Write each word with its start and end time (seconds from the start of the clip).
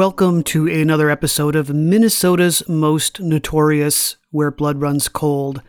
Welcome 0.00 0.44
to 0.44 0.66
another 0.66 1.10
episode 1.10 1.54
of 1.54 1.68
Minnesota's 1.68 2.66
Most 2.66 3.20
Notorious 3.20 4.16
Where 4.30 4.50
Blood 4.50 4.80
Runs 4.80 5.08
Cold. 5.08 5.60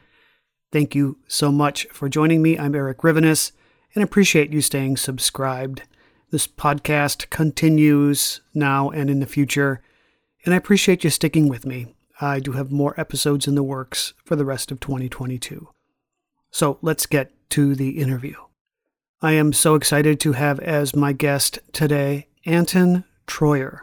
Thank 0.71 0.95
you 0.95 1.17
so 1.27 1.51
much 1.51 1.85
for 1.91 2.07
joining 2.07 2.41
me. 2.41 2.57
I'm 2.57 2.73
Eric 2.73 2.99
Rivenes 2.99 3.51
and 3.93 4.01
I 4.01 4.05
appreciate 4.05 4.53
you 4.53 4.61
staying 4.61 4.95
subscribed. 4.95 5.81
This 6.29 6.47
podcast 6.47 7.29
continues 7.29 8.39
now 8.53 8.89
and 8.89 9.09
in 9.09 9.19
the 9.19 9.25
future, 9.25 9.81
and 10.45 10.53
I 10.53 10.57
appreciate 10.57 11.03
you 11.03 11.09
sticking 11.09 11.49
with 11.49 11.65
me. 11.65 11.93
I 12.21 12.39
do 12.39 12.53
have 12.53 12.71
more 12.71 12.97
episodes 12.97 13.49
in 13.49 13.55
the 13.55 13.63
works 13.63 14.13
for 14.23 14.37
the 14.37 14.45
rest 14.45 14.71
of 14.71 14.79
2022. 14.79 15.67
So 16.51 16.79
let's 16.81 17.05
get 17.05 17.33
to 17.49 17.75
the 17.75 17.99
interview. 17.99 18.35
I 19.21 19.33
am 19.33 19.51
so 19.51 19.75
excited 19.75 20.21
to 20.21 20.31
have 20.31 20.61
as 20.61 20.95
my 20.95 21.11
guest 21.11 21.59
today 21.73 22.29
Anton 22.45 23.03
Treuer. 23.27 23.81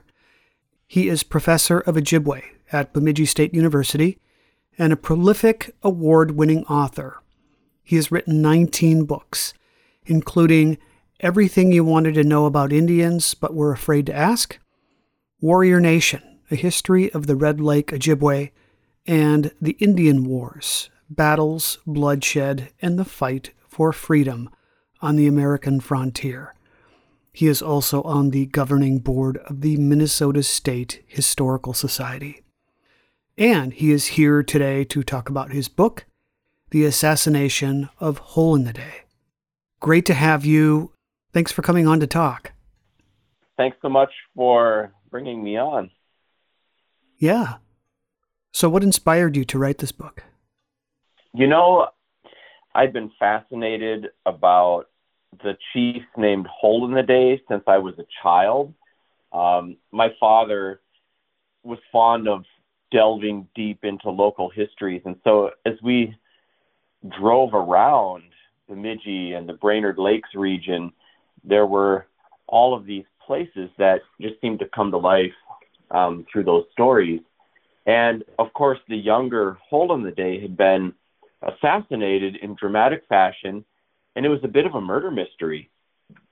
He 0.90 1.10
is 1.10 1.22
professor 1.22 1.80
of 1.80 1.96
Ojibwe 1.96 2.42
at 2.72 2.94
Bemidji 2.94 3.26
State 3.26 3.52
University 3.52 4.18
and 4.78 4.90
a 4.90 4.96
prolific 4.96 5.74
award 5.82 6.30
winning 6.30 6.64
author. 6.64 7.22
He 7.82 7.96
has 7.96 8.10
written 8.10 8.40
19 8.40 9.04
books, 9.04 9.52
including 10.06 10.78
Everything 11.20 11.72
You 11.72 11.84
Wanted 11.84 12.14
to 12.14 12.24
Know 12.24 12.46
About 12.46 12.72
Indians 12.72 13.34
But 13.34 13.54
Were 13.54 13.70
Afraid 13.70 14.06
to 14.06 14.16
Ask, 14.16 14.58
Warrior 15.42 15.78
Nation, 15.78 16.38
A 16.50 16.56
History 16.56 17.12
of 17.12 17.26
the 17.26 17.36
Red 17.36 17.60
Lake 17.60 17.88
Ojibwe, 17.88 18.50
and 19.06 19.52
The 19.60 19.76
Indian 19.80 20.24
Wars 20.24 20.88
Battles, 21.10 21.78
Bloodshed, 21.86 22.70
and 22.80 22.98
the 22.98 23.04
Fight 23.04 23.50
for 23.68 23.92
Freedom 23.92 24.48
on 25.02 25.16
the 25.16 25.26
American 25.26 25.80
Frontier. 25.80 26.54
He 27.38 27.46
is 27.46 27.62
also 27.62 28.02
on 28.02 28.30
the 28.30 28.46
governing 28.46 28.98
board 28.98 29.36
of 29.46 29.60
the 29.60 29.76
Minnesota 29.76 30.42
State 30.42 31.04
Historical 31.06 31.72
Society. 31.72 32.42
And 33.36 33.72
he 33.72 33.92
is 33.92 34.18
here 34.18 34.42
today 34.42 34.82
to 34.86 35.04
talk 35.04 35.28
about 35.28 35.52
his 35.52 35.68
book, 35.68 36.06
The 36.70 36.84
Assassination 36.84 37.90
of 38.00 38.18
Hole 38.18 38.56
in 38.56 38.64
the 38.64 38.72
Day. 38.72 39.04
Great 39.78 40.04
to 40.06 40.14
have 40.14 40.44
you. 40.44 40.90
Thanks 41.32 41.52
for 41.52 41.62
coming 41.62 41.86
on 41.86 42.00
to 42.00 42.08
talk. 42.08 42.54
Thanks 43.56 43.76
so 43.82 43.88
much 43.88 44.10
for 44.34 44.92
bringing 45.08 45.40
me 45.40 45.56
on. 45.56 45.92
Yeah. 47.18 47.58
So, 48.50 48.68
what 48.68 48.82
inspired 48.82 49.36
you 49.36 49.44
to 49.44 49.60
write 49.60 49.78
this 49.78 49.92
book? 49.92 50.24
You 51.34 51.46
know, 51.46 51.86
I've 52.74 52.92
been 52.92 53.12
fascinated 53.16 54.08
about 54.26 54.86
the 55.42 55.56
chief 55.72 56.02
named 56.16 56.46
Hole 56.46 56.86
in 56.86 56.94
the 56.94 57.02
Day 57.02 57.40
since 57.48 57.62
I 57.66 57.78
was 57.78 57.94
a 57.98 58.06
child. 58.22 58.74
Um, 59.32 59.76
my 59.92 60.08
father 60.18 60.80
was 61.62 61.78
fond 61.92 62.28
of 62.28 62.44
delving 62.90 63.46
deep 63.54 63.84
into 63.84 64.10
local 64.10 64.48
histories, 64.48 65.02
and 65.04 65.16
so 65.24 65.50
as 65.66 65.74
we 65.82 66.16
drove 67.20 67.54
around 67.54 68.22
Bemidji 68.68 69.34
and 69.34 69.48
the 69.48 69.52
Brainerd 69.52 69.98
Lakes 69.98 70.30
region, 70.34 70.92
there 71.44 71.66
were 71.66 72.06
all 72.46 72.74
of 72.74 72.86
these 72.86 73.04
places 73.26 73.70
that 73.78 74.00
just 74.20 74.40
seemed 74.40 74.58
to 74.60 74.68
come 74.74 74.90
to 74.90 74.98
life 74.98 75.32
um, 75.90 76.26
through 76.32 76.44
those 76.44 76.64
stories. 76.72 77.20
And 77.86 78.24
of 78.38 78.52
course, 78.54 78.78
the 78.88 78.96
younger 78.96 79.58
Hole 79.68 79.94
in 79.94 80.02
the 80.02 80.10
Day 80.10 80.40
had 80.40 80.56
been 80.56 80.92
assassinated 81.42 82.36
in 82.36 82.54
dramatic 82.54 83.04
fashion 83.08 83.64
and 84.18 84.26
it 84.26 84.30
was 84.30 84.42
a 84.42 84.48
bit 84.48 84.66
of 84.66 84.74
a 84.74 84.80
murder 84.80 85.12
mystery. 85.12 85.70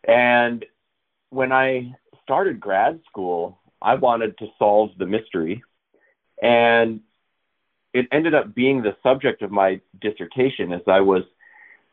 And 0.08 0.64
when 1.30 1.52
I 1.52 1.94
started 2.24 2.58
grad 2.58 2.98
school, 3.08 3.60
I 3.80 3.94
wanted 3.94 4.36
to 4.38 4.48
solve 4.58 4.90
the 4.98 5.06
mystery, 5.06 5.62
and 6.42 6.98
it 7.94 8.08
ended 8.10 8.34
up 8.34 8.56
being 8.56 8.82
the 8.82 8.96
subject 9.04 9.40
of 9.42 9.52
my 9.52 9.80
dissertation 10.00 10.72
as 10.72 10.80
I 10.88 11.00
was 11.00 11.22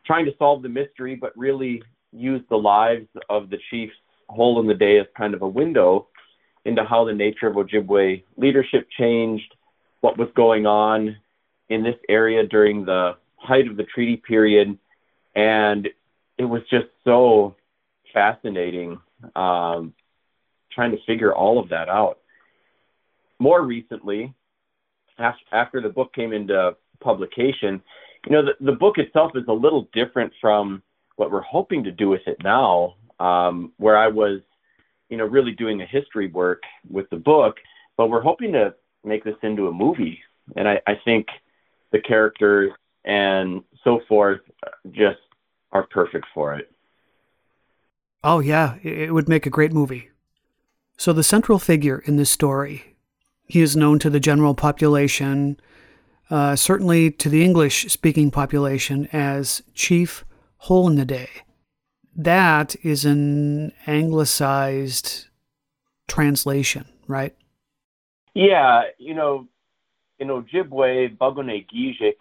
trying 0.03 0.25
to 0.25 0.35
solve 0.39 0.63
the 0.63 0.69
mystery, 0.69 1.13
but 1.13 1.37
really 1.37 1.83
use 2.11 2.41
the 2.49 2.57
lives 2.57 3.07
of 3.29 3.51
the 3.51 3.59
chiefs 3.69 3.93
hole 4.29 4.59
in 4.59 4.65
the 4.65 4.73
day 4.73 4.97
as 4.97 5.05
kind 5.15 5.35
of 5.35 5.43
a 5.43 5.47
window 5.47 6.07
into 6.65 6.83
how 6.83 7.05
the 7.05 7.13
nature 7.13 7.45
of 7.45 7.55
Ojibwe 7.55 8.23
leadership 8.35 8.87
changed, 8.97 9.53
what 10.01 10.17
was 10.17 10.29
going 10.35 10.65
on 10.65 11.17
in 11.69 11.83
this 11.83 11.97
area 12.09 12.47
during 12.47 12.83
the 12.83 13.15
height 13.37 13.67
of 13.67 13.77
the 13.77 13.83
treaty 13.83 14.17
period, 14.17 14.79
and 15.35 15.89
it 16.37 16.45
was 16.45 16.61
just 16.69 16.87
so 17.03 17.55
fascinating 18.13 18.99
um, 19.35 19.93
trying 20.71 20.91
to 20.91 20.97
figure 21.05 21.33
all 21.33 21.59
of 21.59 21.69
that 21.69 21.89
out. 21.89 22.19
More 23.39 23.61
recently, 23.61 24.33
after 25.51 25.81
the 25.81 25.89
book 25.89 26.13
came 26.13 26.33
into 26.33 26.75
publication, 26.99 27.81
you 28.25 28.31
know, 28.31 28.43
the, 28.43 28.53
the 28.59 28.71
book 28.71 28.97
itself 28.97 29.31
is 29.35 29.43
a 29.47 29.53
little 29.53 29.87
different 29.93 30.33
from 30.39 30.81
what 31.15 31.31
we're 31.31 31.41
hoping 31.41 31.83
to 31.83 31.91
do 31.91 32.09
with 32.09 32.21
it 32.25 32.37
now, 32.43 32.95
um, 33.19 33.71
where 33.77 33.97
I 33.97 34.07
was, 34.07 34.39
you 35.09 35.17
know, 35.17 35.25
really 35.25 35.51
doing 35.51 35.81
a 35.81 35.85
history 35.85 36.27
work 36.27 36.63
with 36.89 37.09
the 37.09 37.17
book, 37.17 37.57
but 37.97 38.09
we're 38.09 38.21
hoping 38.21 38.53
to 38.53 38.73
make 39.03 39.23
this 39.23 39.35
into 39.43 39.67
a 39.67 39.71
movie. 39.71 40.19
And 40.55 40.67
I, 40.67 40.81
I 40.87 40.95
think 41.05 41.27
the 41.91 41.99
characters 41.99 42.71
and 43.05 43.63
so 43.83 44.01
forth 44.07 44.41
just 44.91 45.19
are 45.71 45.83
perfect 45.83 46.25
for 46.33 46.53
it. 46.55 46.71
Oh, 48.23 48.39
yeah, 48.39 48.77
it 48.83 49.13
would 49.13 49.27
make 49.27 49.45
a 49.45 49.49
great 49.51 49.73
movie. 49.73 50.09
So, 50.97 51.11
the 51.11 51.23
central 51.23 51.59
figure 51.59 51.99
in 52.05 52.15
this 52.15 52.29
story, 52.29 52.95
he 53.47 53.61
is 53.61 53.75
known 53.75 53.99
to 53.99 54.09
the 54.09 54.19
general 54.19 54.53
population, 54.53 55.59
uh, 56.29 56.55
certainly 56.55 57.11
to 57.11 57.27
the 57.27 57.43
English 57.43 57.91
speaking 57.91 58.31
population, 58.31 59.09
as 59.11 59.63
Chief 59.73 60.23
Hole 60.57 60.87
in 60.87 60.95
the 60.95 61.05
Day. 61.05 61.29
That 62.15 62.75
is 62.83 63.03
an 63.03 63.73
anglicized 63.87 65.25
translation, 66.07 66.85
right? 67.07 67.35
Yeah, 68.33 68.83
you 68.97 69.15
know, 69.15 69.47
in 70.19 70.29
Ojibwe, 70.29 71.17
Bagone 71.17 71.65
Gijik 71.67 72.17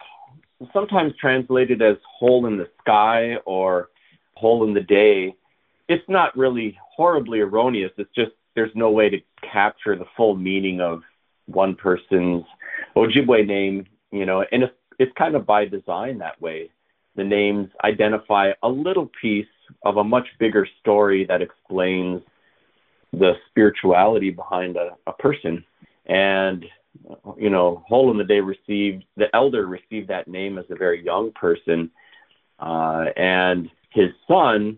sometimes 0.71 1.13
translated 1.19 1.81
as 1.81 1.97
hole 2.07 2.45
in 2.45 2.57
the 2.57 2.69
sky 2.81 3.35
or 3.45 3.89
hole 4.35 4.65
in 4.65 4.73
the 4.73 4.81
day. 4.81 5.35
It's 5.87 6.07
not 6.07 6.35
really 6.37 6.77
horribly 6.95 7.39
erroneous. 7.39 7.91
It's 7.97 8.13
just 8.15 8.31
there's 8.55 8.71
no 8.75 8.91
way 8.91 9.09
to 9.09 9.17
capture 9.41 9.95
the 9.97 10.05
full 10.15 10.35
meaning 10.35 10.79
of 10.79 11.01
one 11.45 11.75
person's 11.75 12.43
Ojibwe 12.95 13.45
name, 13.45 13.85
you 14.11 14.25
know, 14.25 14.45
and 14.51 14.63
it's, 14.63 14.73
it's 14.99 15.11
kind 15.17 15.35
of 15.35 15.45
by 15.45 15.65
design 15.65 16.19
that 16.19 16.41
way. 16.41 16.69
The 17.15 17.23
names 17.23 17.69
identify 17.83 18.51
a 18.61 18.69
little 18.69 19.09
piece 19.21 19.45
of 19.83 19.97
a 19.97 20.03
much 20.03 20.27
bigger 20.39 20.67
story 20.79 21.25
that 21.25 21.41
explains 21.41 22.21
the 23.11 23.33
spirituality 23.49 24.31
behind 24.31 24.77
a, 24.77 24.91
a 25.07 25.13
person. 25.13 25.63
And 26.05 26.65
you 27.37 27.49
know, 27.49 27.83
Hole 27.87 28.11
in 28.11 28.17
the 28.17 28.23
Day 28.23 28.39
received 28.39 29.05
the 29.17 29.33
elder 29.33 29.65
received 29.65 30.09
that 30.09 30.27
name 30.27 30.57
as 30.57 30.65
a 30.69 30.75
very 30.75 31.03
young 31.03 31.31
person, 31.31 31.91
uh, 32.59 33.05
and 33.15 33.69
his 33.89 34.09
son 34.27 34.77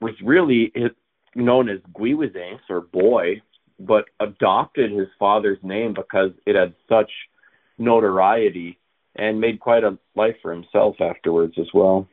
was 0.00 0.14
really 0.22 0.72
known 1.34 1.68
as 1.68 1.78
Gwiiwizens 1.92 2.60
or 2.68 2.80
boy, 2.80 3.40
but 3.78 4.04
adopted 4.20 4.92
his 4.92 5.08
father's 5.18 5.58
name 5.62 5.94
because 5.94 6.30
it 6.46 6.56
had 6.56 6.74
such 6.88 7.10
notoriety 7.78 8.78
and 9.16 9.40
made 9.40 9.60
quite 9.60 9.84
a 9.84 9.98
life 10.14 10.36
for 10.42 10.52
himself 10.52 11.00
afterwards 11.00 11.54
as 11.58 11.68
well. 11.74 12.08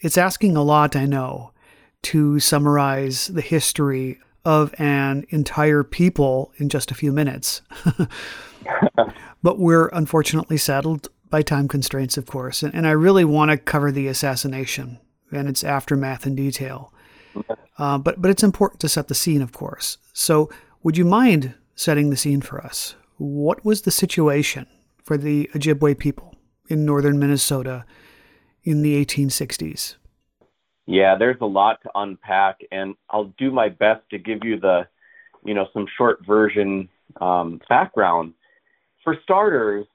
It's 0.00 0.18
asking 0.18 0.56
a 0.56 0.62
lot, 0.62 0.96
I 0.96 1.06
know, 1.06 1.52
to 2.02 2.40
summarize 2.40 3.28
the 3.28 3.40
history 3.40 4.18
of 4.44 4.74
an 4.78 5.24
entire 5.30 5.84
people 5.84 6.52
in 6.56 6.68
just 6.68 6.90
a 6.90 6.94
few 6.94 7.12
minutes. 7.12 7.62
but 9.42 9.58
we're 9.58 9.88
unfortunately 9.88 10.56
saddled 10.56 11.08
by 11.30 11.42
time 11.42 11.68
constraints, 11.68 12.16
of 12.16 12.26
course. 12.26 12.62
And, 12.62 12.74
and, 12.74 12.86
I 12.86 12.90
really 12.90 13.24
want 13.24 13.50
to 13.50 13.56
cover 13.56 13.90
the 13.90 14.08
assassination 14.08 14.98
and 15.30 15.48
its 15.48 15.64
aftermath 15.64 16.26
in 16.26 16.34
detail. 16.34 16.92
Uh, 17.78 17.98
but, 17.98 18.20
but 18.20 18.30
it's 18.30 18.42
important 18.42 18.80
to 18.80 18.88
set 18.88 19.08
the 19.08 19.14
scene, 19.14 19.40
of 19.40 19.52
course. 19.52 19.96
So, 20.12 20.50
would 20.82 20.96
you 20.96 21.04
mind 21.04 21.54
setting 21.74 22.10
the 22.10 22.16
scene 22.16 22.42
for 22.42 22.62
us? 22.62 22.96
What 23.16 23.64
was 23.64 23.82
the 23.82 23.90
situation 23.90 24.66
for 25.02 25.16
the 25.16 25.48
Ojibwe 25.54 25.98
people 25.98 26.34
in 26.68 26.84
northern 26.84 27.18
Minnesota 27.18 27.86
in 28.64 28.82
the 28.82 29.02
1860s? 29.04 29.96
Yeah, 30.92 31.16
there's 31.16 31.40
a 31.40 31.46
lot 31.46 31.80
to 31.84 31.90
unpack, 31.94 32.60
and 32.70 32.96
I'll 33.08 33.32
do 33.38 33.50
my 33.50 33.70
best 33.70 34.02
to 34.10 34.18
give 34.18 34.40
you 34.44 34.60
the, 34.60 34.86
you 35.42 35.54
know, 35.54 35.66
some 35.72 35.86
short 35.96 36.18
version 36.26 36.90
um, 37.18 37.62
background. 37.66 38.34
For 39.02 39.16
starters, 39.24 39.86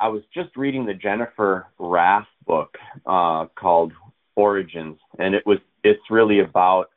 I 0.00 0.08
was 0.08 0.22
just 0.32 0.56
reading 0.56 0.86
the 0.86 0.94
Jennifer 0.94 1.66
Raff 1.78 2.26
book 2.46 2.78
uh, 3.04 3.48
called 3.54 3.92
Origins, 4.34 4.98
and 5.18 5.34
it 5.34 5.44
was 5.44 5.58
it's 5.84 6.00
really 6.08 6.40
about 6.40 6.88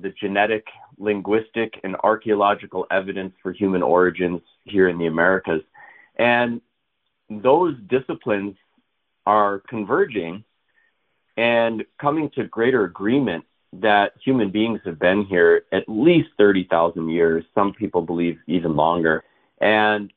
the 0.00 0.14
genetic 0.18 0.64
linguistic, 0.96 1.78
and 1.84 1.96
archaeological 2.02 2.86
evidence 2.90 3.34
for 3.42 3.52
human 3.52 3.82
origins 3.82 4.40
here 4.64 4.88
in 4.88 4.96
the 4.96 5.06
Americas. 5.06 5.60
And 6.16 6.62
those 7.28 7.74
disciplines 7.88 8.56
are 9.26 9.60
converging 9.68 10.44
and 11.36 11.84
coming 12.00 12.30
to 12.30 12.44
greater 12.44 12.84
agreement 12.84 13.44
that 13.74 14.12
human 14.24 14.50
beings 14.50 14.80
have 14.84 14.98
been 14.98 15.24
here 15.24 15.64
at 15.72 15.84
least 15.88 16.28
30,000 16.38 17.08
years. 17.08 17.44
Some 17.54 17.72
people 17.74 18.02
believe 18.02 18.38
even 18.46 18.76
longer. 18.76 19.24
And 19.60 20.12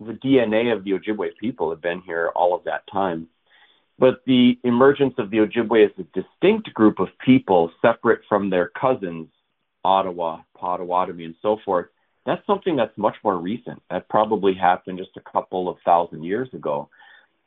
the 0.00 0.12
DNA 0.12 0.72
of 0.74 0.84
the 0.84 0.92
Ojibwe 0.92 1.36
people 1.40 1.70
have 1.70 1.82
been 1.82 2.00
here 2.02 2.30
all 2.34 2.54
of 2.54 2.64
that 2.64 2.84
time. 2.90 3.28
But 3.98 4.22
the 4.26 4.58
emergence 4.62 5.14
of 5.18 5.30
the 5.30 5.38
Ojibwe 5.38 5.86
as 5.86 5.90
a 5.98 6.20
distinct 6.20 6.72
group 6.72 7.00
of 7.00 7.08
people 7.24 7.72
separate 7.82 8.20
from 8.28 8.48
their 8.48 8.68
cousins, 8.68 9.28
Ottawa, 9.84 10.42
Potawatomi, 10.56 11.24
and 11.24 11.34
so 11.42 11.58
forth, 11.64 11.86
that's 12.24 12.46
something 12.46 12.76
that's 12.76 12.96
much 12.96 13.16
more 13.24 13.38
recent. 13.38 13.82
That 13.90 14.08
probably 14.08 14.54
happened 14.54 14.98
just 14.98 15.16
a 15.16 15.32
couple 15.32 15.68
of 15.68 15.78
thousand 15.84 16.22
years 16.22 16.48
ago. 16.52 16.88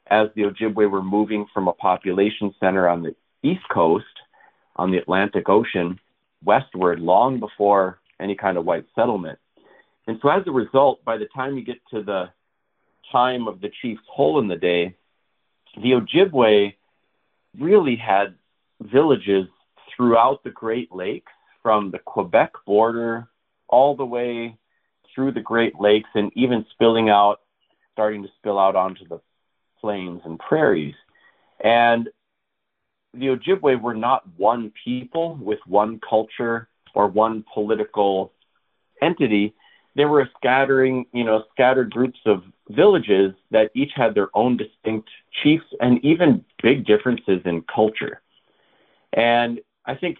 As 0.07 0.29
the 0.35 0.43
Ojibwe 0.43 0.89
were 0.89 1.03
moving 1.03 1.45
from 1.53 1.67
a 1.67 1.73
population 1.73 2.53
center 2.59 2.87
on 2.87 3.03
the 3.03 3.15
east 3.43 3.67
coast, 3.71 4.05
on 4.75 4.91
the 4.91 4.97
Atlantic 4.97 5.47
Ocean, 5.47 5.99
westward, 6.43 6.99
long 6.99 7.39
before 7.39 7.99
any 8.19 8.35
kind 8.35 8.57
of 8.57 8.65
white 8.65 8.85
settlement. 8.95 9.39
And 10.07 10.19
so 10.21 10.29
as 10.29 10.43
a 10.47 10.51
result, 10.51 11.03
by 11.05 11.17
the 11.17 11.27
time 11.33 11.57
you 11.57 11.63
get 11.63 11.79
to 11.91 12.03
the 12.03 12.29
time 13.11 13.47
of 13.47 13.61
the 13.61 13.71
chief's 13.81 14.01
hole 14.07 14.39
in 14.39 14.47
the 14.47 14.55
day, 14.55 14.95
the 15.75 15.91
Ojibwe 15.91 16.75
really 17.59 17.95
had 17.95 18.35
villages 18.81 19.47
throughout 19.95 20.43
the 20.43 20.49
Great 20.49 20.91
Lakes, 20.91 21.31
from 21.61 21.91
the 21.91 21.99
Quebec 21.99 22.51
border 22.65 23.27
all 23.67 23.95
the 23.95 24.05
way 24.05 24.57
through 25.13 25.31
the 25.31 25.41
Great 25.41 25.79
Lakes 25.79 26.09
and 26.15 26.31
even 26.35 26.65
spilling 26.71 27.09
out, 27.09 27.41
starting 27.93 28.23
to 28.23 28.29
spill 28.39 28.57
out 28.57 28.75
onto 28.75 29.07
the 29.07 29.21
plains 29.81 30.21
and 30.25 30.39
prairies. 30.39 30.95
And 31.63 32.09
the 33.13 33.27
Ojibwe 33.27 33.81
were 33.81 33.93
not 33.93 34.23
one 34.37 34.71
people 34.83 35.35
with 35.41 35.59
one 35.65 35.99
culture 36.07 36.69
or 36.95 37.07
one 37.07 37.43
political 37.53 38.31
entity 39.01 39.53
they 39.95 40.05
were 40.05 40.21
a 40.21 40.29
scattering, 40.37 41.05
you 41.13 41.23
know, 41.23 41.43
scattered 41.51 41.91
groups 41.91 42.19
of 42.25 42.43
villages 42.69 43.33
that 43.51 43.71
each 43.75 43.91
had 43.95 44.15
their 44.15 44.29
own 44.33 44.57
distinct 44.57 45.09
chiefs 45.43 45.65
and 45.79 46.03
even 46.03 46.45
big 46.63 46.85
differences 46.85 47.41
in 47.45 47.63
culture. 47.63 48.21
And 49.13 49.59
I 49.85 49.95
think 49.95 50.17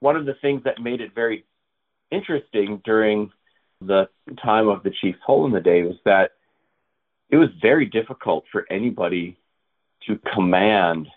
one 0.00 0.16
of 0.16 0.26
the 0.26 0.34
things 0.34 0.64
that 0.64 0.82
made 0.82 1.00
it 1.00 1.14
very 1.14 1.44
interesting 2.10 2.82
during 2.84 3.30
the 3.80 4.08
time 4.42 4.68
of 4.68 4.82
the 4.82 4.90
chief's 4.90 5.18
hole 5.24 5.46
in 5.46 5.52
the 5.52 5.60
day 5.60 5.82
was 5.82 5.96
that 6.04 6.32
it 7.30 7.36
was 7.36 7.48
very 7.60 7.86
difficult 7.86 8.44
for 8.52 8.66
anybody 8.70 9.36
to 10.06 10.18
command 10.34 11.08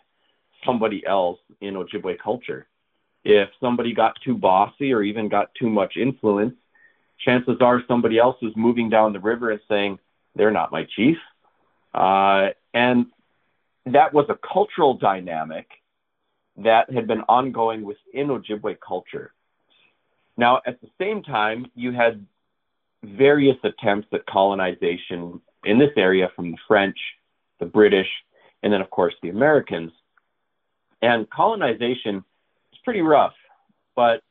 somebody 0.65 1.06
else 1.06 1.39
in 1.61 1.75
Ojibwe 1.75 2.17
culture. 2.19 2.67
If 3.23 3.50
somebody 3.59 3.94
got 3.94 4.17
too 4.23 4.35
bossy 4.35 4.94
or 4.94 5.03
even 5.03 5.29
got 5.29 5.53
too 5.56 5.69
much 5.69 5.97
influence, 5.97 6.56
chances 7.19 7.57
are 7.61 7.83
somebody 7.88 8.17
else 8.17 8.38
is 8.41 8.53
moving 8.56 8.89
down 8.89 9.13
the 9.13 9.19
river 9.19 9.51
and 9.51 9.59
saying, 9.67 10.00
they're 10.35 10.51
not 10.51 10.71
my 10.71 10.85
chief. 10.95 11.17
Uh, 11.94 12.50
and 12.73 13.07
that 13.85 14.13
was 14.13 14.25
a 14.29 14.35
cultural 14.35 14.95
dynamic 14.95 15.67
that 16.57 16.91
had 16.91 17.07
been 17.07 17.21
ongoing 17.21 17.83
within 17.83 18.27
Ojibwe 18.27 18.77
culture. 18.85 19.33
Now, 20.38 20.62
at 20.65 20.79
the 20.81 20.89
same 21.00 21.23
time, 21.23 21.67
you 21.75 21.91
had 21.91 22.25
various 23.03 23.57
attempts 23.63 24.07
at 24.13 24.25
colonization 24.25 25.41
in 25.63 25.77
this 25.79 25.91
area 25.97 26.29
from 26.35 26.51
the 26.51 26.57
French, 26.67 26.97
the 27.59 27.65
British, 27.65 28.07
and 28.63 28.71
then, 28.71 28.81
of 28.81 28.89
course, 28.89 29.13
the 29.21 29.29
Americans. 29.29 29.91
And 31.01 31.29
colonization 31.29 32.23
is 32.73 32.79
pretty 32.83 33.01
rough, 33.01 33.33
but 33.95 34.21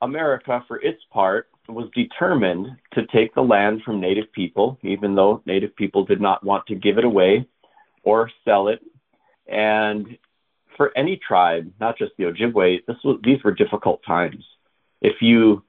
America, 0.00 0.64
for 0.68 0.80
its 0.80 1.02
part, 1.12 1.48
was 1.68 1.90
determined 1.94 2.68
to 2.94 3.06
take 3.06 3.34
the 3.34 3.42
land 3.42 3.82
from 3.82 4.00
Native 4.00 4.30
people, 4.32 4.78
even 4.82 5.14
though 5.14 5.42
Native 5.46 5.74
people 5.74 6.04
did 6.04 6.20
not 6.20 6.44
want 6.44 6.66
to 6.66 6.74
give 6.74 6.98
it 6.98 7.04
away 7.04 7.46
or 8.02 8.30
sell 8.44 8.68
it. 8.68 8.80
And 9.46 10.18
for 10.76 10.92
any 10.96 11.16
tribe, 11.16 11.72
not 11.80 11.98
just 11.98 12.12
the 12.16 12.24
Ojibwe, 12.24 12.86
this 12.86 12.96
was, 13.02 13.18
these 13.24 13.42
were 13.42 13.52
difficult 13.52 14.02
times. 14.06 14.44
If 15.00 15.20
you 15.20 15.64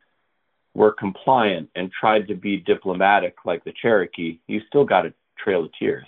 were 0.77 0.91
compliant 0.91 1.69
and 1.75 1.91
tried 1.91 2.27
to 2.27 2.35
be 2.35 2.57
diplomatic 2.57 3.35
like 3.45 3.63
the 3.63 3.73
Cherokee, 3.81 4.39
you 4.47 4.61
still 4.67 4.85
got 4.85 5.05
a 5.05 5.13
trail 5.43 5.65
of 5.65 5.71
tears. 5.77 6.07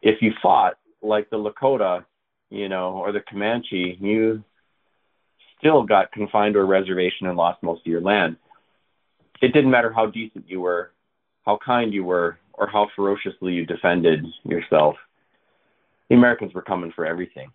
If 0.00 0.22
you 0.22 0.32
fought 0.42 0.78
like 1.02 1.28
the 1.30 1.36
Lakota, 1.36 2.04
you 2.50 2.68
know, 2.68 2.92
or 2.92 3.12
the 3.12 3.20
Comanche, 3.20 3.98
you 4.00 4.42
still 5.58 5.82
got 5.82 6.12
confined 6.12 6.54
to 6.54 6.60
a 6.60 6.64
reservation 6.64 7.26
and 7.26 7.36
lost 7.36 7.62
most 7.62 7.80
of 7.80 7.86
your 7.86 8.00
land 8.00 8.36
it 9.40 9.52
didn't 9.52 9.70
matter 9.70 9.92
how 9.92 10.06
decent 10.06 10.48
you 10.48 10.60
were, 10.60 10.92
how 11.44 11.58
kind 11.64 11.92
you 11.92 12.04
were, 12.04 12.38
or 12.54 12.66
how 12.66 12.88
ferociously 12.96 13.52
you 13.52 13.64
defended 13.64 14.24
yourself. 14.44 14.96
The 16.08 16.16
Americans 16.16 16.54
were 16.54 16.62
coming 16.62 16.92
for 16.94 17.06
everything. 17.06 17.50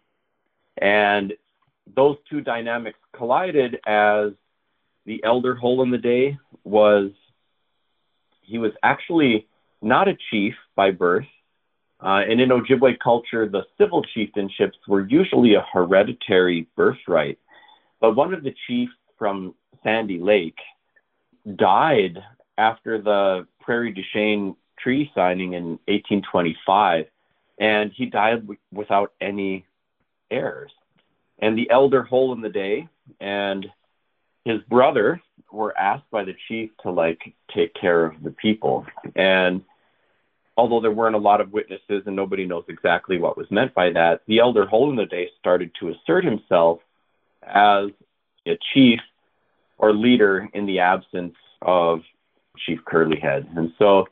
And 0.82 1.34
those 1.96 2.18
two 2.30 2.42
dynamics 2.42 2.98
collided 3.16 3.80
as 3.86 4.32
the 5.06 5.24
elder 5.24 5.56
hole 5.56 5.82
in 5.84 5.92
the 5.92 5.98
day 5.98 6.38
was 6.64 7.12
he 8.42 8.58
was 8.58 8.72
actually 8.84 9.48
not 9.82 10.08
a 10.08 10.18
chief 10.30 10.54
by 10.76 10.92
birth. 10.92 11.26
Uh, 12.02 12.22
and 12.30 12.42
in 12.42 12.50
Ojibwe 12.50 13.00
culture, 13.00 13.48
the 13.48 13.64
civil 13.78 14.04
chieftainships 14.16 14.74
were 14.88 15.08
usually 15.08 15.56
a 15.56 15.66
hereditary 15.72 16.68
birthright. 16.76 17.40
But 18.02 18.16
one 18.16 18.34
of 18.34 18.44
the 18.44 18.54
chiefs 18.68 18.94
from 19.18 19.56
Sandy 19.84 20.20
Lake 20.20 20.58
died 21.56 22.20
after 22.58 23.02
the 23.02 23.48
Prairie 23.62 23.94
du 23.94 24.02
Chien 24.12 24.56
treaty 24.78 25.12
signing 25.16 25.54
in 25.54 25.80
1825, 25.88 27.06
and 27.60 27.92
he 27.96 28.06
died 28.06 28.42
w- 28.42 28.60
without 28.72 29.14
any 29.22 29.66
heirs. 30.30 30.72
And 31.40 31.58
the 31.58 31.70
elder 31.72 32.04
Hole 32.04 32.34
in 32.34 32.42
the 32.42 32.50
Day 32.50 32.88
and 33.20 33.66
his 34.46 34.62
brother 34.70 35.22
were 35.52 35.78
asked 35.78 36.10
by 36.12 36.24
the 36.24 36.36
chief 36.48 36.72
to 36.82 36.92
like 36.92 37.34
take 37.54 37.74
care 37.74 38.06
of 38.06 38.22
the 38.24 38.32
people. 38.32 38.86
And 39.16 39.64
although 40.58 40.82
there 40.82 40.92
weren't 40.92 41.16
a 41.16 41.20
lot 41.20 41.42
of 41.42 41.54
witnesses 41.54 42.04
and 42.06 42.16
nobody 42.16 42.46
knows 42.46 42.66
exactly 42.68 43.18
what 43.18 43.38
was 43.38 43.50
meant 43.52 43.74
by 43.74 43.92
that, 43.92 44.22
the 44.28 44.40
elder 44.40 44.66
Hole 44.66 44.90
in 44.90 44.96
the 44.96 45.06
Day 45.06 45.30
started 45.40 45.72
to 45.80 45.90
assert 45.90 46.26
himself 46.26 46.80
as 47.44 47.90
a 48.48 48.58
chief 48.74 49.00
or 49.78 49.94
leader 49.94 50.50
in 50.54 50.66
the 50.66 50.80
absence 50.80 51.36
of 51.62 52.02
Chief 52.58 52.80
Curlyhead. 52.86 53.58
And 53.58 53.74
so 53.78 54.08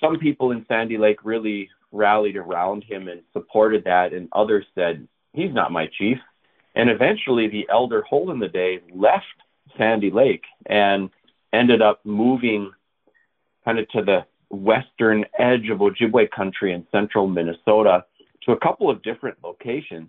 some 0.00 0.18
people 0.18 0.50
in 0.50 0.64
Sandy 0.68 0.98
Lake 0.98 1.24
really 1.24 1.70
rallied 1.92 2.36
around 2.36 2.84
him 2.84 3.08
and 3.08 3.22
supported 3.32 3.84
that, 3.84 4.12
and 4.12 4.28
others 4.32 4.64
said, 4.74 5.06
He's 5.32 5.52
not 5.52 5.72
my 5.72 5.88
chief. 5.98 6.18
And 6.78 6.88
eventually, 6.88 7.48
the 7.48 7.68
elder 7.70 8.02
Hole 8.02 8.30
in 8.30 8.38
the 8.38 8.48
Day 8.48 8.80
left 8.94 9.26
Sandy 9.76 10.10
Lake 10.10 10.44
and 10.66 11.10
ended 11.52 11.82
up 11.82 12.00
moving 12.04 12.72
kind 13.64 13.78
of 13.78 13.88
to 13.90 14.02
the 14.02 14.24
western 14.48 15.26
edge 15.38 15.68
of 15.68 15.80
Ojibwe 15.80 16.30
country 16.30 16.72
in 16.72 16.86
central 16.90 17.26
Minnesota 17.26 18.04
to 18.44 18.52
a 18.52 18.60
couple 18.60 18.88
of 18.88 19.02
different 19.02 19.36
locations. 19.44 20.08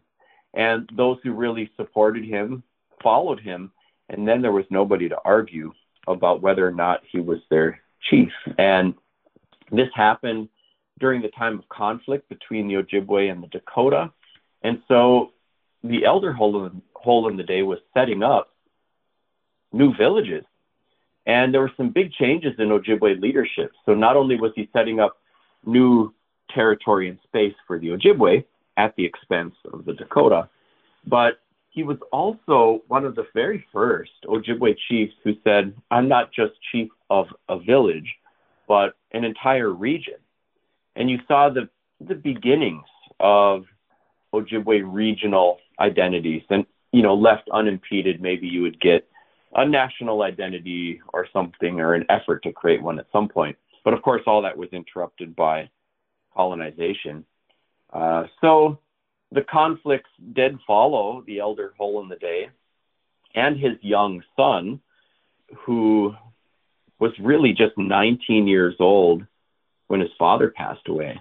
And 0.53 0.89
those 0.95 1.17
who 1.23 1.33
really 1.33 1.69
supported 1.75 2.23
him 2.23 2.63
followed 3.03 3.41
him 3.41 3.71
and 4.09 4.27
then 4.27 4.41
there 4.41 4.51
was 4.51 4.65
nobody 4.69 5.07
to 5.09 5.17
argue 5.23 5.71
about 6.07 6.41
whether 6.41 6.67
or 6.67 6.71
not 6.71 7.01
he 7.09 7.19
was 7.19 7.39
their 7.49 7.79
chief. 8.09 8.31
And 8.57 8.95
this 9.71 9.89
happened 9.93 10.49
during 10.99 11.21
the 11.21 11.29
time 11.29 11.59
of 11.59 11.69
conflict 11.69 12.27
between 12.27 12.67
the 12.67 12.75
Ojibwe 12.75 13.31
and 13.31 13.43
the 13.43 13.47
Dakota. 13.47 14.11
And 14.63 14.81
so 14.88 15.31
the 15.83 16.05
elder 16.05 16.33
hole 16.33 16.65
in, 17.27 17.38
the 17.38 17.43
day 17.43 17.63
was 17.63 17.79
setting 17.93 18.24
up 18.24 18.53
new 19.71 19.93
villages. 19.95 20.43
And 21.25 21.53
there 21.53 21.62
were 21.62 21.71
some 21.77 21.91
big 21.91 22.12
changes 22.13 22.53
in 22.57 22.69
Ojibwe 22.69 23.21
leadership. 23.21 23.71
So 23.86 23.93
not 23.93 24.17
only 24.17 24.39
was 24.39 24.51
he 24.55 24.69
setting 24.74 25.00
up 25.00 25.17
new 25.65 26.13
territory 26.53 27.09
and 27.09 27.19
space 27.24 27.53
for 27.67 27.79
the 27.79 27.89
Ojibwe 27.89 28.45
at 28.77 28.95
the 28.95 29.05
expense 29.05 29.53
of 29.71 29.86
the 29.86 29.93
Dakota, 29.93 30.50
but 31.05 31.39
he 31.69 31.83
was 31.83 31.98
also 32.12 32.81
one 32.88 33.05
of 33.05 33.15
the 33.15 33.25
very 33.33 33.65
first 33.71 34.12
Ojibwe 34.25 34.75
chiefs 34.88 35.13
who 35.24 35.33
said, 35.43 35.74
I'm 35.91 36.07
not 36.07 36.31
just 36.33 36.53
chief 36.71 36.89
of 37.09 37.27
a 37.48 37.59
village, 37.59 38.15
but 38.67 38.95
an 39.12 39.24
entire 39.24 39.69
region. 39.69 40.15
And 40.95 41.09
you 41.09 41.19
saw 41.27 41.50
the, 41.50 41.69
the 42.01 42.15
beginnings 42.15 42.86
of 43.19 43.65
Ojibwe 44.33 44.81
regional 44.86 45.59
identities. 45.79 46.43
And, 46.50 46.65
you 46.91 47.01
know, 47.01 47.15
left 47.15 47.50
unimpeded, 47.51 48.21
maybe 48.21 48.48
you 48.48 48.62
would 48.62 48.79
get 48.79 49.07
a 49.55 49.65
national 49.65 50.21
identity 50.21 51.01
or 51.13 51.27
something 51.31 51.79
or 51.79 51.93
an 51.93 52.05
effort 52.09 52.43
to 52.43 52.51
create 52.51 52.81
one 52.81 53.00
at 53.00 53.07
some 53.12 53.27
point. 53.27 53.57
But 53.83 53.93
of 53.93 54.01
course, 54.01 54.21
all 54.27 54.41
that 54.43 54.57
was 54.57 54.69
interrupted 54.71 55.36
by 55.36 55.69
colonization. 56.36 57.25
Uh, 57.91 58.25
so 58.41 58.79
the 59.31 59.41
conflicts 59.41 60.09
did 60.33 60.59
follow 60.67 61.24
the 61.25 61.39
elder 61.39 61.74
Hole 61.77 62.01
in 62.01 62.09
the 62.09 62.15
Day 62.15 62.50
and 63.36 63.57
his 63.57 63.74
young 63.81 64.24
son, 64.36 64.79
who 65.65 66.15
was 67.00 67.12
really 67.19 67.53
just 67.53 67.77
19 67.77 68.48
years 68.48 68.75
old 68.79 69.25
when 69.88 70.00
his 70.00 70.09
father 70.17 70.50
passed 70.50 70.88
away. 70.88 71.19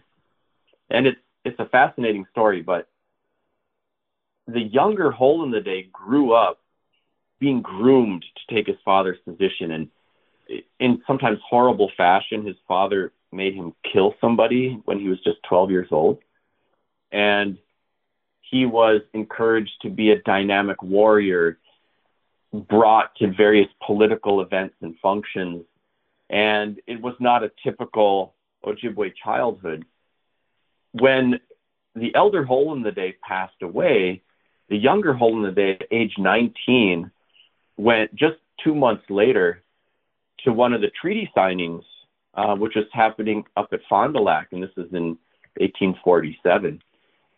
And 0.90 1.06
it's 1.06 1.20
it's 1.44 1.58
a 1.60 1.66
fascinating 1.66 2.26
story, 2.30 2.62
but 2.62 2.88
the 4.48 4.62
younger 4.62 5.10
Hole 5.10 5.44
in 5.44 5.50
the 5.50 5.60
Day 5.60 5.88
grew 5.92 6.32
up 6.32 6.58
being 7.38 7.60
groomed 7.60 8.24
to 8.34 8.54
take 8.54 8.66
his 8.66 8.78
father's 8.84 9.18
position 9.24 9.70
and 9.70 9.88
in 10.80 11.02
sometimes 11.06 11.38
horrible 11.46 11.90
fashion 11.96 12.44
his 12.44 12.56
father 12.66 13.12
made 13.30 13.54
him 13.54 13.74
kill 13.92 14.14
somebody 14.20 14.80
when 14.86 14.98
he 14.98 15.08
was 15.08 15.20
just 15.22 15.36
12 15.48 15.70
years 15.70 15.88
old. 15.90 16.18
And 17.12 17.58
he 18.40 18.64
was 18.64 19.02
encouraged 19.12 19.82
to 19.82 19.90
be 19.90 20.10
a 20.10 20.22
dynamic 20.22 20.82
warrior 20.82 21.58
brought 22.52 23.14
to 23.16 23.30
various 23.30 23.68
political 23.86 24.40
events 24.40 24.74
and 24.80 24.96
functions. 25.02 25.64
And 26.30 26.80
it 26.86 27.02
was 27.02 27.14
not 27.20 27.44
a 27.44 27.52
typical 27.62 28.34
Ojibwe 28.64 29.12
childhood. 29.22 29.84
When 30.92 31.38
the 31.94 32.14
elder 32.14 32.42
hole 32.42 32.74
in 32.74 32.82
the 32.82 32.90
day 32.90 33.16
passed 33.22 33.60
away 33.60 34.22
the 34.68 34.76
younger 34.76 35.14
day 35.52 35.72
at 35.80 35.86
age 35.90 36.14
19 36.18 37.10
went 37.76 38.14
just 38.14 38.36
two 38.62 38.74
months 38.74 39.04
later 39.08 39.62
to 40.44 40.52
one 40.52 40.72
of 40.72 40.80
the 40.80 40.90
treaty 41.00 41.30
signings, 41.36 41.82
uh, 42.34 42.54
which 42.54 42.74
was 42.74 42.84
happening 42.92 43.44
up 43.56 43.68
at 43.72 43.80
Fond 43.88 44.14
du 44.14 44.20
Lac, 44.20 44.48
and 44.52 44.62
this 44.62 44.70
is 44.76 44.92
in 44.92 45.18
1847. 45.58 46.82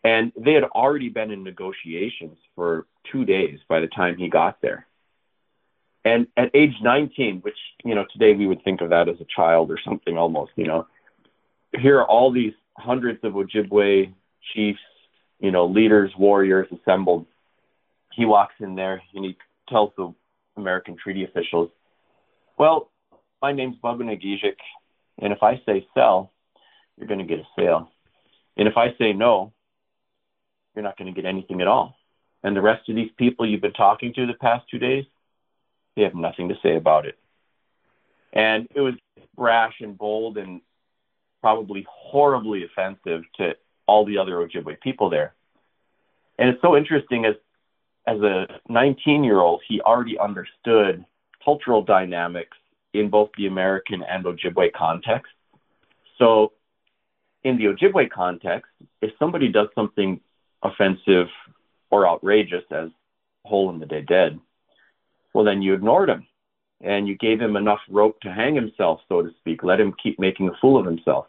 And 0.03 0.31
they 0.35 0.53
had 0.53 0.63
already 0.63 1.09
been 1.09 1.31
in 1.31 1.43
negotiations 1.43 2.37
for 2.55 2.85
two 3.11 3.23
days 3.23 3.59
by 3.67 3.79
the 3.79 3.87
time 3.87 4.17
he 4.17 4.29
got 4.29 4.61
there. 4.61 4.87
And 6.03 6.27
at 6.35 6.49
age 6.55 6.73
19, 6.81 7.41
which, 7.41 7.57
you 7.85 7.93
know, 7.93 8.05
today 8.11 8.33
we 8.33 8.47
would 8.47 8.63
think 8.63 8.81
of 8.81 8.89
that 8.89 9.07
as 9.07 9.21
a 9.21 9.25
child 9.35 9.69
or 9.69 9.79
something 9.83 10.17
almost, 10.17 10.51
you 10.55 10.65
know, 10.65 10.87
here 11.79 11.99
are 11.99 12.07
all 12.07 12.31
these 12.31 12.53
hundreds 12.77 13.23
of 13.23 13.33
Ojibwe 13.33 14.11
chiefs, 14.53 14.79
you 15.41 15.51
know, 15.51 15.65
leaders, 15.65 16.11
warriors 16.17 16.67
assembled. 16.71 17.25
He 18.13 18.25
walks 18.25 18.53
in 18.59 18.75
there 18.75 19.01
and 19.13 19.25
he 19.25 19.37
tells 19.67 19.91
the 19.97 20.13
American 20.55 20.95
treaty 20.95 21.23
officials, 21.23 21.69
well, 22.57 22.89
my 23.41 23.51
name's 23.51 23.77
Bubba 23.83 24.03
Nagijic, 24.03 24.57
and 25.19 25.33
if 25.33 25.41
I 25.41 25.61
say 25.65 25.87
sell, 25.93 26.31
you're 26.97 27.07
going 27.07 27.19
to 27.19 27.25
get 27.25 27.39
a 27.39 27.47
sale. 27.57 27.91
And 28.55 28.67
if 28.67 28.77
I 28.77 28.93
say 28.97 29.13
no, 29.13 29.53
you're 30.75 30.83
not 30.83 30.97
going 30.97 31.13
to 31.13 31.19
get 31.19 31.27
anything 31.27 31.61
at 31.61 31.67
all. 31.67 31.95
And 32.43 32.55
the 32.55 32.61
rest 32.61 32.87
of 32.89 32.95
these 32.95 33.09
people 33.17 33.49
you've 33.49 33.61
been 33.61 33.73
talking 33.73 34.13
to 34.13 34.27
the 34.27 34.33
past 34.33 34.65
two 34.69 34.77
days, 34.77 35.05
they 35.95 36.03
have 36.03 36.15
nothing 36.15 36.49
to 36.49 36.55
say 36.61 36.75
about 36.75 37.05
it. 37.05 37.17
And 38.33 38.67
it 38.75 38.81
was 38.81 38.93
brash 39.35 39.75
and 39.81 39.97
bold 39.97 40.37
and 40.37 40.61
probably 41.41 41.85
horribly 41.89 42.63
offensive 42.63 43.23
to 43.37 43.55
all 43.87 44.05
the 44.05 44.17
other 44.17 44.33
Ojibwe 44.33 44.79
people 44.81 45.09
there. 45.09 45.33
And 46.37 46.49
it's 46.49 46.61
so 46.61 46.75
interesting 46.75 47.25
as 47.25 47.35
as 48.07 48.19
a 48.21 48.47
19 48.67 49.23
year 49.23 49.39
old, 49.39 49.61
he 49.67 49.79
already 49.81 50.17
understood 50.17 51.05
cultural 51.43 51.83
dynamics 51.83 52.57
in 52.93 53.09
both 53.09 53.29
the 53.37 53.47
American 53.47 54.03
and 54.03 54.25
Ojibwe 54.25 54.73
context. 54.73 55.31
So, 56.17 56.53
in 57.43 57.57
the 57.57 57.65
Ojibwe 57.65 58.09
context, 58.09 58.69
if 59.01 59.11
somebody 59.17 59.51
does 59.51 59.67
something 59.73 60.19
offensive 60.63 61.27
or 61.89 62.07
outrageous, 62.07 62.63
as 62.71 62.89
Hole 63.45 63.69
in 63.71 63.79
the 63.79 63.85
Day 63.85 64.01
did, 64.01 64.39
well, 65.33 65.45
then 65.45 65.61
you 65.61 65.73
ignored 65.73 66.09
him 66.09 66.27
and 66.81 67.07
you 67.07 67.15
gave 67.15 67.39
him 67.39 67.55
enough 67.55 67.79
rope 67.89 68.19
to 68.21 68.31
hang 68.31 68.55
himself, 68.55 69.01
so 69.07 69.21
to 69.21 69.29
speak, 69.39 69.63
let 69.63 69.79
him 69.79 69.93
keep 70.01 70.19
making 70.19 70.49
a 70.49 70.57
fool 70.59 70.79
of 70.79 70.85
himself. 70.85 71.27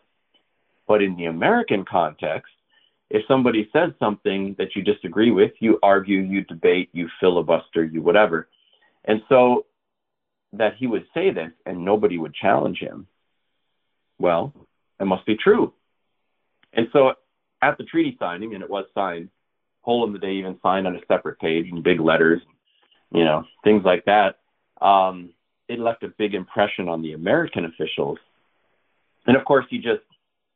But 0.93 1.01
in 1.01 1.17
the 1.17 1.25
American 1.25 1.87
context, 1.87 2.53
if 3.09 3.23
somebody 3.27 3.67
says 3.73 3.93
something 3.99 4.55
that 4.59 4.77
you 4.77 4.83
disagree 4.83 5.31
with, 5.31 5.53
you 5.59 5.79
argue, 5.83 6.21
you 6.21 6.43
debate, 6.45 6.91
you 6.93 7.09
filibuster, 7.19 7.83
you 7.83 8.03
whatever. 8.03 8.47
And 9.07 9.23
so 9.27 9.65
that 10.53 10.75
he 10.77 10.87
would 10.87 11.07
say 11.15 11.31
this 11.31 11.51
and 11.65 11.83
nobody 11.83 12.19
would 12.19 12.35
challenge 12.35 12.77
him, 12.77 13.07
well, 14.19 14.53
it 15.01 15.07
must 15.07 15.25
be 15.25 15.35
true. 15.35 15.73
And 16.75 16.89
so 16.93 17.15
at 17.63 17.79
the 17.79 17.85
treaty 17.85 18.15
signing, 18.21 18.53
and 18.53 18.63
it 18.63 18.69
was 18.69 18.85
signed, 18.95 19.31
Hole 19.81 20.07
in 20.07 20.13
the 20.13 20.19
Day 20.19 20.35
even 20.35 20.61
signed 20.63 20.87
on 20.87 20.95
a 20.95 21.01
separate 21.09 21.39
page 21.39 21.69
in 21.73 21.81
big 21.81 22.01
letters, 22.01 22.43
you 23.15 23.25
know, 23.25 23.45
things 23.65 23.83
like 23.83 24.05
that. 24.05 24.41
Um, 24.79 25.31
it 25.69 25.79
left 25.79 26.03
a 26.03 26.09
big 26.09 26.35
impression 26.35 26.91
on 26.91 27.01
the 27.01 27.15
American 27.15 27.65
officials. 27.65 28.19
And 29.27 29.39
of 29.39 29.47
course, 29.47 29.65
he 29.71 29.79
just 29.79 30.03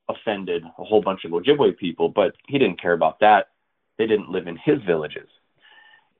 offended 0.08 0.62
a 0.78 0.84
whole 0.84 1.02
bunch 1.02 1.24
of 1.24 1.32
Ojibwe 1.32 1.76
people, 1.76 2.08
but 2.08 2.34
he 2.46 2.58
didn't 2.58 2.80
care 2.80 2.92
about 2.92 3.20
that. 3.20 3.48
They 3.98 4.06
didn't 4.06 4.30
live 4.30 4.46
in 4.46 4.56
his 4.56 4.82
villages. 4.82 5.28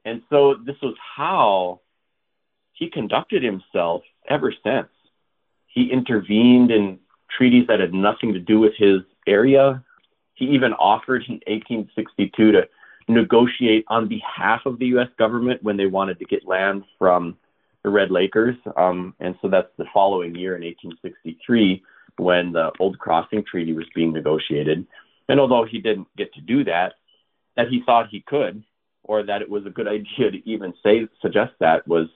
And 0.05 0.23
so 0.31 0.55
this 0.65 0.77
was 0.83 0.95
how 1.17 1.81
he 2.73 2.91
conducted 2.91 3.43
himself 3.43 4.03
ever 4.29 4.53
since. 4.65 4.89
He 5.67 5.91
intervened 5.91 6.71
in 6.71 6.99
treaties 7.37 7.67
that 7.69 7.81
had 7.81 7.93
nothing 7.93 8.33
to 8.35 8.41
do 8.41 8.61
with 8.61 8.73
his 8.77 9.01
area. 9.27 9.83
He 10.35 10.47
even 10.47 10.73
offered 10.75 11.25
in 11.29 11.41
1862 11.47 12.53
to 12.53 12.69
negotiate 13.09 13.85
on 13.89 14.09
behalf 14.09 14.63
of 14.67 14.79
the 14.79 14.87
U.S. 14.87 15.09
government 15.19 15.63
when 15.63 15.77
they 15.77 15.87
wanted 15.87 16.19
to 16.19 16.25
get 16.25 16.47
land 16.47 16.85
from 16.99 17.37
the 17.83 17.91
Red 17.91 18.11
Lakers. 18.11 18.57
Um, 18.77 19.15
and 19.21 19.37
so 19.41 19.49
that's 19.49 19.71
the 19.77 19.87
following 19.93 20.35
year 20.35 20.57
in 20.57 20.63
1863 20.63 21.83
when 22.17 22.53
the 22.53 22.71
Old 22.79 22.99
Crossing 22.99 23.45
Treaty 23.45 23.73
was 23.73 23.87
being 23.95 24.13
negotiated. 24.13 24.87
And 25.29 25.41
although 25.41 25.65
he 25.65 25.81
didn't 25.81 26.09
get 26.17 26.33
to 26.35 26.41
do 26.41 26.65
that, 26.65 26.95
that 27.57 27.69
he 27.69 27.83
thought 27.85 28.09
he 28.11 28.21
could, 28.21 28.63
or 29.03 29.23
that 29.23 29.43
it 29.43 29.51
was 29.51 29.67
a 29.67 29.71
good 29.71 29.89
idea 29.99 30.31
to 30.31 30.49
even 30.49 30.75
say 30.83 31.09
suggest 31.21 31.53
that 31.61 31.87
was 31.87 32.09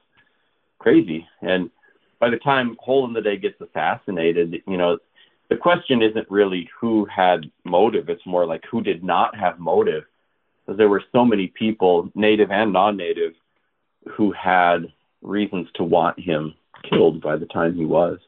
crazy. 0.78 1.26
And 1.40 1.71
by 2.19 2.30
the 2.30 2.38
time 2.38 2.76
Hole 2.80 3.07
in 3.07 3.12
the 3.12 3.23
Day 3.23 3.37
gets 3.37 3.61
assassinated, 3.61 4.62
you 4.66 4.76
know, 4.76 4.99
the 5.49 5.57
question 5.57 6.00
isn't 6.00 6.30
really 6.30 6.71
who 6.80 7.07
had 7.07 7.50
motive. 7.64 8.09
It's 8.09 8.25
more 8.25 8.47
like 8.47 8.62
who 8.71 8.83
did 8.83 9.02
not 9.02 9.37
have 9.37 9.59
motive, 9.59 10.04
because 10.64 10.78
there 10.78 10.88
were 10.88 11.02
so 11.11 11.25
many 11.25 11.49
people, 11.49 12.11
native 12.14 12.52
and 12.52 12.73
non-native, 12.73 13.33
who 14.16 14.33
had 14.33 14.92
reasons 15.23 15.69
to 15.75 15.83
want 15.83 16.21
him 16.21 16.54
killed 16.88 17.21
by 17.21 17.37
the 17.37 17.47
time 17.47 17.75
he 17.75 17.85
was. 17.85 18.19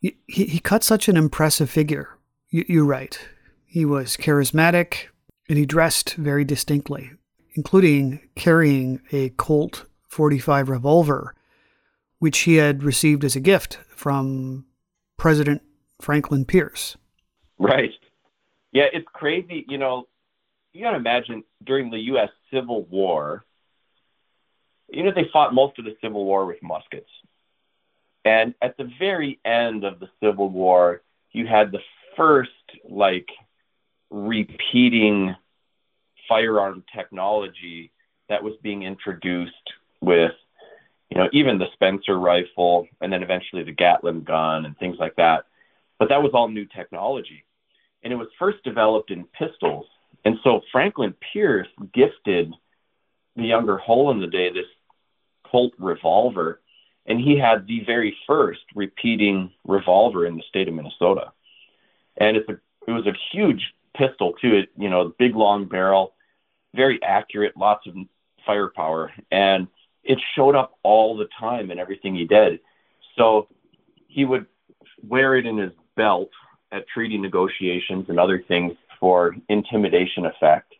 He, 0.00 0.16
he 0.26 0.58
cut 0.58 0.82
such 0.82 1.08
an 1.08 1.16
impressive 1.16 1.70
figure. 1.70 2.18
You, 2.48 2.64
you're 2.68 2.84
right. 2.86 3.18
He 3.66 3.84
was 3.84 4.16
charismatic 4.16 5.08
and 5.48 5.58
he 5.58 5.66
dressed 5.66 6.14
very 6.14 6.44
distinctly, 6.44 7.10
including 7.54 8.20
carrying 8.34 9.00
a 9.12 9.30
Colt 9.30 9.84
45 10.08 10.68
revolver, 10.68 11.34
which 12.18 12.40
he 12.40 12.56
had 12.56 12.82
received 12.82 13.24
as 13.24 13.36
a 13.36 13.40
gift 13.40 13.78
from 13.88 14.64
President 15.16 15.62
Franklin 16.00 16.44
Pierce. 16.44 16.96
Right. 17.58 17.92
Yeah, 18.72 18.86
it's 18.92 19.06
crazy. 19.12 19.64
You 19.68 19.78
know, 19.78 20.06
you 20.72 20.82
got 20.82 20.92
to 20.92 20.96
imagine 20.96 21.44
during 21.64 21.90
the 21.90 21.98
U.S. 21.98 22.30
Civil 22.52 22.84
War, 22.84 23.44
you 24.88 25.02
know, 25.02 25.12
they 25.14 25.28
fought 25.32 25.54
most 25.54 25.78
of 25.78 25.84
the 25.84 25.96
Civil 26.00 26.24
War 26.24 26.46
with 26.46 26.62
muskets. 26.62 27.10
And 28.24 28.54
at 28.60 28.76
the 28.76 28.90
very 28.98 29.38
end 29.44 29.84
of 29.84 29.98
the 29.98 30.08
Civil 30.22 30.50
War, 30.50 31.02
you 31.32 31.46
had 31.46 31.72
the 31.72 31.80
first 32.16 32.50
like 32.88 33.28
repeating 34.10 35.34
firearm 36.28 36.84
technology 36.94 37.92
that 38.28 38.42
was 38.42 38.54
being 38.62 38.82
introduced 38.82 39.54
with 40.00 40.32
you 41.10 41.18
know 41.18 41.28
even 41.32 41.58
the 41.58 41.66
Spencer 41.72 42.18
rifle 42.18 42.86
and 43.00 43.12
then 43.12 43.22
eventually 43.22 43.64
the 43.64 43.72
Gatling 43.72 44.22
gun 44.22 44.66
and 44.66 44.76
things 44.78 44.96
like 44.98 45.16
that. 45.16 45.46
But 45.98 46.08
that 46.08 46.22
was 46.22 46.32
all 46.34 46.48
new 46.48 46.66
technology. 46.66 47.44
And 48.02 48.12
it 48.12 48.16
was 48.16 48.28
first 48.38 48.62
developed 48.64 49.10
in 49.10 49.24
pistols. 49.24 49.86
And 50.24 50.36
so 50.42 50.62
Franklin 50.72 51.14
Pierce 51.32 51.68
gifted 51.92 52.54
the 53.36 53.44
younger 53.44 53.76
Hole 53.76 54.10
in 54.10 54.20
the 54.20 54.26
Day 54.26 54.50
this 54.50 54.66
Colt 55.44 55.72
revolver 55.78 56.60
and 57.06 57.20
he 57.20 57.38
had 57.38 57.66
the 57.66 57.82
very 57.84 58.16
first 58.26 58.60
repeating 58.74 59.52
revolver 59.64 60.26
in 60.26 60.36
the 60.36 60.42
state 60.48 60.68
of 60.68 60.74
Minnesota. 60.74 61.32
And 62.16 62.36
it's 62.36 62.48
a 62.48 62.58
it 62.86 62.92
was 62.92 63.06
a 63.06 63.14
huge 63.32 63.74
pistol 63.96 64.34
too. 64.40 64.54
It 64.54 64.68
you 64.76 64.90
know 64.90 65.14
big 65.18 65.34
long 65.34 65.66
barrel, 65.66 66.14
very 66.74 67.02
accurate, 67.02 67.56
lots 67.56 67.86
of 67.86 67.94
firepower, 68.46 69.12
and 69.30 69.68
it 70.02 70.18
showed 70.34 70.54
up 70.54 70.78
all 70.82 71.16
the 71.16 71.28
time 71.38 71.70
in 71.70 71.78
everything 71.78 72.14
he 72.14 72.24
did. 72.24 72.60
So 73.16 73.48
he 74.08 74.24
would 74.24 74.46
wear 75.06 75.36
it 75.36 75.46
in 75.46 75.58
his 75.58 75.72
belt 75.96 76.30
at 76.72 76.88
treaty 76.88 77.18
negotiations 77.18 78.06
and 78.08 78.18
other 78.18 78.42
things 78.46 78.74
for 78.98 79.34
intimidation 79.48 80.26
effect. 80.26 80.74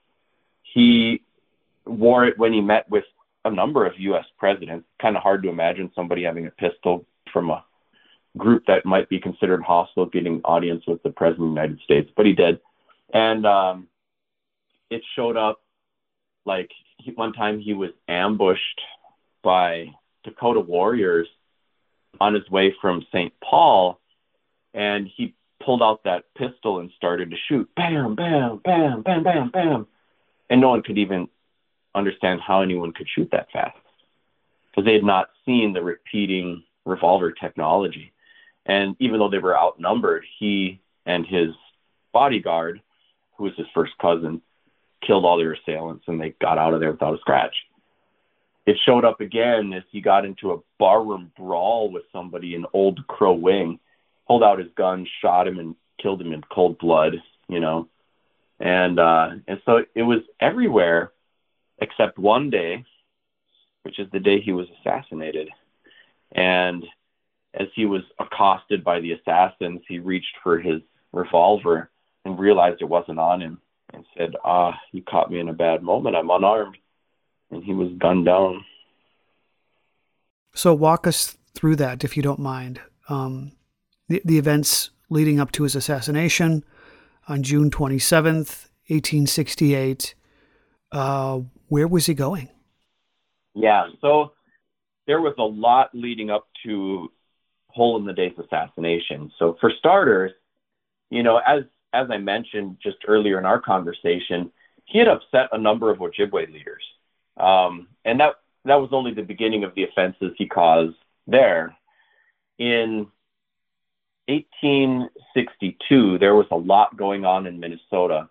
He 0.62 1.22
wore 1.84 2.26
it 2.26 2.38
when 2.38 2.52
he 2.52 2.60
met 2.60 2.88
with 2.90 3.04
a 3.44 3.50
number 3.50 3.86
of 3.86 3.94
U.S. 3.98 4.24
presidents. 4.38 4.86
Kind 5.00 5.16
of 5.16 5.22
hard 5.22 5.42
to 5.42 5.48
imagine 5.48 5.90
somebody 5.94 6.24
having 6.24 6.46
a 6.46 6.50
pistol 6.50 7.06
from 7.32 7.50
a 7.50 7.64
group 8.36 8.64
that 8.66 8.86
might 8.86 9.08
be 9.08 9.20
considered 9.20 9.62
hostile 9.62 10.06
getting 10.06 10.40
audience 10.44 10.84
with 10.86 11.02
the 11.02 11.10
president 11.10 11.48
of 11.48 11.54
the 11.54 11.60
United 11.60 11.80
States, 11.84 12.10
but 12.16 12.26
he 12.26 12.32
did. 12.32 12.60
And 13.12 13.44
um, 13.46 13.88
it 14.90 15.02
showed 15.16 15.36
up 15.36 15.60
like 16.44 16.70
he, 16.98 17.12
one 17.12 17.32
time 17.32 17.58
he 17.58 17.74
was 17.74 17.90
ambushed 18.08 18.80
by 19.42 19.86
Dakota 20.24 20.60
warriors 20.60 21.28
on 22.20 22.34
his 22.34 22.48
way 22.50 22.74
from 22.80 23.06
St. 23.12 23.32
Paul, 23.42 24.00
and 24.74 25.08
he 25.16 25.34
pulled 25.64 25.82
out 25.82 26.04
that 26.04 26.24
pistol 26.36 26.80
and 26.80 26.90
started 26.96 27.30
to 27.30 27.36
shoot. 27.48 27.68
Bam, 27.74 28.14
bam, 28.14 28.60
bam, 28.64 29.02
bam, 29.02 29.22
bam, 29.22 29.50
bam. 29.50 29.86
And 30.48 30.60
no 30.60 30.70
one 30.70 30.82
could 30.82 30.98
even 30.98 31.28
understand 31.94 32.40
how 32.40 32.62
anyone 32.62 32.92
could 32.92 33.08
shoot 33.08 33.28
that 33.32 33.50
fast 33.52 33.76
because 34.70 34.84
they 34.84 34.94
had 34.94 35.04
not 35.04 35.30
seen 35.44 35.72
the 35.72 35.82
repeating 35.82 36.62
revolver 36.84 37.32
technology. 37.32 38.12
And 38.66 38.96
even 39.00 39.18
though 39.18 39.30
they 39.30 39.38
were 39.38 39.58
outnumbered, 39.58 40.24
he 40.38 40.80
and 41.06 41.26
his 41.26 41.50
bodyguard, 42.12 42.80
who 43.36 43.44
was 43.44 43.52
his 43.56 43.66
first 43.74 43.92
cousin, 44.00 44.42
killed 45.04 45.24
all 45.24 45.38
their 45.38 45.54
assailants 45.54 46.04
and 46.06 46.20
they 46.20 46.34
got 46.40 46.58
out 46.58 46.74
of 46.74 46.80
there 46.80 46.92
without 46.92 47.14
a 47.14 47.18
scratch. 47.18 47.54
It 48.66 48.76
showed 48.84 49.04
up 49.04 49.20
again 49.20 49.72
as 49.72 49.82
he 49.90 50.00
got 50.00 50.24
into 50.24 50.52
a 50.52 50.60
barroom 50.78 51.32
brawl 51.36 51.90
with 51.90 52.04
somebody 52.12 52.54
in 52.54 52.66
Old 52.72 53.06
Crow 53.06 53.32
Wing, 53.32 53.80
pulled 54.28 54.44
out 54.44 54.58
his 54.58 54.68
gun, 54.76 55.06
shot 55.20 55.48
him, 55.48 55.58
and 55.58 55.74
killed 56.00 56.20
him 56.20 56.32
in 56.32 56.42
cold 56.52 56.78
blood, 56.78 57.14
you 57.48 57.58
know. 57.58 57.88
And 58.60 59.00
uh, 59.00 59.30
and 59.48 59.60
so 59.64 59.84
it 59.94 60.02
was 60.02 60.20
everywhere 60.38 61.12
except 61.80 62.18
one 62.18 62.50
day, 62.50 62.84
which 63.82 63.98
is 63.98 64.08
the 64.12 64.20
day 64.20 64.40
he 64.40 64.52
was 64.52 64.66
assassinated. 64.80 65.48
And 66.32 66.84
as 67.54 67.68
he 67.74 67.86
was 67.86 68.02
accosted 68.18 68.84
by 68.84 69.00
the 69.00 69.12
assassins, 69.12 69.80
he 69.88 69.98
reached 69.98 70.36
for 70.42 70.58
his 70.58 70.82
revolver 71.12 71.90
and 72.24 72.38
realized 72.38 72.80
it 72.80 72.84
wasn't 72.84 73.18
on 73.18 73.40
him 73.40 73.60
and 73.92 74.04
said, 74.16 74.34
Ah, 74.44 74.78
you 74.92 75.02
caught 75.02 75.30
me 75.30 75.40
in 75.40 75.48
a 75.48 75.54
bad 75.54 75.82
moment. 75.82 76.16
I'm 76.16 76.30
unarmed. 76.30 76.76
And 77.50 77.64
he 77.64 77.74
was 77.74 77.90
gunned 77.98 78.26
down. 78.26 78.64
So, 80.54 80.74
walk 80.74 81.06
us 81.06 81.36
through 81.54 81.76
that, 81.76 82.04
if 82.04 82.16
you 82.16 82.22
don't 82.22 82.38
mind. 82.38 82.80
Um, 83.08 83.52
the, 84.08 84.22
the 84.24 84.38
events 84.38 84.90
leading 85.08 85.40
up 85.40 85.50
to 85.52 85.64
his 85.64 85.74
assassination 85.74 86.64
on 87.28 87.42
June 87.42 87.70
27th, 87.70 88.68
1868. 88.88 90.14
Uh, 90.92 91.40
where 91.70 91.88
was 91.88 92.06
he 92.06 92.14
going? 92.14 92.48
Yeah, 93.54 93.88
so 94.00 94.32
there 95.06 95.20
was 95.20 95.34
a 95.38 95.42
lot 95.42 95.90
leading 95.94 96.30
up 96.30 96.46
to 96.64 97.10
Hole 97.68 97.96
in 97.96 98.04
the 98.04 98.12
Day's 98.12 98.36
assassination. 98.38 99.30
So 99.38 99.56
for 99.60 99.72
starters, 99.78 100.32
you 101.10 101.22
know, 101.22 101.38
as 101.38 101.62
as 101.92 102.08
I 102.10 102.18
mentioned 102.18 102.76
just 102.82 102.98
earlier 103.08 103.38
in 103.38 103.46
our 103.46 103.60
conversation, 103.60 104.52
he 104.84 104.98
had 104.98 105.08
upset 105.08 105.48
a 105.52 105.58
number 105.58 105.90
of 105.90 105.98
Ojibwe 105.98 106.52
leaders, 106.52 106.82
um, 107.36 107.88
and 108.04 108.20
that 108.20 108.34
that 108.64 108.76
was 108.76 108.90
only 108.92 109.14
the 109.14 109.22
beginning 109.22 109.64
of 109.64 109.74
the 109.74 109.84
offenses 109.84 110.32
he 110.36 110.46
caused 110.46 110.96
there. 111.26 111.76
In 112.58 113.06
1862, 114.26 116.18
there 116.18 116.34
was 116.34 116.46
a 116.50 116.56
lot 116.56 116.96
going 116.96 117.24
on 117.24 117.46
in 117.46 117.58
Minnesota. 117.60 118.28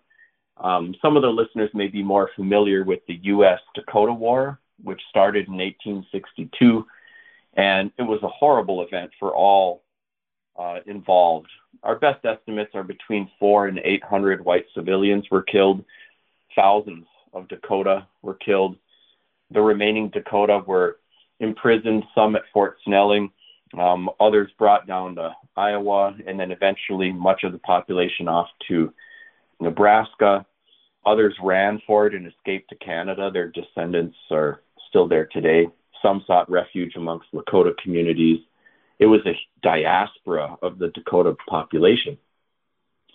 Um, 0.60 0.94
some 1.00 1.16
of 1.16 1.22
the 1.22 1.28
listeners 1.28 1.70
may 1.74 1.88
be 1.88 2.02
more 2.02 2.30
familiar 2.36 2.84
with 2.84 3.00
the 3.08 3.18
U.S. 3.22 3.60
Dakota 3.74 4.12
War, 4.12 4.60
which 4.82 5.00
started 5.10 5.48
in 5.48 5.54
1862 5.54 6.86
and 7.54 7.90
it 7.98 8.02
was 8.02 8.22
a 8.22 8.28
horrible 8.28 8.82
event 8.82 9.10
for 9.18 9.34
all 9.34 9.82
uh, 10.58 10.78
involved. 10.86 11.48
Our 11.82 11.96
best 11.96 12.24
estimates 12.24 12.74
are 12.74 12.82
between 12.82 13.30
four 13.38 13.66
and 13.66 13.78
800 13.78 14.44
white 14.44 14.66
civilians 14.74 15.26
were 15.30 15.42
killed. 15.42 15.84
Thousands 16.54 17.06
of 17.32 17.48
Dakota 17.48 18.06
were 18.22 18.34
killed. 18.34 18.76
The 19.50 19.60
remaining 19.60 20.10
Dakota 20.10 20.62
were 20.66 20.98
imprisoned, 21.40 22.04
some 22.14 22.36
at 22.36 22.42
Fort 22.52 22.76
Snelling, 22.84 23.30
um, 23.78 24.10
others 24.20 24.50
brought 24.58 24.86
down 24.86 25.14
to 25.16 25.34
Iowa, 25.56 26.14
and 26.26 26.38
then 26.38 26.50
eventually 26.50 27.12
much 27.12 27.44
of 27.44 27.52
the 27.52 27.58
population 27.58 28.28
off 28.28 28.48
to 28.68 28.92
Nebraska. 29.60 30.44
Others 31.06 31.34
ran 31.42 31.80
for 31.86 32.06
it 32.06 32.14
and 32.14 32.26
escaped 32.26 32.68
to 32.70 32.76
Canada. 32.76 33.30
Their 33.32 33.48
descendants 33.48 34.16
are 34.30 34.62
still 34.88 35.08
there 35.08 35.26
today. 35.26 35.68
Some 36.02 36.22
sought 36.26 36.50
refuge 36.50 36.96
amongst 36.96 37.32
Lakota 37.32 37.76
communities. 37.82 38.40
It 38.98 39.06
was 39.06 39.20
a 39.26 39.38
diaspora 39.62 40.56
of 40.62 40.78
the 40.78 40.88
Dakota 40.88 41.34
population. 41.48 42.18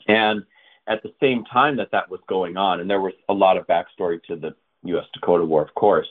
And 0.07 0.43
at 0.87 1.03
the 1.03 1.13
same 1.19 1.45
time 1.45 1.77
that 1.77 1.91
that 1.91 2.09
was 2.09 2.19
going 2.27 2.57
on, 2.57 2.79
and 2.79 2.89
there 2.89 3.01
was 3.01 3.13
a 3.29 3.33
lot 3.33 3.57
of 3.57 3.67
backstory 3.67 4.21
to 4.23 4.35
the 4.35 4.55
U.S. 4.83 5.05
Dakota 5.13 5.45
War, 5.45 5.63
of 5.63 5.73
course, 5.73 6.07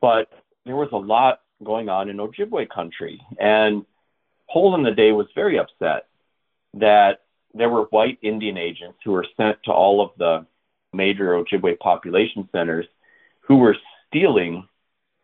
but 0.00 0.28
there 0.64 0.76
was 0.76 0.88
a 0.92 0.96
lot 0.96 1.40
going 1.64 1.88
on 1.88 2.08
in 2.08 2.16
Ojibwe 2.16 2.68
country. 2.68 3.20
And 3.38 3.84
Hole 4.46 4.74
in 4.74 4.82
the 4.82 4.90
Day 4.90 5.12
was 5.12 5.26
very 5.34 5.58
upset 5.58 6.06
that 6.74 7.22
there 7.54 7.68
were 7.68 7.84
white 7.84 8.18
Indian 8.22 8.56
agents 8.56 8.98
who 9.04 9.12
were 9.12 9.26
sent 9.36 9.58
to 9.64 9.72
all 9.72 10.00
of 10.00 10.10
the 10.18 10.46
major 10.92 11.34
Ojibwe 11.34 11.78
population 11.78 12.48
centers 12.52 12.86
who 13.40 13.56
were 13.56 13.76
stealing 14.08 14.66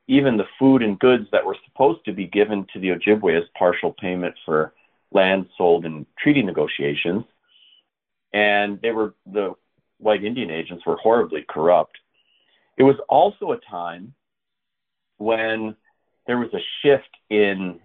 even 0.07 0.39
the 0.39 0.47
food 0.59 0.83
and 0.83 0.99
goods 0.99 1.27
that 1.33 1.45
were 1.45 1.57
supposed 1.67 2.05
to 2.07 2.13
be 2.13 2.27
given 2.27 2.67
to 2.73 2.81
the 2.81 2.89
Ojibwe 2.89 3.37
as 3.37 3.45
partial 3.57 3.93
payment 3.93 4.35
for 4.45 4.73
land 5.13 5.47
sold 5.57 5.85
in 5.85 6.07
treaty 6.19 6.43
negotiations. 6.43 7.25
And 8.33 8.81
they 8.81 8.91
were 8.91 9.15
the 9.27 9.55
white 9.99 10.25
Indian 10.25 10.51
agents 10.51 10.87
were 10.87 10.97
horribly 10.97 11.45
corrupt. 11.49 11.99
It 12.77 12.85
was 12.85 12.97
also 13.09 13.53
a 13.53 13.59
time 13.59 14.15
when 15.19 15.77
there 16.27 16.39
was 16.39 16.53
a 16.55 16.65
shift 16.83 17.09
in 17.29 17.81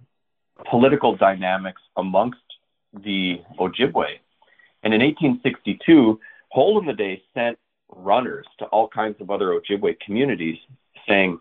political 0.70 1.16
dynamics 1.16 1.82
amongst 1.98 2.40
the 2.94 3.42
Ojibwe. 3.60 4.20
And 4.84 4.94
in 4.94 5.02
1862, 5.02 6.20
Hole 6.50 6.80
in 6.80 6.86
the 6.86 6.94
Day 6.94 7.24
sent 7.34 7.58
runners 7.96 8.46
to 8.60 8.66
all 8.66 8.88
kinds 8.88 9.20
of 9.22 9.30
other 9.30 9.60
Ojibwe 9.60 10.00
communities 10.00 10.58
saying, 11.08 11.40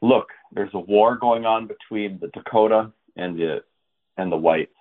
look, 0.00 0.28
there's 0.52 0.74
a 0.74 0.78
war 0.78 1.16
going 1.16 1.44
on 1.46 1.66
between 1.66 2.18
the 2.20 2.28
Dakota 2.28 2.92
and 3.16 3.38
the 3.38 3.62
and 4.16 4.30
the 4.30 4.36
whites, 4.36 4.76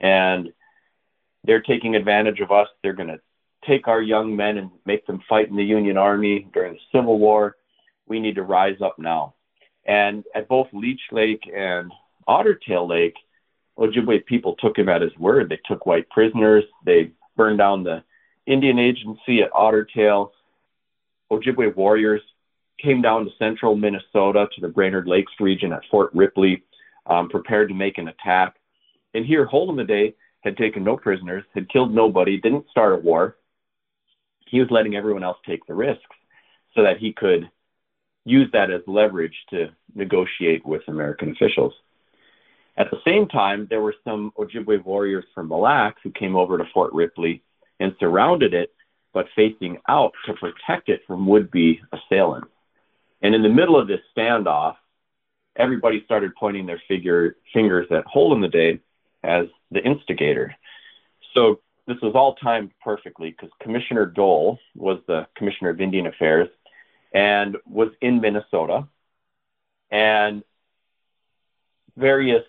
and 0.00 0.52
they're 1.44 1.62
taking 1.62 1.94
advantage 1.94 2.40
of 2.40 2.50
us. 2.50 2.68
They're 2.82 2.92
going 2.92 3.08
to 3.08 3.20
take 3.66 3.86
our 3.86 4.02
young 4.02 4.34
men 4.34 4.58
and 4.58 4.70
make 4.84 5.06
them 5.06 5.22
fight 5.28 5.48
in 5.48 5.56
the 5.56 5.64
Union 5.64 5.96
Army 5.96 6.48
during 6.52 6.74
the 6.74 6.80
Civil 6.92 7.18
War. 7.18 7.56
We 8.06 8.18
need 8.18 8.34
to 8.36 8.42
rise 8.42 8.80
up 8.80 8.98
now. 8.98 9.34
And 9.84 10.24
at 10.34 10.48
both 10.48 10.68
Leech 10.72 11.00
Lake 11.12 11.48
and 11.54 11.92
Ottertail 12.28 12.88
Lake, 12.88 13.16
Ojibwe 13.78 14.26
people 14.26 14.56
took 14.56 14.76
him 14.76 14.88
at 14.88 15.02
his 15.02 15.16
word. 15.18 15.48
They 15.48 15.60
took 15.64 15.86
white 15.86 16.08
prisoners. 16.10 16.64
They 16.84 17.12
burned 17.36 17.58
down 17.58 17.84
the 17.84 18.02
Indian 18.48 18.78
Agency 18.78 19.42
at 19.42 19.52
Ottertail. 19.52 20.30
Ojibwe 21.30 21.76
warriors 21.76 22.22
came 22.82 23.02
down 23.02 23.26
to 23.26 23.30
central 23.38 23.76
Minnesota 23.76 24.46
to 24.54 24.60
the 24.60 24.68
Brainerd 24.68 25.06
Lakes 25.06 25.32
region 25.38 25.72
at 25.72 25.82
Fort 25.90 26.10
Ripley, 26.14 26.62
um, 27.06 27.28
prepared 27.28 27.68
to 27.68 27.74
make 27.74 27.98
an 27.98 28.08
attack. 28.08 28.54
And 29.12 29.26
here, 29.26 29.44
Hole 29.44 29.68
in 29.70 29.76
the 29.76 29.84
Day 29.84 30.14
had 30.40 30.56
taken 30.56 30.82
no 30.82 30.96
prisoners, 30.96 31.44
had 31.54 31.68
killed 31.68 31.94
nobody, 31.94 32.40
didn't 32.40 32.70
start 32.70 32.94
a 32.94 33.02
war. 33.02 33.36
He 34.46 34.60
was 34.60 34.70
letting 34.70 34.96
everyone 34.96 35.24
else 35.24 35.38
take 35.46 35.66
the 35.66 35.74
risks 35.74 36.02
so 36.74 36.82
that 36.82 36.98
he 36.98 37.12
could 37.12 37.50
use 38.24 38.48
that 38.52 38.70
as 38.70 38.80
leverage 38.86 39.36
to 39.50 39.68
negotiate 39.94 40.64
with 40.64 40.82
American 40.88 41.32
officials. 41.32 41.74
At 42.78 42.90
the 42.90 43.00
same 43.04 43.26
time, 43.26 43.66
there 43.68 43.80
were 43.82 43.94
some 44.04 44.32
Ojibwe 44.38 44.84
warriors 44.84 45.24
from 45.34 45.48
Mille 45.48 45.62
Lacs 45.62 46.00
who 46.02 46.12
came 46.12 46.36
over 46.36 46.56
to 46.56 46.64
Fort 46.72 46.92
Ripley 46.94 47.42
and 47.80 47.94
surrounded 48.00 48.54
it, 48.54 48.72
but 49.12 49.26
facing 49.34 49.78
out 49.88 50.12
to 50.26 50.34
protect 50.34 50.88
it 50.88 51.02
from 51.06 51.26
would 51.26 51.50
be 51.50 51.80
assailants. 51.92 52.48
And 53.22 53.34
in 53.34 53.42
the 53.42 53.48
middle 53.48 53.78
of 53.78 53.88
this 53.88 54.00
standoff, 54.16 54.76
everybody 55.56 56.02
started 56.04 56.34
pointing 56.36 56.66
their 56.66 56.80
figure, 56.88 57.36
fingers 57.52 57.86
at 57.90 58.04
Hole 58.04 58.34
in 58.34 58.40
the 58.40 58.48
Day 58.48 58.80
as 59.22 59.46
the 59.70 59.82
instigator. 59.82 60.54
So 61.34 61.60
this 61.86 61.96
was 62.02 62.14
all 62.14 62.34
timed 62.34 62.70
perfectly 62.82 63.30
because 63.30 63.50
Commissioner 63.60 64.06
Dole 64.06 64.58
was 64.76 65.00
the 65.06 65.26
Commissioner 65.34 65.70
of 65.70 65.80
Indian 65.80 66.06
Affairs 66.06 66.48
and 67.12 67.56
was 67.66 67.88
in 68.00 68.20
Minnesota. 68.20 68.86
And 69.90 70.42
various 71.96 72.44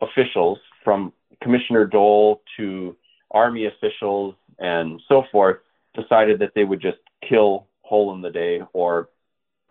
officials, 0.00 0.58
from 0.84 1.12
Commissioner 1.42 1.86
Dole 1.86 2.40
to 2.56 2.96
Army 3.30 3.66
officials 3.66 4.34
and 4.58 5.00
so 5.08 5.24
forth, 5.30 5.58
decided 5.94 6.38
that 6.40 6.52
they 6.54 6.64
would 6.64 6.80
just 6.80 6.98
kill 7.28 7.66
Hole 7.82 8.14
in 8.14 8.20
the 8.20 8.30
Day 8.30 8.60
or 8.72 9.08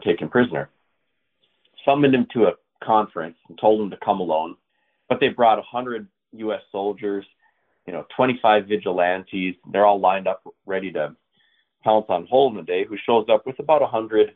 take 0.03 0.21
him 0.21 0.29
prisoner. 0.29 0.69
Summoned 1.85 2.13
him 2.13 2.27
to 2.33 2.45
a 2.45 2.53
conference 2.83 3.37
and 3.49 3.57
told 3.57 3.81
him 3.81 3.89
to 3.89 3.97
come 3.97 4.19
alone, 4.19 4.55
but 5.09 5.19
they 5.19 5.29
brought 5.29 5.57
100 5.57 6.07
U.S. 6.33 6.61
soldiers, 6.71 7.25
you 7.85 7.93
know, 7.93 8.05
25 8.15 8.67
vigilantes. 8.67 9.55
They're 9.71 9.85
all 9.85 9.99
lined 9.99 10.27
up 10.27 10.43
ready 10.65 10.91
to 10.93 11.15
pounce 11.83 12.05
on 12.09 12.27
Hole 12.27 12.49
in 12.49 12.55
the 12.55 12.63
Day, 12.63 12.85
who 12.85 12.97
shows 13.05 13.27
up 13.29 13.45
with 13.45 13.59
about 13.59 13.81
100 13.81 14.33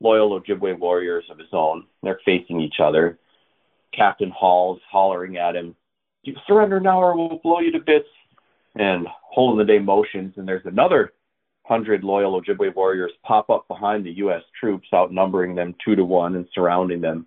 loyal 0.00 0.40
Ojibwe 0.40 0.78
warriors 0.78 1.24
of 1.30 1.38
his 1.38 1.48
own. 1.52 1.84
They're 2.02 2.20
facing 2.24 2.60
each 2.60 2.76
other. 2.80 3.18
Captain 3.92 4.30
Hall's 4.30 4.80
hollering 4.90 5.36
at 5.36 5.54
him, 5.54 5.76
you 6.22 6.34
surrender 6.46 6.80
now 6.80 7.00
or 7.00 7.16
we'll 7.16 7.38
blow 7.38 7.60
you 7.60 7.70
to 7.72 7.78
bits. 7.78 8.08
And 8.74 9.06
Hole 9.08 9.52
in 9.52 9.58
the 9.58 9.64
Day 9.64 9.78
motions, 9.78 10.34
and 10.36 10.46
there's 10.48 10.66
another 10.66 11.12
hundred 11.64 12.04
loyal 12.04 12.40
Ojibwe 12.40 12.74
warriors 12.74 13.12
pop 13.22 13.50
up 13.50 13.66
behind 13.68 14.04
the 14.04 14.12
U.S. 14.18 14.42
troops, 14.58 14.88
outnumbering 14.92 15.54
them 15.54 15.74
two 15.84 15.96
to 15.96 16.04
one 16.04 16.34
and 16.36 16.46
surrounding 16.54 17.00
them. 17.00 17.26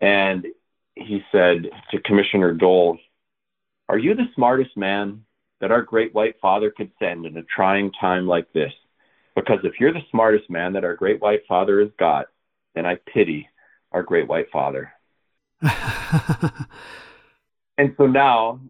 And 0.00 0.46
he 0.94 1.22
said 1.32 1.70
to 1.90 2.00
Commissioner 2.00 2.52
Dole, 2.52 2.98
Are 3.88 3.98
you 3.98 4.14
the 4.14 4.28
smartest 4.34 4.76
man 4.76 5.24
that 5.60 5.70
our 5.70 5.82
great 5.82 6.12
white 6.14 6.36
father 6.40 6.70
could 6.70 6.90
send 6.98 7.24
in 7.24 7.36
a 7.36 7.42
trying 7.44 7.92
time 7.92 8.26
like 8.26 8.52
this? 8.52 8.72
Because 9.34 9.60
if 9.64 9.80
you're 9.80 9.92
the 9.92 10.04
smartest 10.10 10.50
man 10.50 10.74
that 10.74 10.84
our 10.84 10.94
great 10.94 11.20
white 11.22 11.46
father 11.48 11.80
has 11.80 11.90
got, 11.98 12.26
then 12.74 12.84
I 12.84 12.96
pity 12.96 13.48
our 13.92 14.02
great 14.02 14.28
white 14.28 14.50
father. 14.50 14.92
and 17.78 17.94
so 17.96 18.06
now, 18.06 18.60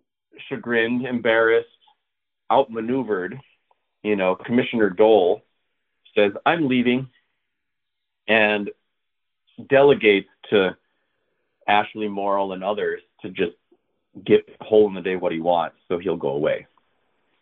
chagrined, 0.48 1.06
embarrassed, 1.06 1.68
outmaneuvered, 2.50 3.38
you 4.02 4.16
know, 4.16 4.34
Commissioner 4.34 4.90
Dole 4.90 5.42
says, 6.14 6.32
I'm 6.44 6.68
leaving 6.68 7.08
and 8.28 8.70
delegates 9.68 10.28
to 10.50 10.76
Ashley 11.66 12.08
Morrill 12.08 12.52
and 12.52 12.64
others 12.64 13.00
to 13.22 13.30
just 13.30 13.52
give 14.24 14.42
Hole 14.60 14.88
in 14.88 14.94
the 14.94 15.00
Day 15.00 15.16
what 15.16 15.32
he 15.32 15.40
wants 15.40 15.76
so 15.88 15.98
he'll 15.98 16.16
go 16.16 16.30
away. 16.30 16.66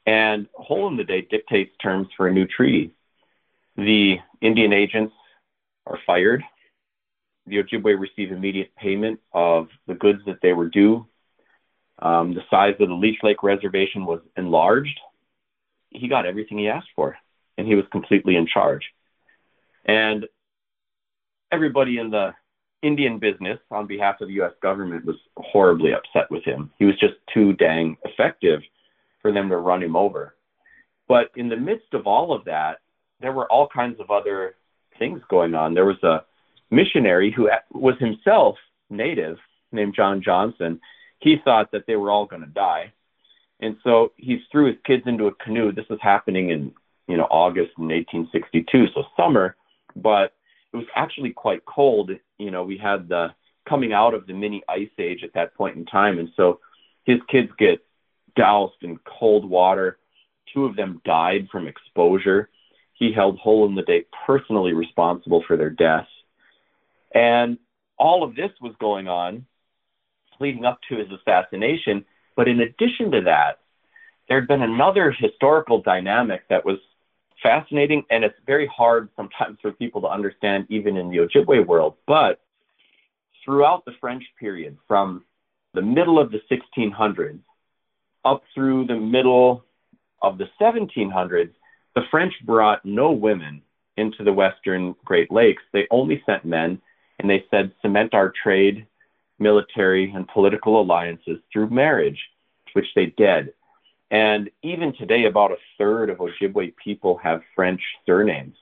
And 0.06 0.46
Hole 0.54 0.88
in 0.88 0.96
the 0.96 1.04
Day 1.04 1.22
dictates 1.22 1.74
terms 1.82 2.08
for 2.16 2.28
a 2.28 2.32
new 2.32 2.46
treaty. 2.46 2.92
The 3.76 4.18
Indian 4.40 4.72
agents 4.72 5.14
are 5.86 5.98
fired. 6.06 6.42
The 7.46 7.62
Ojibwe 7.62 7.98
receive 7.98 8.32
immediate 8.32 8.74
payment 8.76 9.20
of 9.32 9.68
the 9.86 9.94
goods 9.94 10.20
that 10.26 10.40
they 10.42 10.52
were 10.52 10.68
due. 10.68 11.06
Um, 12.00 12.34
the 12.34 12.42
size 12.50 12.74
of 12.80 12.88
the 12.88 12.94
Leech 12.94 13.18
Lake 13.22 13.42
Reservation 13.42 14.06
was 14.06 14.20
enlarged 14.36 14.98
he 15.90 16.08
got 16.08 16.26
everything 16.26 16.58
he 16.58 16.68
asked 16.68 16.88
for, 16.94 17.16
and 17.58 17.66
he 17.66 17.74
was 17.74 17.84
completely 17.90 18.36
in 18.36 18.46
charge. 18.46 18.84
And 19.84 20.26
everybody 21.52 21.98
in 21.98 22.10
the 22.10 22.32
Indian 22.82 23.18
business, 23.18 23.58
on 23.70 23.86
behalf 23.86 24.20
of 24.20 24.28
the 24.28 24.34
U.S. 24.34 24.52
government, 24.62 25.04
was 25.04 25.16
horribly 25.36 25.92
upset 25.92 26.30
with 26.30 26.44
him. 26.44 26.70
He 26.78 26.84
was 26.84 26.98
just 26.98 27.14
too 27.32 27.52
dang 27.54 27.96
effective 28.04 28.60
for 29.20 29.32
them 29.32 29.48
to 29.50 29.56
run 29.56 29.82
him 29.82 29.96
over. 29.96 30.34
But 31.08 31.30
in 31.36 31.48
the 31.48 31.56
midst 31.56 31.92
of 31.92 32.06
all 32.06 32.32
of 32.32 32.44
that, 32.44 32.78
there 33.20 33.32
were 33.32 33.50
all 33.50 33.68
kinds 33.68 34.00
of 34.00 34.10
other 34.10 34.54
things 34.98 35.20
going 35.28 35.54
on. 35.54 35.74
There 35.74 35.84
was 35.84 36.02
a 36.02 36.24
missionary 36.70 37.32
who 37.32 37.50
was 37.72 37.96
himself 37.98 38.56
native 38.88 39.36
named 39.72 39.94
John 39.94 40.22
Johnson. 40.22 40.80
He 41.20 41.37
thought 41.44 41.72
that 41.72 41.87
they 41.87 41.96
were 41.96 42.11
all 42.11 42.26
going 42.26 42.42
to 42.42 42.48
die. 42.48 42.92
And 43.61 43.76
so 43.85 44.12
he 44.16 44.42
threw 44.50 44.66
his 44.66 44.76
kids 44.85 45.02
into 45.06 45.26
a 45.26 45.35
canoe. 45.35 45.72
This 45.72 45.88
was 45.88 45.98
happening 46.02 46.50
in, 46.50 46.72
you 47.06 47.16
know, 47.16 47.28
August 47.30 47.72
in 47.78 47.85
1862, 47.85 48.87
so 48.94 49.04
summer, 49.16 49.56
but 49.94 50.35
it 50.72 50.76
was 50.76 50.87
actually 50.96 51.30
quite 51.30 51.64
cold. 51.66 52.11
You 52.38 52.50
know, 52.50 52.64
we 52.64 52.78
had 52.78 53.09
the 53.09 53.35
coming 53.68 53.92
out 53.92 54.14
of 54.14 54.26
the 54.26 54.33
mini 54.33 54.62
ice 54.68 54.88
age 54.98 55.22
at 55.22 55.35
that 55.35 55.54
point 55.54 55.76
in 55.76 55.85
time. 55.85 56.18
And 56.18 56.30
so 56.37 56.61
his 57.04 57.18
kids 57.28 57.50
get 57.59 57.85
doused 58.35 58.83
in 58.83 58.98
cold 59.04 59.48
water. 59.48 59.98
Two 60.54 60.64
of 60.64 60.76
them 60.76 61.02
died 61.04 61.48
from 61.52 61.68
exposure. 61.68 62.48
He 62.94 63.12
held 63.12 63.38
Hole 63.38 63.66
in 63.66 63.74
the 63.74 63.83
Day 63.83 64.04
personally 64.26 64.72
responsible 64.72 65.44
for 65.46 65.56
their 65.56 65.70
deaths. 65.70 66.09
And 67.14 67.59
all 67.98 68.22
of 68.22 68.35
this 68.35 68.50
was 68.61 68.74
going 68.80 69.09
on 69.09 69.46
leading 70.40 70.64
up 70.64 70.81
to 70.88 70.96
his 70.96 71.09
assassination. 71.11 72.05
But 72.37 72.48
in 72.48 72.61
addition 72.61 73.11
to 73.12 73.20
that, 73.22 73.59
there 74.29 74.38
had 74.38 74.48
been 74.48 74.62
another 74.62 75.11
historical 75.11 75.83
dynamic 75.83 76.42
that 76.48 76.64
was 76.64 76.79
fascinating, 77.42 78.05
and 78.11 78.24
it's 78.24 78.38
very 78.46 78.66
hard 78.66 79.09
sometimes 79.16 79.59
for 79.61 79.72
people 79.72 80.00
to 80.03 80.09
understand, 80.09 80.66
even 80.68 80.96
in 80.96 81.11
the 81.11 81.18
Ojibwe 81.18 81.66
world. 81.66 81.94
But 82.07 82.40
throughout 83.44 83.85
the 83.85 83.92
French 84.00 84.24
period, 84.38 84.76
from 84.87 85.24
the 85.74 85.83
middle 85.83 86.18
of 86.18 86.31
the 86.31 86.40
1600s 86.50 87.40
up 88.24 88.42
through 88.55 88.87
the 88.87 88.96
middle 88.96 89.64
of 90.22 90.38
the 90.38 90.46
1700s, 90.61 91.53
the 91.94 92.03
French 92.11 92.35
brought 92.44 92.85
no 92.85 93.12
women 93.12 93.62
into 93.96 94.22
the 94.22 94.33
Western 94.33 94.94
Great 95.05 95.33
Lakes. 95.33 95.62
They 95.72 95.87
only 95.90 96.22
sent 96.26 96.44
men, 96.44 96.81
and 97.18 97.29
they 97.29 97.44
said, 97.50 97.72
cement 97.83 98.14
our 98.14 98.33
trade 98.42 98.87
military, 99.40 100.12
and 100.12 100.29
political 100.29 100.81
alliances 100.81 101.38
through 101.53 101.70
marriage, 101.70 102.18
which 102.74 102.87
they 102.94 103.07
did. 103.07 103.53
And 104.11 104.50
even 104.62 104.92
today, 104.94 105.24
about 105.24 105.53
a 105.53 105.57
third 105.79 106.11
of 106.11 106.18
Ojibwe 106.18 106.74
people 106.83 107.18
have 107.18 107.42
French 107.55 107.81
surnames, 108.07 108.57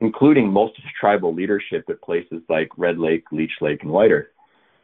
including 0.00 0.52
most 0.52 0.78
of 0.78 0.84
the 0.84 0.90
tribal 0.98 1.34
leadership 1.34 1.84
at 1.88 2.02
places 2.02 2.42
like 2.48 2.68
Red 2.76 2.98
Lake, 2.98 3.24
Leech 3.32 3.52
Lake, 3.60 3.82
and 3.82 3.90
White 3.90 4.10
Earth. 4.10 4.28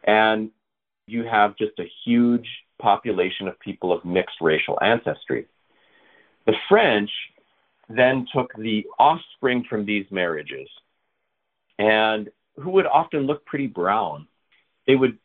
And 0.04 0.50
you 1.06 1.24
have 1.24 1.56
just 1.56 1.78
a 1.78 1.90
huge 2.04 2.48
population 2.78 3.48
of 3.48 3.58
people 3.60 3.92
of 3.92 4.04
mixed 4.04 4.40
racial 4.40 4.78
ancestry. 4.82 5.46
The 6.46 6.54
French 6.68 7.10
then 7.88 8.26
took 8.34 8.52
the 8.56 8.86
offspring 8.98 9.64
from 9.68 9.86
these 9.86 10.06
marriages 10.10 10.68
and 11.78 12.30
who 12.56 12.70
would 12.70 12.86
often 12.86 13.20
look 13.20 13.44
pretty 13.44 13.66
brown. 13.66 14.26
They 14.86 14.96
would 14.96 15.18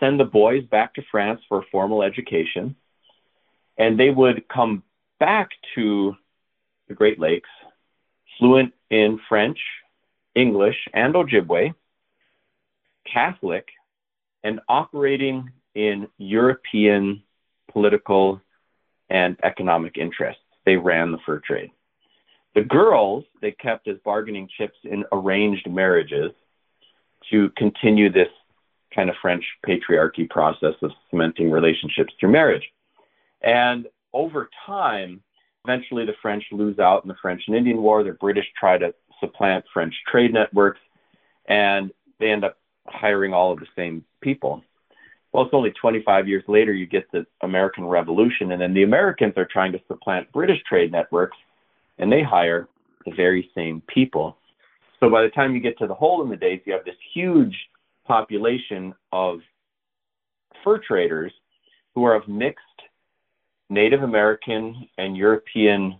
send 0.00 0.18
the 0.18 0.24
boys 0.24 0.64
back 0.64 0.94
to 0.94 1.02
France 1.10 1.40
for 1.48 1.64
formal 1.70 2.02
education, 2.02 2.76
and 3.78 3.98
they 3.98 4.10
would 4.10 4.48
come 4.48 4.82
back 5.20 5.50
to 5.74 6.14
the 6.88 6.94
Great 6.94 7.18
Lakes 7.18 7.48
fluent 8.38 8.72
in 8.90 9.20
French, 9.28 9.58
English, 10.34 10.76
and 10.92 11.14
Ojibwe, 11.14 11.74
Catholic, 13.10 13.68
and 14.42 14.60
operating 14.68 15.50
in 15.74 16.08
European 16.18 17.22
political 17.70 18.40
and 19.10 19.36
economic 19.42 19.96
interests. 19.96 20.42
They 20.64 20.76
ran 20.76 21.12
the 21.12 21.18
fur 21.24 21.40
trade. 21.40 21.70
The 22.54 22.62
girls 22.62 23.24
they 23.40 23.52
kept 23.52 23.88
as 23.88 23.96
bargaining 24.04 24.48
chips 24.56 24.78
in 24.84 25.04
arranged 25.12 25.68
marriages 25.68 26.32
to 27.30 27.50
continue 27.56 28.10
this 28.10 28.28
kind 28.94 29.10
of 29.10 29.16
French 29.20 29.44
patriarchy 29.66 30.28
process 30.28 30.74
of 30.82 30.90
cementing 31.10 31.50
relationships 31.50 32.12
through 32.18 32.32
marriage. 32.32 32.64
And 33.42 33.86
over 34.12 34.48
time, 34.66 35.22
eventually 35.64 36.06
the 36.06 36.14
French 36.22 36.44
lose 36.52 36.78
out 36.78 37.04
in 37.04 37.08
the 37.08 37.16
French 37.20 37.42
and 37.46 37.56
Indian 37.56 37.82
War. 37.82 38.04
The 38.04 38.12
British 38.12 38.46
try 38.58 38.78
to 38.78 38.94
supplant 39.20 39.64
French 39.72 39.94
trade 40.10 40.32
networks, 40.32 40.80
and 41.46 41.90
they 42.20 42.30
end 42.30 42.44
up 42.44 42.58
hiring 42.86 43.32
all 43.32 43.52
of 43.52 43.60
the 43.60 43.66
same 43.76 44.04
people. 44.20 44.62
Well, 45.32 45.44
it's 45.44 45.54
only 45.54 45.72
25 45.72 46.28
years 46.28 46.44
later 46.46 46.72
you 46.72 46.86
get 46.86 47.10
the 47.10 47.26
American 47.42 47.84
Revolution, 47.84 48.52
and 48.52 48.60
then 48.60 48.72
the 48.72 48.84
Americans 48.84 49.34
are 49.36 49.48
trying 49.50 49.72
to 49.72 49.80
supplant 49.88 50.30
British 50.32 50.62
trade 50.68 50.92
networks, 50.92 51.36
and 51.98 52.10
they 52.10 52.22
hire 52.22 52.68
the 53.04 53.12
very 53.12 53.50
same 53.54 53.82
people. 53.88 54.36
So 55.00 55.10
by 55.10 55.22
the 55.22 55.28
time 55.30 55.54
you 55.54 55.60
get 55.60 55.76
to 55.78 55.86
the 55.86 55.94
hole 55.94 56.22
in 56.22 56.30
the 56.30 56.36
days, 56.36 56.60
you 56.64 56.72
have 56.72 56.84
this 56.84 56.94
huge 57.12 57.56
population 58.06 58.94
of 59.12 59.40
fur 60.62 60.78
traders 60.78 61.32
who 61.94 62.04
are 62.04 62.14
of 62.14 62.28
mixed 62.28 62.62
Native 63.70 64.02
American 64.02 64.88
and 64.98 65.16
European 65.16 65.96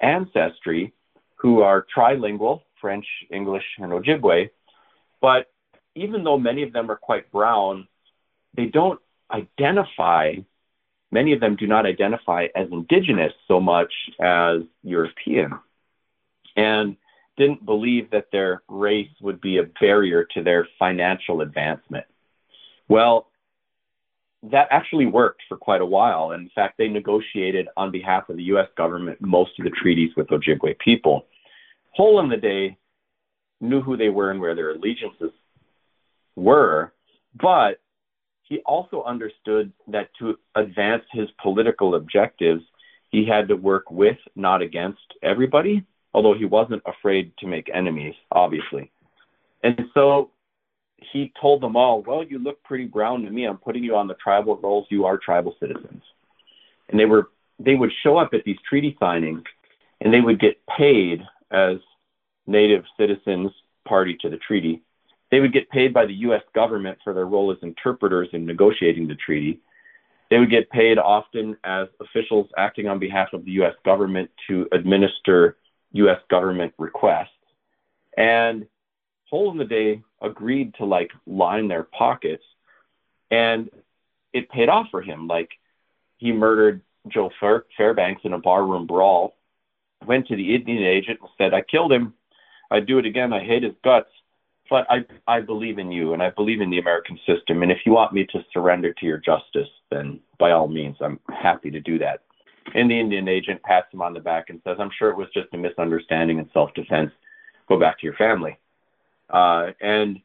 ancestry 0.00 0.92
who 1.36 1.62
are 1.62 1.86
trilingual, 1.96 2.62
French, 2.80 3.06
English, 3.30 3.64
and 3.78 3.92
Ojibwe. 3.92 4.50
But 5.20 5.46
even 5.94 6.24
though 6.24 6.38
many 6.38 6.62
of 6.62 6.72
them 6.72 6.90
are 6.90 6.96
quite 6.96 7.30
brown, 7.32 7.88
they 8.54 8.66
don't 8.66 9.00
identify, 9.30 10.34
many 11.10 11.32
of 11.32 11.40
them 11.40 11.56
do 11.56 11.66
not 11.66 11.86
identify 11.86 12.48
as 12.54 12.68
indigenous 12.70 13.32
so 13.48 13.60
much 13.60 13.92
as 14.20 14.62
European. 14.82 15.58
And 16.56 16.96
didn't 17.36 17.64
believe 17.64 18.10
that 18.10 18.26
their 18.32 18.62
race 18.68 19.10
would 19.20 19.40
be 19.40 19.58
a 19.58 19.64
barrier 19.80 20.26
to 20.34 20.42
their 20.42 20.68
financial 20.78 21.40
advancement. 21.40 22.04
Well, 22.88 23.28
that 24.42 24.68
actually 24.70 25.06
worked 25.06 25.42
for 25.48 25.56
quite 25.56 25.80
a 25.80 25.86
while. 25.86 26.32
In 26.32 26.50
fact, 26.54 26.78
they 26.78 26.88
negotiated 26.88 27.68
on 27.76 27.90
behalf 27.90 28.28
of 28.28 28.36
the 28.36 28.44
US 28.44 28.68
government 28.76 29.20
most 29.20 29.58
of 29.58 29.64
the 29.64 29.70
treaties 29.70 30.10
with 30.16 30.28
Ojibwe 30.28 30.78
people. 30.78 31.26
Hole 31.92 32.20
in 32.20 32.28
the 32.28 32.36
Day 32.36 32.78
knew 33.60 33.82
who 33.82 33.96
they 33.96 34.08
were 34.08 34.30
and 34.30 34.40
where 34.40 34.54
their 34.54 34.70
allegiances 34.70 35.32
were, 36.36 36.92
but 37.40 37.80
he 38.42 38.58
also 38.60 39.02
understood 39.04 39.72
that 39.88 40.08
to 40.18 40.38
advance 40.54 41.04
his 41.12 41.28
political 41.42 41.94
objectives, 41.94 42.62
he 43.10 43.24
had 43.26 43.48
to 43.48 43.56
work 43.56 43.90
with, 43.90 44.16
not 44.34 44.62
against 44.62 45.14
everybody, 45.22 45.84
although 46.14 46.34
he 46.34 46.44
wasn't 46.44 46.82
afraid 46.86 47.32
to 47.38 47.46
make 47.46 47.70
enemies, 47.72 48.14
obviously. 48.32 48.90
And 49.62 49.80
so 49.94 50.30
he 51.12 51.32
told 51.40 51.62
them 51.62 51.76
all, 51.76 52.02
Well, 52.02 52.22
you 52.22 52.38
look 52.38 52.62
pretty 52.62 52.86
brown 52.86 53.22
to 53.22 53.30
me. 53.30 53.46
I'm 53.46 53.58
putting 53.58 53.84
you 53.84 53.96
on 53.96 54.08
the 54.08 54.14
tribal 54.14 54.56
rolls. 54.56 54.86
You 54.90 55.04
are 55.06 55.18
tribal 55.18 55.54
citizens. 55.60 56.02
And 56.88 56.98
they 56.98 57.04
were 57.04 57.28
they 57.58 57.74
would 57.74 57.92
show 58.02 58.16
up 58.16 58.30
at 58.32 58.44
these 58.44 58.56
treaty 58.68 58.96
signings 59.00 59.42
and 60.00 60.12
they 60.12 60.20
would 60.20 60.40
get 60.40 60.56
paid 60.66 61.22
as 61.50 61.76
native 62.46 62.84
citizens 62.98 63.50
party 63.86 64.16
to 64.20 64.30
the 64.30 64.38
treaty. 64.38 64.82
They 65.30 65.40
would 65.40 65.52
get 65.52 65.70
paid 65.70 65.92
by 65.92 66.06
the 66.06 66.14
US 66.14 66.42
government 66.54 66.98
for 67.04 67.12
their 67.12 67.26
role 67.26 67.52
as 67.52 67.58
interpreters 67.62 68.28
in 68.32 68.46
negotiating 68.46 69.08
the 69.08 69.14
treaty. 69.14 69.60
They 70.30 70.38
would 70.38 70.50
get 70.50 70.70
paid 70.70 70.98
often 70.98 71.56
as 71.64 71.88
officials 72.00 72.48
acting 72.56 72.88
on 72.88 72.98
behalf 72.98 73.28
of 73.32 73.44
the 73.44 73.52
US 73.62 73.74
government 73.84 74.30
to 74.48 74.66
administer 74.72 75.56
US 75.92 76.20
government 76.28 76.72
requests. 76.78 77.28
And 78.16 78.66
Hole 79.28 79.50
in 79.50 79.58
the 79.58 79.64
Day 79.64 80.02
agreed 80.20 80.74
to 80.74 80.84
like 80.84 81.10
line 81.26 81.68
their 81.68 81.84
pockets 81.84 82.44
and 83.30 83.70
it 84.32 84.50
paid 84.50 84.68
off 84.68 84.88
for 84.90 85.02
him. 85.02 85.26
Like 85.26 85.50
he 86.18 86.32
murdered 86.32 86.82
Joe 87.08 87.30
Fair- 87.40 87.64
Fairbanks 87.76 88.22
in 88.24 88.32
a 88.32 88.38
barroom 88.38 88.86
brawl, 88.86 89.36
went 90.06 90.26
to 90.28 90.36
the 90.36 90.54
Indian 90.54 90.82
agent 90.82 91.20
and 91.20 91.30
said, 91.38 91.54
I 91.54 91.62
killed 91.62 91.92
him. 91.92 92.14
I'd 92.70 92.86
do 92.86 92.98
it 92.98 93.06
again. 93.06 93.32
I 93.32 93.42
hate 93.42 93.62
his 93.62 93.74
guts, 93.82 94.10
but 94.68 94.86
I, 94.88 95.04
I 95.26 95.40
believe 95.40 95.78
in 95.78 95.90
you 95.90 96.12
and 96.12 96.22
I 96.22 96.30
believe 96.30 96.60
in 96.60 96.70
the 96.70 96.78
American 96.78 97.18
system. 97.26 97.62
And 97.62 97.72
if 97.72 97.78
you 97.84 97.92
want 97.92 98.12
me 98.12 98.26
to 98.26 98.44
surrender 98.52 98.92
to 98.92 99.06
your 99.06 99.18
justice, 99.18 99.68
then 99.90 100.20
by 100.38 100.52
all 100.52 100.68
means, 100.68 100.96
I'm 101.00 101.18
happy 101.28 101.70
to 101.70 101.80
do 101.80 101.98
that. 101.98 102.20
And 102.74 102.90
the 102.90 102.98
Indian 102.98 103.28
agent 103.28 103.62
pats 103.62 103.92
him 103.92 104.02
on 104.02 104.14
the 104.14 104.20
back 104.20 104.50
and 104.50 104.60
says, 104.64 104.76
I'm 104.78 104.90
sure 104.96 105.10
it 105.10 105.16
was 105.16 105.28
just 105.34 105.48
a 105.52 105.56
misunderstanding 105.56 106.38
and 106.38 106.48
self 106.52 106.72
defense. 106.74 107.10
Go 107.68 107.78
back 107.78 107.98
to 107.98 108.06
your 108.06 108.14
family. 108.14 108.58
Uh, 109.28 109.68
and 109.80 110.18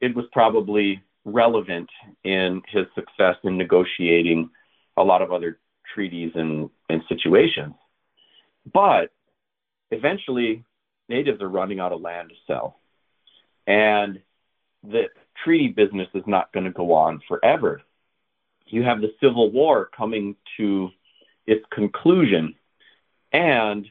it 0.00 0.14
was 0.14 0.24
probably 0.32 1.02
relevant 1.24 1.88
in 2.24 2.62
his 2.68 2.86
success 2.94 3.36
in 3.44 3.56
negotiating 3.56 4.50
a 4.96 5.02
lot 5.02 5.22
of 5.22 5.32
other 5.32 5.58
treaties 5.94 6.32
and, 6.34 6.70
and 6.88 7.02
situations. 7.08 7.74
But 8.72 9.12
eventually, 9.90 10.64
natives 11.08 11.40
are 11.42 11.48
running 11.48 11.80
out 11.80 11.92
of 11.92 12.00
land 12.00 12.30
to 12.30 12.34
sell. 12.46 12.78
And 13.66 14.20
the 14.82 15.04
treaty 15.44 15.68
business 15.68 16.08
is 16.14 16.24
not 16.26 16.52
going 16.52 16.64
to 16.64 16.72
go 16.72 16.92
on 16.92 17.20
forever. 17.28 17.82
You 18.66 18.82
have 18.82 19.00
the 19.00 19.12
Civil 19.20 19.50
War 19.50 19.90
coming 19.96 20.36
to 20.56 20.90
its 21.46 21.64
conclusion, 21.72 22.54
and 23.32 23.86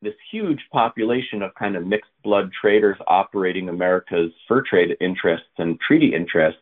this 0.00 0.14
huge 0.30 0.60
population 0.72 1.42
of 1.42 1.54
kind 1.54 1.76
of 1.76 1.86
mixed 1.86 2.10
blood 2.22 2.50
traders 2.60 2.96
operating 3.06 3.68
America's 3.68 4.32
fur 4.46 4.62
trade 4.62 4.96
interests 5.00 5.48
and 5.58 5.80
treaty 5.80 6.14
interests, 6.14 6.60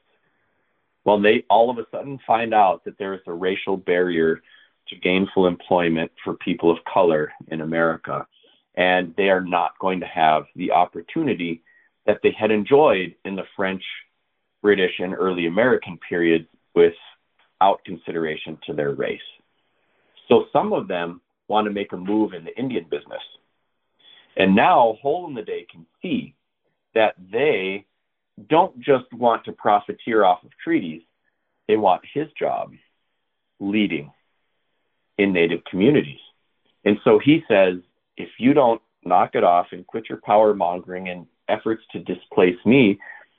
well, 1.05 1.21
they 1.21 1.45
all 1.49 1.71
of 1.71 1.79
a 1.79 1.87
sudden 1.91 2.19
find 2.27 2.55
out 2.55 2.85
that 2.85 2.99
there 2.99 3.15
is 3.15 3.21
a 3.27 3.33
racial 3.33 3.77
barrier 3.77 4.41
to 4.89 4.97
gainful 4.97 5.47
employment 5.47 6.11
for 6.25 6.35
people 6.35 6.71
of 6.71 6.79
color 6.93 7.33
in 7.49 7.61
America. 7.61 8.27
And 8.75 9.15
they 9.17 9.31
are 9.31 9.41
not 9.41 9.79
going 9.81 10.01
to 10.01 10.07
have 10.07 10.45
the 10.55 10.73
opportunity 10.73 11.63
that 12.07 12.21
they 12.23 12.35
had 12.39 12.51
enjoyed 12.51 13.15
in 13.25 13.37
the 13.37 13.47
French, 13.57 13.83
British, 14.63 14.93
and 14.99 15.15
early 15.15 15.47
American 15.47 15.99
periods 16.09 16.47
without 16.75 17.85
consideration 17.85 18.59
to 18.67 18.75
their 18.75 18.93
race. 18.93 19.21
So 20.29 20.47
some 20.53 20.73
of 20.73 20.89
them 20.89 21.21
want 21.49 21.67
to 21.67 21.73
make 21.73 21.93
a 21.93 21.97
move 21.97 22.33
in 22.33 22.45
the 22.45 22.57
Indian 22.57 22.85
business. 22.91 23.23
And 24.37 24.55
now 24.55 24.99
Hole 25.01 25.27
in 25.29 25.35
the 25.35 25.43
Day 25.43 25.67
can 25.71 25.87
see 26.03 26.35
that 26.95 27.15
they 27.33 27.87
don't 28.49 28.79
just 28.81 29.11
want 29.13 29.45
to 29.45 29.53
profiteer 29.53 30.25
off 30.25 30.45
of 30.45 30.51
treaties, 30.63 31.03
they 31.69 31.77
want 31.77 32.03
his 32.13 32.27
job 32.39 32.73
leading 33.61 34.13
in 35.19 35.33
Native 35.33 35.65
communities. 35.65 36.19
And 36.85 36.99
so 37.05 37.19
he 37.19 37.43
says, 37.49 37.77
if 38.17 38.29
you 38.39 38.53
don't 38.53 38.83
knock 39.05 39.31
it 39.35 39.45
off 39.45 39.69
and 39.73 39.87
quit 39.87 40.09
your 40.09 40.21
power 40.25 40.55
mongering 40.55 41.09
and 41.09 41.27
efforts 41.49 41.83
to 41.93 42.01
displace 42.01 42.57
me, 42.65 42.99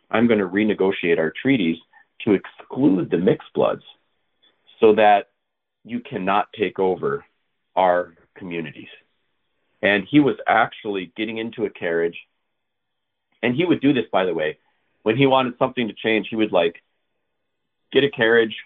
I'm 0.10 0.28
going 0.28 0.39
to 0.39 0.47
renegotiate 0.47 1.19
our 1.19 1.34
treaties 1.41 1.78
to 2.26 2.34
exclude 2.34 3.12
the 3.12 3.17
mixed 3.17 3.54
bloods 3.54 3.84
so 4.80 4.95
that 4.95 5.30
you 5.84 6.00
cannot 6.00 6.52
take 6.54 6.80
over 6.80 7.26
our 7.76 8.13
communities. 8.36 8.90
And 9.82 10.06
he 10.06 10.20
was 10.20 10.36
actually 10.48 11.12
getting 11.16 11.38
into 11.38 11.66
a 11.66 11.70
carriage. 11.70 12.18
And 13.44 13.56
he 13.56 13.66
would 13.66 13.82
do 13.82 13.94
this, 13.94 14.06
by 14.12 14.26
the 14.26 14.34
way, 14.34 14.58
when 15.04 15.16
he 15.16 15.26
wanted 15.28 15.58
something 15.60 15.88
to 15.88 15.94
change, 15.94 16.28
he 16.30 16.36
would 16.36 16.52
like 16.52 16.82
get 17.92 18.04
a 18.04 18.10
carriage, 18.10 18.58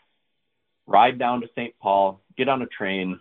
ride 0.88 1.19
down 1.19 1.41
to 1.41 1.50
St. 1.56 1.76
Paul, 1.80 2.21
get 2.38 2.50
on 2.50 2.62
a 2.62 2.65
train, 2.65 3.19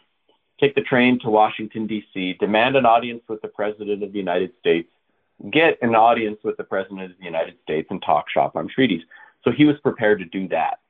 take 0.58 0.74
the 0.74 0.82
train 0.82 1.18
to 1.20 1.30
Washington, 1.30 1.86
D.C., 1.86 2.34
demand 2.34 2.76
an 2.76 2.86
audience 2.86 3.22
with 3.28 3.42
the 3.42 3.48
President 3.48 4.02
of 4.02 4.12
the 4.12 4.18
United 4.18 4.52
States, 4.58 4.88
get 5.50 5.78
an 5.82 5.94
audience 5.94 6.38
with 6.44 6.56
the 6.56 6.64
President 6.64 7.02
of 7.02 7.18
the 7.18 7.24
United 7.24 7.56
States, 7.62 7.88
and 7.90 8.00
talk 8.02 8.30
shop 8.30 8.56
on 8.56 8.68
treaties. 8.68 9.02
So 9.44 9.50
he 9.50 9.64
was 9.64 9.76
prepared 9.80 10.20
to 10.20 10.24
do 10.26 10.48
that. 10.48 10.80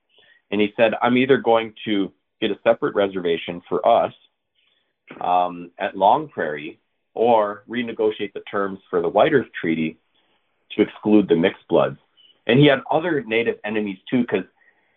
And 0.50 0.60
he 0.60 0.72
said, 0.76 0.94
I'm 1.00 1.16
either 1.16 1.38
going 1.38 1.74
to 1.84 2.12
get 2.40 2.50
a 2.50 2.58
separate 2.64 2.94
reservation 2.94 3.62
for 3.68 3.86
us 3.86 4.12
um, 5.20 5.70
at 5.78 5.96
Long 5.96 6.28
Prairie 6.28 6.80
or 7.14 7.64
renegotiate 7.68 8.32
the 8.32 8.42
terms 8.50 8.78
for 8.88 9.02
the 9.02 9.08
White 9.08 9.32
Earth 9.32 9.48
Treaty 9.60 9.98
to 10.76 10.82
exclude 10.82 11.28
the 11.28 11.36
mixed 11.36 11.66
bloods. 11.68 11.98
And 12.46 12.58
he 12.58 12.66
had 12.66 12.80
other 12.90 13.22
native 13.22 13.56
enemies 13.64 13.98
too, 14.08 14.22
because 14.22 14.44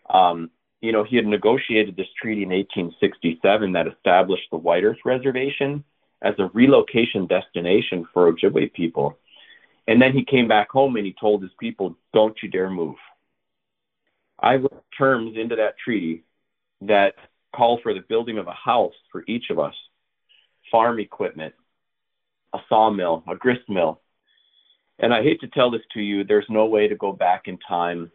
um, 0.10 0.50
you 0.82 0.92
know 0.92 1.04
he 1.04 1.16
had 1.16 1.26
negotiated 1.26 1.96
this 1.96 2.08
treaty 2.22 2.44
in 2.44 2.50
1867 2.50 3.74
that 3.74 3.88
established 3.88 4.48
the 4.52 4.58
White 4.58 4.84
Earth 4.84 5.00
Reservation 5.06 5.84
as 6.22 6.36
a 6.40 6.50
relocation 6.54 7.28
destination 7.28 8.08
for 8.14 8.32
Ojibwe 8.32 8.74
people. 8.74 9.18
And 9.88 10.02
then 10.02 10.14
he 10.14 10.24
came 10.24 10.48
back 10.48 10.70
home 10.70 10.96
and 10.96 11.06
he 11.06 11.14
told 11.20 11.42
his 11.42 11.52
people, 11.60 11.96
"Don't 12.14 12.38
you 12.42 12.50
dare 12.50 12.70
move." 12.70 12.96
I 14.40 14.56
wrote 14.56 14.84
terms 14.98 15.38
into 15.38 15.58
that 15.58 15.78
treaty 15.78 16.24
that 16.82 17.16
call 17.56 17.80
for 17.82 17.94
the 17.94 18.04
building 18.08 18.38
of 18.38 18.48
a 18.48 18.54
house 18.54 18.94
for 19.12 19.24
each 19.28 19.50
of 19.50 19.60
us, 19.60 19.76
farm 20.72 21.00
equipment, 21.00 21.54
a 22.54 22.60
sawmill, 22.70 23.24
a 23.28 23.36
grist 23.36 23.68
mill. 23.70 24.02
And 25.00 25.14
I 25.14 25.24
hate 25.24 25.42
to 25.42 25.48
tell 25.48 25.72
this 25.72 25.82
to 25.94 26.02
you, 26.02 26.24
there's 26.24 26.46
no 26.50 26.66
way 26.66 26.88
to 26.88 26.96
go 26.96 27.12
back 27.12 27.48
in 27.48 27.58
time 27.58 28.12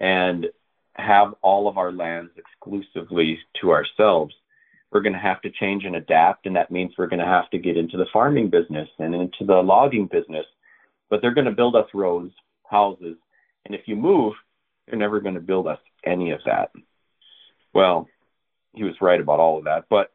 and 0.00 0.46
have 0.94 1.34
all 1.42 1.66
of 1.68 1.78
our 1.78 1.92
lands 1.92 2.30
exclusively 2.36 3.38
to 3.60 3.70
ourselves. 3.70 4.34
We're 4.92 5.00
going 5.00 5.14
to 5.14 5.18
have 5.18 5.40
to 5.42 5.50
change 5.50 5.84
and 5.84 5.96
adapt, 5.96 6.46
and 6.46 6.54
that 6.54 6.70
means 6.70 6.92
we're 6.96 7.08
going 7.08 7.20
to 7.20 7.26
have 7.26 7.50
to 7.50 7.58
get 7.58 7.76
into 7.76 7.96
the 7.96 8.06
farming 8.12 8.48
business 8.48 8.88
and 8.98 9.14
into 9.14 9.44
the 9.44 9.56
logging 9.56 10.06
business. 10.06 10.46
But 11.10 11.20
they're 11.20 11.34
going 11.34 11.46
to 11.46 11.50
build 11.50 11.74
us 11.74 11.88
roads, 11.94 12.32
houses, 12.70 13.16
and 13.66 13.74
if 13.74 13.88
you 13.88 13.96
move, 13.96 14.34
they're 14.86 14.98
never 14.98 15.20
going 15.20 15.34
to 15.34 15.40
build 15.40 15.66
us 15.66 15.80
any 16.04 16.30
of 16.30 16.40
that. 16.46 16.70
Well, 17.72 18.08
he 18.74 18.84
was 18.84 18.94
right 19.00 19.20
about 19.20 19.40
all 19.40 19.58
of 19.58 19.64
that. 19.64 19.84
But 19.88 20.12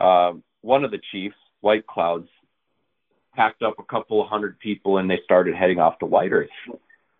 uh, 0.00 0.34
one 0.60 0.84
of 0.84 0.90
the 0.90 1.00
chiefs, 1.12 1.36
White 1.60 1.86
Clouds, 1.86 2.28
packed 3.34 3.62
up 3.62 3.76
a 3.78 3.84
couple 3.84 4.20
of 4.20 4.28
hundred 4.28 4.58
people 4.58 4.98
and 4.98 5.08
they 5.08 5.20
started 5.24 5.54
heading 5.54 5.78
off 5.78 5.98
to 6.00 6.06
White 6.06 6.32
Earth. 6.32 6.48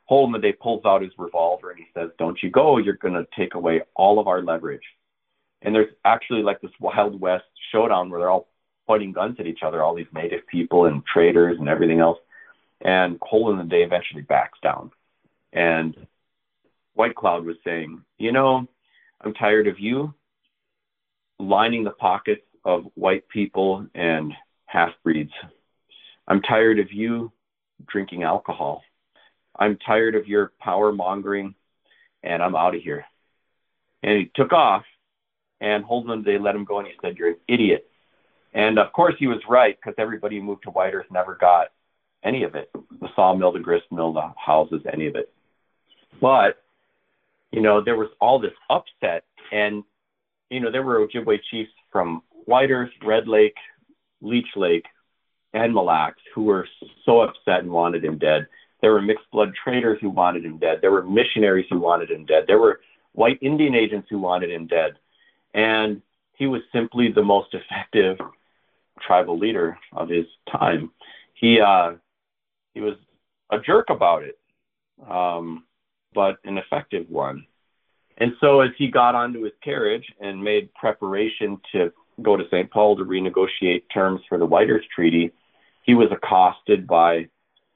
Hole 0.07 0.27
in 0.27 0.33
the 0.33 0.39
Day 0.39 0.53
pulls 0.53 0.85
out 0.85 1.03
his 1.03 1.13
revolver 1.19 1.71
and 1.71 1.79
he 1.79 1.87
says, 1.95 2.11
Don't 2.19 2.39
you 2.43 2.51
go, 2.51 2.79
you're 2.79 2.95
going 2.95 3.15
to 3.15 3.27
take 3.37 3.55
away 3.55 3.83
all 3.95 4.19
of 4.19 4.27
our 4.27 4.43
leverage. 4.43 4.83
And 5.63 5.75
there's 5.75 5.93
actually 6.05 6.43
like 6.43 6.61
this 6.61 6.71
Wild 6.81 7.21
West 7.21 7.45
showdown 7.73 8.11
where 8.11 8.21
they're 8.21 8.31
all 8.31 8.49
pointing 8.87 9.13
guns 9.13 9.37
at 9.39 9.47
each 9.47 9.61
other, 9.65 9.83
all 9.83 9.95
these 9.95 10.07
native 10.15 10.47
people 10.47 10.87
and 10.87 11.03
traders 11.05 11.59
and 11.59 11.69
everything 11.69 12.01
else. 12.01 12.19
And 12.81 13.19
Hole 13.21 13.51
in 13.53 13.59
the 13.59 13.65
Day 13.65 13.83
eventually 13.83 14.23
backs 14.23 14.59
down. 14.63 14.91
And 15.53 15.95
White 16.95 17.15
Cloud 17.15 17.45
was 17.45 17.57
saying, 17.65 18.03
You 18.19 18.33
know, 18.33 18.67
I'm 19.21 19.35
tired 19.35 19.67
of 19.67 19.79
you 19.79 20.15
lining 21.39 21.85
the 21.85 21.91
pockets 21.91 22.43
of 22.65 22.85
white 22.95 23.29
people 23.29 23.87
and 23.95 24.33
half 24.67 24.91
breeds 25.03 25.33
I'm 26.29 26.43
tired 26.43 26.79
of 26.79 26.93
you 26.93 27.33
drinking 27.87 28.23
alcohol. 28.23 28.83
I'm 29.59 29.79
tired 29.79 30.15
of 30.15 30.29
your 30.29 30.53
power 30.61 30.93
mongering 30.93 31.55
and 32.23 32.43
I'm 32.43 32.55
out 32.55 32.75
of 32.75 32.83
here. 32.83 33.07
And 34.03 34.19
he 34.19 34.31
took 34.35 34.53
off 34.53 34.85
and 35.61 35.85
Holden, 35.85 36.23
they 36.23 36.39
let 36.39 36.55
him 36.55 36.65
go 36.65 36.79
and 36.79 36.87
he 36.87 36.95
said, 37.03 37.17
You're 37.17 37.31
an 37.31 37.37
idiot. 37.49 37.89
And 38.53 38.79
of 38.79 38.93
course 38.93 39.15
he 39.19 39.27
was 39.27 39.41
right 39.49 39.77
because 39.77 39.95
everybody 39.99 40.37
who 40.37 40.43
moved 40.43 40.65
to 40.65 40.71
White 40.71 40.95
Earth 40.95 41.07
never 41.11 41.35
got 41.35 41.69
any 42.23 42.43
of 42.43 42.55
it 42.55 42.71
the 43.01 43.09
sawmill, 43.17 43.53
the 43.53 43.61
grist 43.61 43.87
mill, 43.91 44.13
the 44.13 44.33
houses, 44.37 44.83
any 44.93 45.07
of 45.07 45.17
it. 45.17 45.33
But, 46.21 46.63
you 47.53 47.63
know, 47.63 47.83
there 47.83 47.97
was 47.97 48.09
all 48.21 48.39
this 48.39 48.53
upset. 48.69 49.25
And, 49.53 49.85
you 50.51 50.61
know, 50.61 50.71
there 50.71 50.83
were 50.83 51.07
Ojibwe 51.07 51.39
chiefs 51.51 51.73
from 51.93 52.23
White 52.45 52.71
Earth, 52.71 52.91
Red 53.05 53.29
Lake, 53.29 53.57
Leech 54.21 54.49
Lake, 54.57 54.87
and 55.53 55.75
Mille 55.75 55.87
Lacs 55.87 56.23
who 56.35 56.45
were 56.45 56.67
so 57.05 57.21
upset 57.21 57.61
and 57.61 57.71
wanted 57.71 58.05
him 58.05 58.19
dead. 58.19 58.47
There 58.81 58.93
were 58.93 59.03
mixed 59.03 59.31
blood 59.33 59.53
traders 59.63 59.99
who 60.01 60.11
wanted 60.11 60.45
him 60.45 60.59
dead. 60.59 60.79
There 60.81 60.93
were 60.93 61.03
missionaries 61.03 61.67
who 61.71 61.79
wanted 61.79 62.11
him 62.11 62.27
dead. 62.27 62.45
There 62.47 62.59
were 62.59 62.81
white 63.13 63.39
Indian 63.43 63.75
agents 63.75 64.09
who 64.11 64.19
wanted 64.19 64.51
him 64.51 64.67
dead. 64.67 64.93
And 65.55 66.03
he 66.37 66.47
was 66.47 66.63
simply 66.73 67.11
the 67.11 67.23
most 67.23 67.55
effective 67.55 68.19
tribal 69.01 69.39
leader 69.39 69.79
of 69.93 70.09
his 70.09 70.27
time. 70.51 70.93
He 71.35 71.61
uh, 71.61 71.93
he 72.75 72.81
was 72.81 72.95
a 73.51 73.59
jerk 73.59 73.91
about 73.91 74.23
it, 74.23 74.39
um, 75.09 75.65
but 76.15 76.37
an 76.45 76.59
effective 76.59 77.09
one. 77.09 77.47
And 78.19 78.33
so 78.41 78.61
as 78.61 78.71
he 78.77 78.91
got 78.91 79.15
onto 79.15 79.43
his 79.45 79.53
carriage 79.63 80.05
and 80.21 80.43
made 80.43 80.75
preparation 80.75 81.61
to 81.73 81.93
go 82.21 82.37
to 82.37 82.45
St. 82.51 82.71
Paul 82.71 82.97
to 82.97 83.05
renegotiate 83.05 83.85
terms 83.95 84.21
for 84.29 84.39
the 84.39 84.47
White 84.47 84.69
Earth 84.69 84.85
Treaty, 84.95 85.33
he 85.85 85.95
was 85.95 86.09
accosted 86.11 86.87
by 86.87 87.29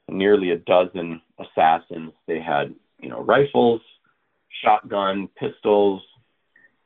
nearly 0.08 0.50
a 0.50 0.58
dozen 0.58 1.22
assassins. 1.38 2.12
They 2.26 2.40
had, 2.40 2.74
you 2.98 3.08
know, 3.08 3.20
rifles, 3.20 3.80
shotgun, 4.64 5.28
pistols, 5.38 6.02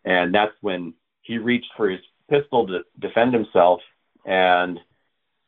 and 0.05 0.35
that's 0.35 0.55
when 0.61 0.93
he 1.23 1.39
reached 1.39 1.73
for 1.77 1.89
his 1.89 2.01
pistol 2.31 2.67
to 2.67 2.81
defend 2.99 3.33
himself 3.33 3.81
and 4.25 4.79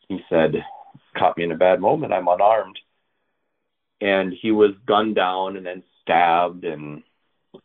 he 0.08 0.20
said, 0.30 0.64
Caught 1.16 1.36
me 1.36 1.44
in 1.44 1.52
a 1.52 1.56
bad 1.56 1.80
moment, 1.80 2.12
I'm 2.12 2.28
unarmed. 2.28 2.78
And 4.00 4.32
he 4.32 4.50
was 4.50 4.70
gunned 4.86 5.16
down 5.16 5.56
and 5.56 5.66
then 5.66 5.82
stabbed 6.02 6.64
and 6.64 7.02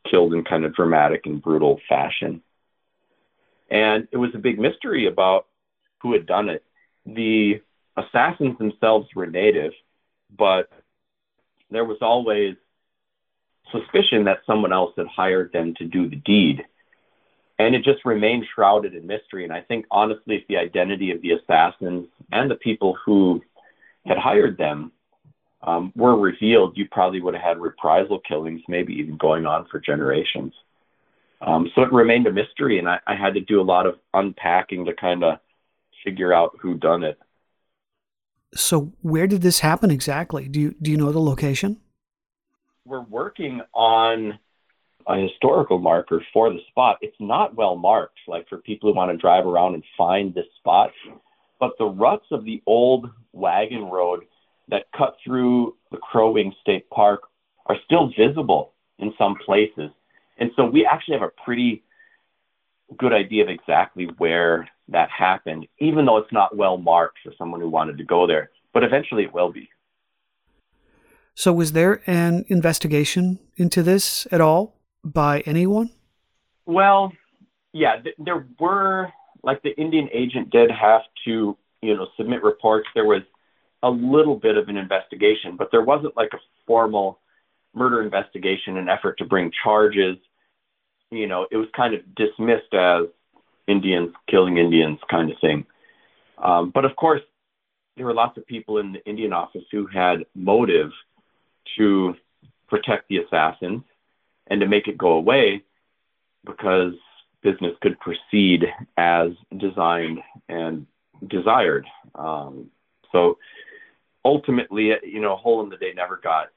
killed 0.09 0.33
in 0.33 0.43
kind 0.43 0.65
of 0.65 0.75
dramatic 0.75 1.25
and 1.25 1.41
brutal 1.41 1.79
fashion. 1.87 2.41
And 3.69 4.07
it 4.11 4.17
was 4.17 4.31
a 4.35 4.39
big 4.39 4.59
mystery 4.59 5.07
about 5.07 5.47
who 6.01 6.13
had 6.13 6.25
done 6.25 6.49
it. 6.49 6.63
The 7.05 7.61
assassins 7.97 8.57
themselves 8.57 9.07
were 9.15 9.25
native, 9.25 9.71
but 10.37 10.69
there 11.71 11.85
was 11.85 11.97
always 12.01 12.55
suspicion 13.71 14.25
that 14.25 14.39
someone 14.45 14.73
else 14.73 14.93
had 14.97 15.07
hired 15.07 15.51
them 15.51 15.73
to 15.77 15.85
do 15.85 16.09
the 16.09 16.17
deed. 16.17 16.63
And 17.57 17.75
it 17.75 17.83
just 17.83 18.05
remained 18.05 18.45
shrouded 18.53 18.93
in 18.93 19.07
mystery. 19.07 19.43
And 19.43 19.53
I 19.53 19.61
think, 19.61 19.85
honestly, 19.89 20.35
if 20.35 20.47
the 20.47 20.57
identity 20.57 21.11
of 21.11 21.21
the 21.21 21.31
assassins 21.31 22.07
and 22.31 22.49
the 22.49 22.55
people 22.55 22.97
who 23.05 23.41
had 24.05 24.17
hired 24.17 24.57
them 24.57 24.91
um, 25.65 25.93
were 25.95 26.17
revealed, 26.17 26.77
you 26.77 26.87
probably 26.91 27.21
would 27.21 27.33
have 27.33 27.43
had 27.43 27.59
reprisal 27.59 28.19
killings, 28.19 28.61
maybe 28.67 28.93
even 28.93 29.17
going 29.17 29.45
on 29.45 29.65
for 29.71 29.79
generations. 29.79 30.53
Um, 31.41 31.69
so 31.73 31.81
it 31.81 31.91
remained 31.91 32.27
a 32.27 32.31
mystery, 32.31 32.79
and 32.79 32.87
I, 32.87 32.99
I 33.07 33.15
had 33.15 33.33
to 33.33 33.41
do 33.41 33.61
a 33.61 33.63
lot 33.63 33.85
of 33.85 33.95
unpacking 34.13 34.85
to 34.85 34.93
kind 34.93 35.23
of 35.23 35.39
figure 36.03 36.33
out 36.33 36.57
who 36.61 36.75
done 36.75 37.03
it. 37.03 37.17
So 38.55 38.93
where 39.01 39.27
did 39.27 39.41
this 39.41 39.59
happen 39.59 39.89
exactly? 39.89 40.47
Do 40.47 40.59
you 40.59 40.75
do 40.81 40.91
you 40.91 40.97
know 40.97 41.11
the 41.11 41.19
location? 41.19 41.77
We're 42.85 43.01
working 43.01 43.61
on 43.73 44.37
a 45.07 45.17
historical 45.17 45.79
marker 45.79 46.23
for 46.31 46.51
the 46.51 46.59
spot. 46.69 46.97
It's 47.01 47.15
not 47.19 47.55
well 47.55 47.75
marked, 47.75 48.19
like 48.27 48.47
for 48.47 48.57
people 48.57 48.91
who 48.91 48.95
want 48.95 49.11
to 49.11 49.17
drive 49.17 49.45
around 49.45 49.73
and 49.73 49.83
find 49.97 50.33
this 50.33 50.45
spot. 50.59 50.91
But 51.59 51.71
the 51.79 51.85
ruts 51.85 52.25
of 52.31 52.45
the 52.45 52.61
old 52.67 53.09
wagon 53.31 53.85
road 53.85 54.25
that 54.69 54.85
cut 54.95 55.17
through 55.23 55.75
the 55.91 55.97
Crow 55.97 56.31
Wing 56.31 56.53
State 56.61 56.89
Park 56.89 57.21
are 57.65 57.77
still 57.85 58.11
visible 58.17 58.73
in 58.99 59.13
some 59.17 59.35
places. 59.45 59.91
And 60.37 60.51
so 60.55 60.65
we 60.65 60.85
actually 60.85 61.19
have 61.19 61.27
a 61.27 61.43
pretty 61.43 61.83
good 62.97 63.13
idea 63.13 63.43
of 63.43 63.49
exactly 63.49 64.07
where 64.17 64.67
that 64.89 65.09
happened, 65.09 65.67
even 65.79 66.05
though 66.05 66.17
it's 66.17 66.31
not 66.31 66.55
well 66.55 66.77
marked 66.77 67.19
for 67.23 67.33
someone 67.37 67.61
who 67.61 67.69
wanted 67.69 67.97
to 67.97 68.03
go 68.03 68.27
there. 68.27 68.49
But 68.73 68.83
eventually 68.83 69.23
it 69.23 69.33
will 69.33 69.51
be. 69.51 69.69
So, 71.35 71.51
was 71.51 71.71
there 71.71 72.01
an 72.05 72.45
investigation 72.47 73.39
into 73.55 73.81
this 73.81 74.27
at 74.31 74.39
all 74.39 74.75
by 75.03 75.41
anyone? 75.41 75.89
Well, 76.65 77.11
yeah, 77.71 77.99
th- 78.01 78.15
there 78.19 78.45
were, 78.59 79.11
like, 79.41 79.63
the 79.63 79.75
Indian 79.79 80.09
agent 80.13 80.51
did 80.51 80.69
have 80.69 81.01
to, 81.25 81.57
you 81.81 81.97
know, 81.97 82.07
submit 82.17 82.43
reports. 82.43 82.87
There 82.93 83.05
was 83.05 83.23
a 83.83 83.89
little 83.89 84.35
bit 84.35 84.57
of 84.57 84.69
an 84.69 84.77
investigation, 84.77 85.57
but 85.57 85.69
there 85.71 85.83
wasn't 85.83 86.17
like 86.17 86.31
a 86.33 86.39
formal 86.65 87.19
murder 87.73 88.01
investigation, 88.01 88.77
and 88.77 88.89
effort 88.89 89.17
to 89.17 89.25
bring 89.25 89.51
charges. 89.63 90.17
You 91.11 91.27
know, 91.27 91.47
it 91.51 91.57
was 91.57 91.67
kind 91.75 91.93
of 91.93 92.01
dismissed 92.15 92.73
as 92.73 93.05
Indians 93.67 94.13
killing 94.29 94.57
Indians 94.57 94.99
kind 95.09 95.31
of 95.31 95.37
thing. 95.39 95.65
Um, 96.37 96.71
but 96.73 96.85
of 96.85 96.95
course, 96.95 97.21
there 97.95 98.05
were 98.05 98.13
lots 98.13 98.37
of 98.37 98.45
people 98.45 98.77
in 98.79 98.93
the 98.93 99.05
Indian 99.05 99.33
office 99.33 99.63
who 99.71 99.87
had 99.87 100.25
motive 100.35 100.91
to 101.77 102.15
protect 102.67 103.07
the 103.07 103.17
assassins 103.17 103.83
and 104.47 104.61
to 104.61 104.67
make 104.67 104.87
it 104.87 104.97
go 104.97 105.13
away 105.13 105.63
because 106.45 106.93
business 107.41 107.73
could 107.81 107.99
proceed 107.99 108.65
as 108.97 109.31
designed 109.57 110.19
and 110.49 110.87
desired. 111.27 111.85
Um, 112.15 112.71
so 113.11 113.37
ultimately, 114.25 114.93
you 115.03 115.21
know, 115.21 115.35
Hole 115.35 115.63
in 115.63 115.69
the 115.69 115.77
Day 115.77 115.93
never 115.95 116.17
got 116.17 116.49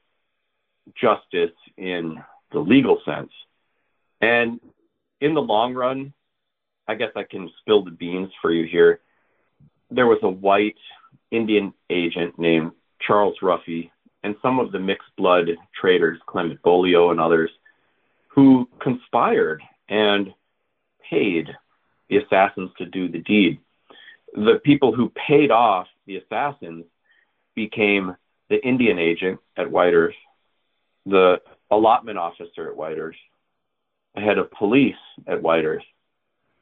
justice 0.95 1.55
in 1.77 2.17
the 2.51 2.59
legal 2.59 3.01
sense. 3.05 3.31
And 4.21 4.59
in 5.21 5.33
the 5.33 5.41
long 5.41 5.73
run, 5.73 6.13
I 6.87 6.95
guess 6.95 7.11
I 7.15 7.23
can 7.23 7.49
spill 7.59 7.83
the 7.83 7.91
beans 7.91 8.31
for 8.41 8.51
you 8.51 8.65
here. 8.65 9.01
There 9.91 10.07
was 10.07 10.19
a 10.23 10.29
white 10.29 10.77
Indian 11.31 11.73
agent 11.89 12.39
named 12.39 12.71
Charles 13.05 13.35
Ruffee 13.41 13.91
and 14.23 14.35
some 14.41 14.59
of 14.59 14.71
the 14.71 14.79
mixed 14.79 15.15
blood 15.17 15.49
traders, 15.79 16.19
Clement 16.25 16.61
Beaulieu 16.61 17.09
and 17.09 17.19
others, 17.19 17.51
who 18.27 18.67
conspired 18.79 19.61
and 19.89 20.33
paid 21.09 21.47
the 22.09 22.17
assassins 22.17 22.71
to 22.77 22.85
do 22.85 23.09
the 23.09 23.19
deed. 23.19 23.59
The 24.33 24.59
people 24.63 24.93
who 24.93 25.11
paid 25.27 25.51
off 25.51 25.87
the 26.05 26.17
assassins 26.17 26.85
became 27.57 28.15
the 28.49 28.65
Indian 28.65 28.99
agent 28.99 29.39
at 29.57 29.69
White 29.69 29.93
Earth, 29.93 30.15
the 31.05 31.41
allotment 31.69 32.17
officer 32.17 32.69
at 32.69 32.77
White 32.77 32.99
Earth, 32.99 33.17
the 34.15 34.21
head 34.21 34.37
of 34.37 34.49
police 34.51 34.95
at 35.27 35.41
White 35.41 35.65
Earth. 35.65 35.83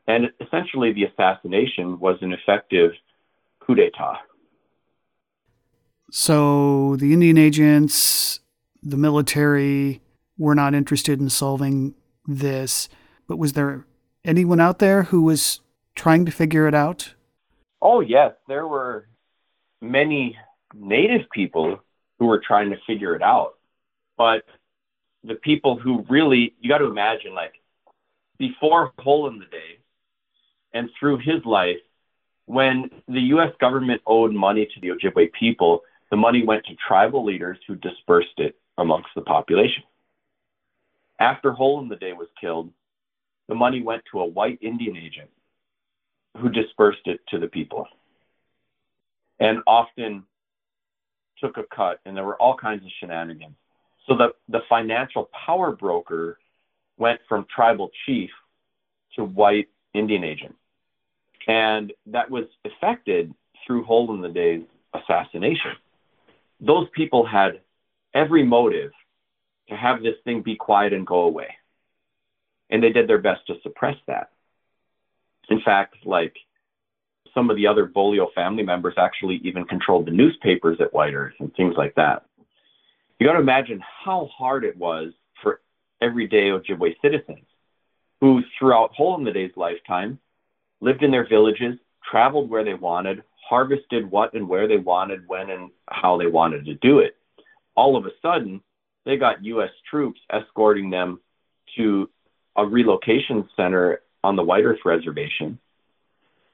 And 0.07 0.31
essentially, 0.39 0.93
the 0.93 1.03
assassination 1.03 1.99
was 1.99 2.17
an 2.21 2.31
effective 2.31 2.91
coup 3.59 3.75
d'etat. 3.75 4.19
So 6.11 6.95
the 6.95 7.11
Indian 7.11 7.37
agents, 7.37 8.39
the 8.81 8.97
military, 8.97 10.01
were 10.37 10.55
not 10.55 10.73
interested 10.73 11.19
in 11.19 11.29
solving 11.29 11.93
this. 12.25 12.87
But 13.27 13.37
was 13.37 13.53
there 13.53 13.85
anyone 14.23 14.61
out 14.61 14.79
there 14.79 15.03
who 15.03 15.23
was 15.23 15.59
trying 15.95 16.25
to 16.25 16.31
figure 16.31 16.67
it 16.67 16.75
out? 16.75 17.15
Oh, 17.81 17.99
yes. 17.99 18.33
There 18.47 18.67
were 18.67 19.07
many 19.81 20.37
native 20.77 21.29
people 21.31 21.79
who 22.19 22.25
were 22.25 22.39
trying 22.45 22.69
to 22.71 22.77
figure 22.87 23.15
it 23.15 23.21
out. 23.21 23.55
But 24.17 24.43
the 25.23 25.35
people 25.35 25.77
who 25.77 26.05
really, 26.09 26.53
you 26.59 26.69
got 26.69 26.79
to 26.79 26.85
imagine, 26.85 27.33
like, 27.33 27.53
before 28.37 28.91
Hole 28.99 29.27
in 29.27 29.39
the 29.39 29.45
Day 29.45 29.79
and 30.73 30.89
through 30.99 31.17
his 31.17 31.43
life, 31.45 31.77
when 32.45 32.89
the 33.07 33.21
U.S. 33.21 33.51
government 33.59 34.01
owed 34.05 34.33
money 34.33 34.67
to 34.73 34.79
the 34.79 34.89
Ojibwe 34.89 35.31
people, 35.33 35.81
the 36.11 36.17
money 36.17 36.43
went 36.45 36.65
to 36.65 36.75
tribal 36.75 37.25
leaders 37.25 37.57
who 37.67 37.75
dispersed 37.75 38.37
it 38.37 38.55
amongst 38.77 39.09
the 39.15 39.21
population. 39.21 39.83
After 41.19 41.51
Hole 41.51 41.81
in 41.81 41.89
the 41.89 41.95
Day 41.95 42.13
was 42.13 42.27
killed, 42.39 42.71
the 43.47 43.55
money 43.55 43.81
went 43.81 44.03
to 44.11 44.19
a 44.19 44.25
white 44.25 44.59
Indian 44.61 44.97
agent 44.97 45.29
who 46.37 46.49
dispersed 46.49 47.05
it 47.05 47.21
to 47.29 47.39
the 47.39 47.47
people 47.47 47.87
and 49.39 49.59
often 49.65 50.23
took 51.39 51.57
a 51.57 51.63
cut, 51.75 51.99
and 52.05 52.15
there 52.15 52.23
were 52.23 52.41
all 52.41 52.55
kinds 52.55 52.83
of 52.83 52.91
shenanigans. 52.99 53.55
So 54.07 54.15
the, 54.15 54.33
the 54.49 54.61
financial 54.69 55.29
power 55.45 55.75
broker 55.75 56.39
went 56.97 57.19
from 57.27 57.45
tribal 57.53 57.89
chief 58.05 58.29
to 59.15 59.23
white 59.23 59.69
Indian 59.93 60.23
agent. 60.23 60.55
And 61.47 61.93
that 62.07 62.29
was 62.29 62.45
effected 62.63 63.33
through 63.65 63.83
Hole 63.83 64.13
in 64.13 64.21
the 64.21 64.29
Day's 64.29 64.63
assassination. 64.93 65.71
Those 66.59 66.87
people 66.93 67.25
had 67.25 67.61
every 68.13 68.43
motive 68.43 68.91
to 69.69 69.75
have 69.75 70.01
this 70.01 70.15
thing 70.23 70.41
be 70.41 70.55
quiet 70.55 70.93
and 70.93 71.05
go 71.05 71.21
away. 71.21 71.55
And 72.69 72.81
they 72.81 72.91
did 72.91 73.07
their 73.07 73.19
best 73.19 73.45
to 73.47 73.55
suppress 73.61 73.97
that. 74.07 74.31
In 75.49 75.61
fact, 75.61 75.95
like 76.05 76.35
some 77.35 77.51
of 77.51 77.57
the 77.57 77.67
other 77.67 77.85
Beaulieu 77.85 78.25
family 78.33 78.63
members 78.63 78.95
actually 78.97 79.39
even 79.43 79.65
controlled 79.65 80.07
the 80.07 80.11
newspapers 80.11 80.77
at 80.81 80.93
White 80.93 81.13
Earth 81.13 81.35
and 81.39 81.53
things 81.53 81.75
like 81.77 81.93
that. 81.95 82.25
You 83.19 83.27
got 83.27 83.33
to 83.33 83.39
imagine 83.39 83.81
how 84.03 84.29
hard 84.35 84.63
it 84.63 84.75
was 84.75 85.11
for 85.43 85.61
everyday 86.01 86.49
Ojibwe 86.49 86.95
citizens 87.01 87.45
who, 88.21 88.41
throughout 88.57 88.93
Hole 88.93 89.17
in 89.17 89.23
the 89.23 89.31
Day's 89.31 89.51
lifetime, 89.55 90.19
lived 90.81 91.03
in 91.03 91.11
their 91.11 91.27
villages, 91.27 91.77
traveled 92.09 92.49
where 92.49 92.63
they 92.63 92.73
wanted, 92.73 93.23
harvested 93.47 94.09
what 94.09 94.33
and 94.33 94.47
where 94.47 94.67
they 94.67 94.77
wanted, 94.77 95.27
when 95.27 95.49
and 95.49 95.69
how 95.89 96.17
they 96.17 96.27
wanted 96.27 96.65
to 96.65 96.75
do 96.75 96.99
it. 96.99 97.15
All 97.75 97.97
of 97.97 98.05
a 98.05 98.11
sudden, 98.21 98.61
they 99.05 99.17
got 99.17 99.43
U.S. 99.43 99.69
troops 99.89 100.19
escorting 100.31 100.89
them 100.89 101.19
to 101.77 102.09
a 102.55 102.65
relocation 102.65 103.47
center 103.55 103.99
on 104.23 104.35
the 104.35 104.43
White 104.43 104.63
Earth 104.63 104.79
Reservation. 104.85 105.59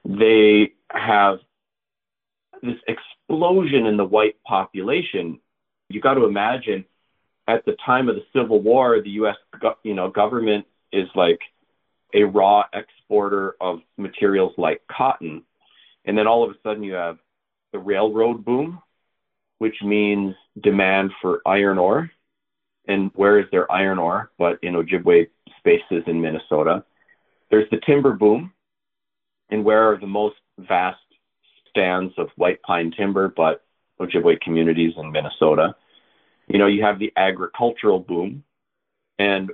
They 0.04 0.72
have 0.90 1.38
this 2.62 2.76
explosion 2.86 3.86
in 3.86 3.96
the 3.96 4.04
white 4.04 4.42
population. 4.44 5.40
You 5.88 6.00
got 6.00 6.14
to 6.14 6.24
imagine 6.24 6.84
at 7.48 7.64
the 7.64 7.76
time 7.84 8.08
of 8.08 8.16
the 8.16 8.24
Civil 8.32 8.60
War, 8.60 9.00
the 9.00 9.10
U.S. 9.10 9.36
you 9.82 9.94
know 9.94 10.10
government 10.10 10.66
is 10.92 11.08
like 11.14 11.40
a 12.14 12.22
raw 12.22 12.64
exporter 12.72 13.56
of 13.60 13.80
materials 13.96 14.52
like 14.58 14.82
cotton, 14.90 15.42
and 16.04 16.16
then 16.16 16.26
all 16.26 16.44
of 16.44 16.50
a 16.50 16.54
sudden 16.62 16.82
you 16.82 16.94
have 16.94 17.18
the 17.72 17.78
railroad 17.78 18.44
boom, 18.44 18.80
which 19.58 19.76
means 19.82 20.34
demand 20.62 21.10
for 21.20 21.40
iron 21.46 21.78
ore. 21.78 22.10
And 22.88 23.12
where 23.14 23.38
is 23.38 23.46
there 23.52 23.70
iron 23.70 23.98
ore 23.98 24.30
but 24.38 24.58
in 24.62 24.74
Ojibwe 24.74 25.28
spaces 25.58 26.02
in 26.06 26.20
Minnesota? 26.20 26.84
There's 27.50 27.70
the 27.70 27.80
timber 27.86 28.12
boom, 28.12 28.52
and 29.52 29.64
where 29.64 29.92
are 29.92 29.98
the 29.98 30.06
most 30.06 30.36
vast 30.58 30.98
stands 31.68 32.14
of 32.16 32.30
white 32.36 32.60
pine 32.62 32.90
timber 32.90 33.28
but 33.28 33.62
Ojibwe 34.00 34.40
communities 34.40 34.94
in 34.96 35.12
Minnesota? 35.12 35.76
You 36.48 36.58
know, 36.58 36.66
you 36.66 36.82
have 36.82 36.98
the 36.98 37.12
agricultural 37.16 38.00
boom, 38.00 38.44
and 39.18 39.50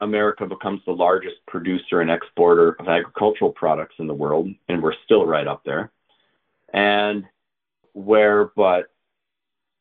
America 0.00 0.46
becomes 0.46 0.80
the 0.84 0.92
largest 0.92 1.36
producer 1.46 2.00
and 2.00 2.10
exporter 2.10 2.76
of 2.80 2.88
agricultural 2.88 3.52
products 3.52 3.94
in 3.98 4.08
the 4.08 4.14
world, 4.14 4.48
and 4.68 4.82
we're 4.82 5.00
still 5.04 5.24
right 5.24 5.46
up 5.46 5.62
there. 5.64 5.92
And 6.74 7.24
where 7.92 8.46
but 8.56 8.90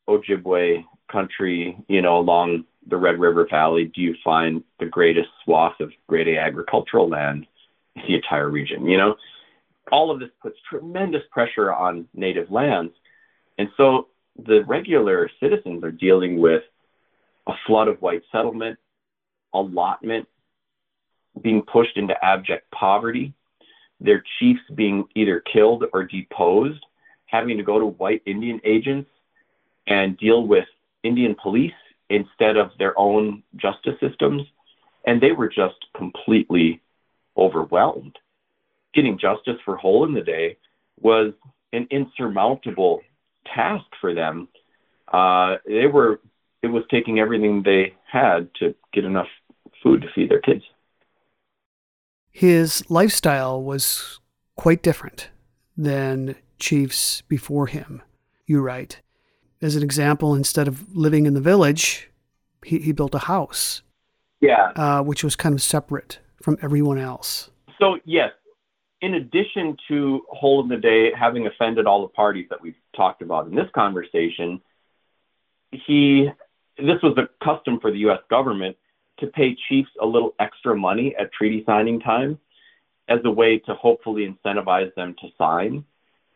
Ojibwe 0.08 0.86
country, 1.12 1.76
you 1.88 2.02
know, 2.04 2.20
along 2.20 2.66
the 2.88 2.98
Red 2.98 3.20
River 3.20 3.48
Valley, 3.50 3.86
do 3.86 4.02
you 4.02 4.16
find 4.24 4.64
the 4.80 4.86
greatest 4.86 5.30
swath 5.44 5.80
of 5.80 5.92
grade 6.08 6.28
A 6.28 6.38
agricultural 6.38 7.10
land 7.10 7.48
in 7.96 8.04
the 8.08 8.16
entire 8.16 8.50
region? 8.50 8.86
You 8.86 8.98
know, 8.98 9.16
all 9.92 10.12
of 10.12 10.20
this 10.20 10.30
puts 10.42 10.58
tremendous 10.70 11.24
pressure 11.32 11.74
on 11.74 12.08
native 12.14 12.52
lands. 12.52 12.94
And 13.58 13.70
so 13.78 14.08
the 14.38 14.64
regular 14.66 15.30
citizens 15.40 15.84
are 15.84 15.92
dealing 15.92 16.40
with 16.40 16.64
a 17.48 17.54
flood 17.66 17.88
of 17.88 18.02
white 18.02 18.24
settlement, 18.32 18.78
allotment, 19.54 20.28
being 21.42 21.62
pushed 21.62 21.98
into 21.98 22.14
abject 22.24 22.70
poverty, 22.72 23.34
their 24.00 24.24
chiefs 24.40 24.62
being 24.74 25.06
either 25.16 25.42
killed 25.42 25.86
or 25.94 26.04
deposed, 26.04 26.84
having 27.28 27.58
to 27.58 27.64
go 27.64 27.80
to 27.80 27.86
white 27.86 28.22
Indian 28.26 28.60
agents 28.64 29.10
and 29.88 30.18
deal 30.18 30.46
with 30.46 30.66
Indian 31.04 31.36
police 31.42 31.74
instead 32.10 32.58
of 32.58 32.72
their 32.78 32.98
own 32.98 33.44
justice 33.56 33.96
systems. 34.00 34.42
And 35.06 35.22
they 35.22 35.32
were 35.32 35.50
just 35.50 35.76
completely 35.96 36.82
overwhelmed. 37.38 38.18
Getting 38.96 39.20
justice 39.20 39.58
for 39.66 39.76
Hole 39.76 40.06
in 40.06 40.14
the 40.14 40.22
Day 40.22 40.58
was 41.00 41.34
an 41.74 41.88
insurmountable 41.92 43.02
task 43.54 43.86
for 44.00 44.14
them. 44.14 44.48
Uh, 45.12 45.58
they 45.68 45.88
were, 45.88 46.22
it 46.64 46.68
was 46.68 46.84
taking 46.90 47.20
everything 47.20 47.62
they 47.64 47.94
had 48.10 48.50
to 48.60 48.74
get 48.94 49.04
enough 49.04 49.28
food 49.84 50.02
to 50.02 50.08
feed 50.16 50.32
their 50.32 50.40
kids. 50.40 50.64
His 52.32 52.84
lifestyle 52.90 53.62
was 53.62 54.20
quite 54.56 54.82
different 54.82 55.30
than 55.78 56.36
chiefs 56.58 57.22
before 57.22 57.68
him, 57.68 58.02
you 58.46 58.62
write. 58.62 59.02
As 59.62 59.76
an 59.76 59.84
example, 59.84 60.36
instead 60.36 60.68
of 60.68 60.96
living 60.96 61.26
in 61.26 61.34
the 61.34 61.42
village, 61.42 62.10
he, 62.64 62.80
he 62.80 62.92
built 62.92 63.16
a 63.16 63.20
house. 63.20 63.82
Yeah. 64.42 64.72
Uh, 64.76 65.02
which 65.02 65.24
was 65.24 65.36
kind 65.36 65.56
of 65.56 65.62
separate 65.62 66.20
from 66.42 66.58
everyone 66.62 66.98
else. 66.98 67.50
So, 67.80 68.00
yes, 68.06 68.32
in 69.02 69.16
addition 69.16 69.78
to 69.88 70.26
Hole 70.30 70.62
in 70.64 70.70
the 70.70 70.78
Day 70.78 71.12
having 71.14 71.48
offended 71.48 71.86
all 71.86 72.02
the 72.02 72.14
parties 72.14 72.48
that 72.50 72.62
we've 72.62 72.76
talked 72.96 73.22
about 73.22 73.48
in 73.48 73.56
this 73.56 73.70
conversation, 73.74 74.62
he 75.72 76.30
this 76.78 77.02
was 77.02 77.18
a 77.18 77.30
custom 77.44 77.80
for 77.80 77.92
the 77.92 78.00
U.S. 78.00 78.20
government 78.30 78.78
to 79.20 79.28
pay 79.28 79.56
chiefs 79.70 79.90
a 80.02 80.06
little 80.06 80.36
extra 80.40 80.76
money 80.76 81.16
at 81.18 81.32
treaty 81.32 81.64
signing 81.66 82.00
time 82.02 82.38
as 83.08 83.20
a 83.24 83.32
way 83.32 83.60
to 83.60 83.74
hopefully 83.74 84.28
incentivize 84.28 84.94
them 84.96 85.16
to 85.22 85.28
sign. 85.38 85.86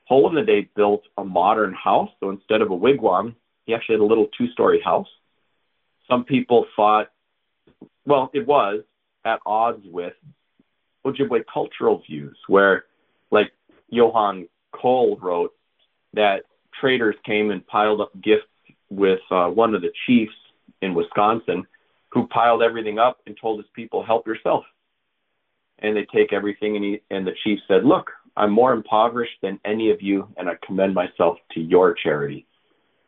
Hole 0.06 0.30
in 0.30 0.36
the 0.36 0.44
Day 0.44 0.70
built 0.76 1.04
a 1.18 1.24
modern 1.24 1.74
house. 1.74 2.10
So 2.20 2.30
instead 2.30 2.62
of 2.62 2.72
a 2.72 2.76
wigwam, 2.76 3.36
he 3.66 3.74
actually 3.74 3.96
had 3.96 4.02
a 4.02 4.06
little 4.06 4.28
two 4.38 4.50
story 4.52 4.82
house. 4.82 5.08
Some 6.08 6.24
people 6.24 6.66
thought, 6.76 7.12
well, 8.06 8.32
it 8.34 8.48
was 8.48 8.84
at 9.26 9.40
odds 9.46 9.84
with 9.86 10.14
Ojibwe 11.14 11.44
cultural 11.52 12.02
views, 12.08 12.38
where, 12.48 12.86
like 13.32 13.52
Johann 13.90 14.48
Kohl 14.72 15.18
wrote, 15.22 15.54
that 16.14 16.44
traders 16.80 17.16
came 17.26 17.52
and 17.52 17.66
piled 17.68 18.02
up 18.02 18.12
gifts 18.22 18.46
with 18.90 19.20
uh, 19.32 19.48
one 19.48 19.76
of 19.76 19.82
the 19.82 19.92
chiefs 20.06 20.34
in 20.82 20.94
Wisconsin 20.94 21.66
who 22.10 22.28
piled 22.28 22.64
everything 22.64 22.98
up 22.98 23.20
and 23.28 23.38
told 23.40 23.60
his 23.60 23.70
people, 23.76 24.04
help 24.04 24.26
yourself. 24.26 24.64
And 25.80 25.96
they 25.96 26.06
take 26.14 26.34
everything, 26.34 26.76
and, 26.76 26.84
he, 26.84 27.02
and 27.10 27.26
the 27.26 27.36
chief 27.44 27.60
said, 27.68 27.86
look, 27.86 28.10
I'm 28.36 28.52
more 28.52 28.74
impoverished 28.74 29.38
than 29.42 29.60
any 29.64 29.92
of 29.92 30.02
you, 30.02 30.28
and 30.38 30.50
I 30.50 30.54
commend 30.66 30.94
myself 30.94 31.38
to 31.54 31.60
your 31.60 31.94
charity. 31.94 32.48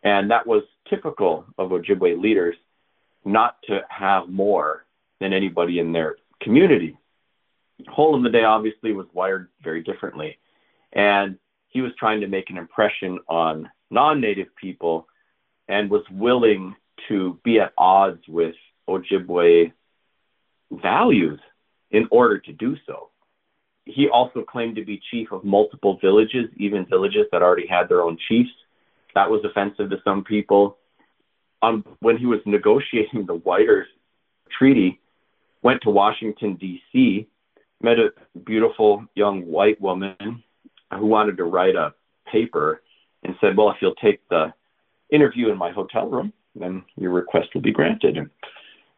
And 0.03 0.31
that 0.31 0.45
was 0.45 0.63
typical 0.89 1.45
of 1.57 1.71
Ojibwe 1.71 2.21
leaders 2.21 2.55
not 3.25 3.57
to 3.63 3.81
have 3.89 4.29
more 4.29 4.85
than 5.19 5.33
anybody 5.33 5.79
in 5.79 5.91
their 5.91 6.17
community. 6.41 6.97
Hole 7.87 8.15
of 8.15 8.23
the 8.23 8.29
Day 8.29 8.43
obviously 8.43 8.93
was 8.93 9.07
wired 9.13 9.49
very 9.63 9.83
differently. 9.83 10.37
And 10.93 11.37
he 11.69 11.81
was 11.81 11.91
trying 11.97 12.21
to 12.21 12.27
make 12.27 12.49
an 12.49 12.57
impression 12.57 13.19
on 13.27 13.69
non 13.89 14.21
native 14.21 14.47
people 14.55 15.07
and 15.67 15.89
was 15.89 16.03
willing 16.11 16.75
to 17.07 17.39
be 17.43 17.59
at 17.59 17.73
odds 17.77 18.21
with 18.27 18.55
Ojibwe 18.89 19.71
values 20.71 21.39
in 21.91 22.07
order 22.11 22.39
to 22.39 22.53
do 22.53 22.75
so 22.85 23.11
he 23.85 24.07
also 24.09 24.43
claimed 24.43 24.75
to 24.75 24.85
be 24.85 25.01
chief 25.11 25.31
of 25.31 25.43
multiple 25.43 25.97
villages, 26.01 26.45
even 26.57 26.85
villages 26.85 27.25
that 27.31 27.41
already 27.41 27.67
had 27.67 27.89
their 27.89 28.01
own 28.01 28.17
chiefs. 28.27 28.51
That 29.15 29.29
was 29.29 29.43
offensive 29.43 29.89
to 29.89 29.97
some 30.03 30.23
people. 30.23 30.77
Um, 31.61 31.83
when 31.99 32.17
he 32.17 32.25
was 32.25 32.39
negotiating 32.45 33.25
the 33.25 33.35
White 33.35 33.67
Earth 33.67 33.87
Treaty, 34.57 34.99
went 35.61 35.81
to 35.83 35.89
Washington 35.89 36.55
D.C., 36.55 37.27
met 37.83 37.99
a 37.99 38.13
beautiful 38.45 39.05
young 39.15 39.45
white 39.45 39.79
woman 39.81 40.43
who 40.93 41.05
wanted 41.05 41.37
to 41.37 41.45
write 41.45 41.75
a 41.75 41.93
paper, 42.31 42.81
and 43.23 43.35
said, 43.39 43.55
"Well, 43.55 43.69
if 43.69 43.77
you'll 43.81 43.95
take 43.95 44.27
the 44.29 44.53
interview 45.09 45.49
in 45.49 45.57
my 45.57 45.71
hotel 45.71 46.07
room, 46.09 46.33
then 46.55 46.83
your 46.95 47.11
request 47.11 47.53
will 47.53 47.61
be 47.61 47.71
granted." 47.71 48.17
And 48.17 48.29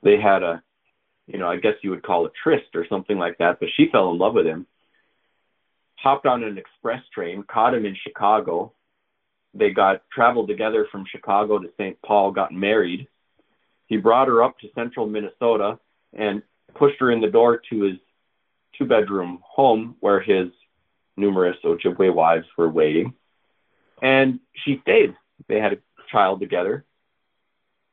they 0.02 0.20
had 0.20 0.44
a, 0.44 0.64
you 1.28 1.38
know, 1.38 1.48
I 1.48 1.58
guess 1.58 1.76
you 1.82 1.92
would 1.92 2.04
call 2.04 2.26
it 2.26 2.34
tryst 2.42 2.76
or 2.76 2.86
something 2.88 3.18
like 3.18 3.38
that. 3.38 3.60
But 3.60 3.70
she 3.76 3.90
fell 3.90 4.12
in 4.12 4.18
love 4.18 4.34
with 4.34 4.46
him 4.46 4.68
hopped 6.04 6.26
on 6.26 6.44
an 6.44 6.58
express 6.58 7.02
train, 7.14 7.44
caught 7.44 7.74
him 7.74 7.86
in 7.86 7.96
Chicago. 7.96 8.74
They 9.54 9.72
got 9.72 10.02
traveled 10.12 10.50
together 10.50 10.86
from 10.92 11.06
Chicago 11.10 11.60
to 11.60 11.70
St. 11.78 11.98
Paul, 12.06 12.32
got 12.32 12.52
married. 12.52 13.08
He 13.88 13.98
brought 13.98 14.28
her 14.28 14.44
up 14.44 14.60
to 14.60 14.68
central 14.76 15.08
Minnesota 15.08 15.80
and 16.12 16.44
pushed 16.76 17.00
her 17.00 17.10
in 17.12 17.22
the 17.22 17.30
door 17.30 17.62
to 17.70 17.82
his 17.84 17.98
two 18.78 18.86
bedroom 18.86 19.40
home 19.44 19.96
where 20.00 20.20
his 20.20 20.50
numerous 21.18 21.58
Ojibwe 21.64 22.14
wives 22.14 22.48
were 22.58 22.70
waiting. 22.70 23.14
And 24.02 24.40
she 24.66 24.80
stayed. 24.82 25.16
They 25.48 25.60
had 25.60 25.74
a 25.74 25.78
child 26.12 26.40
together. 26.40 26.86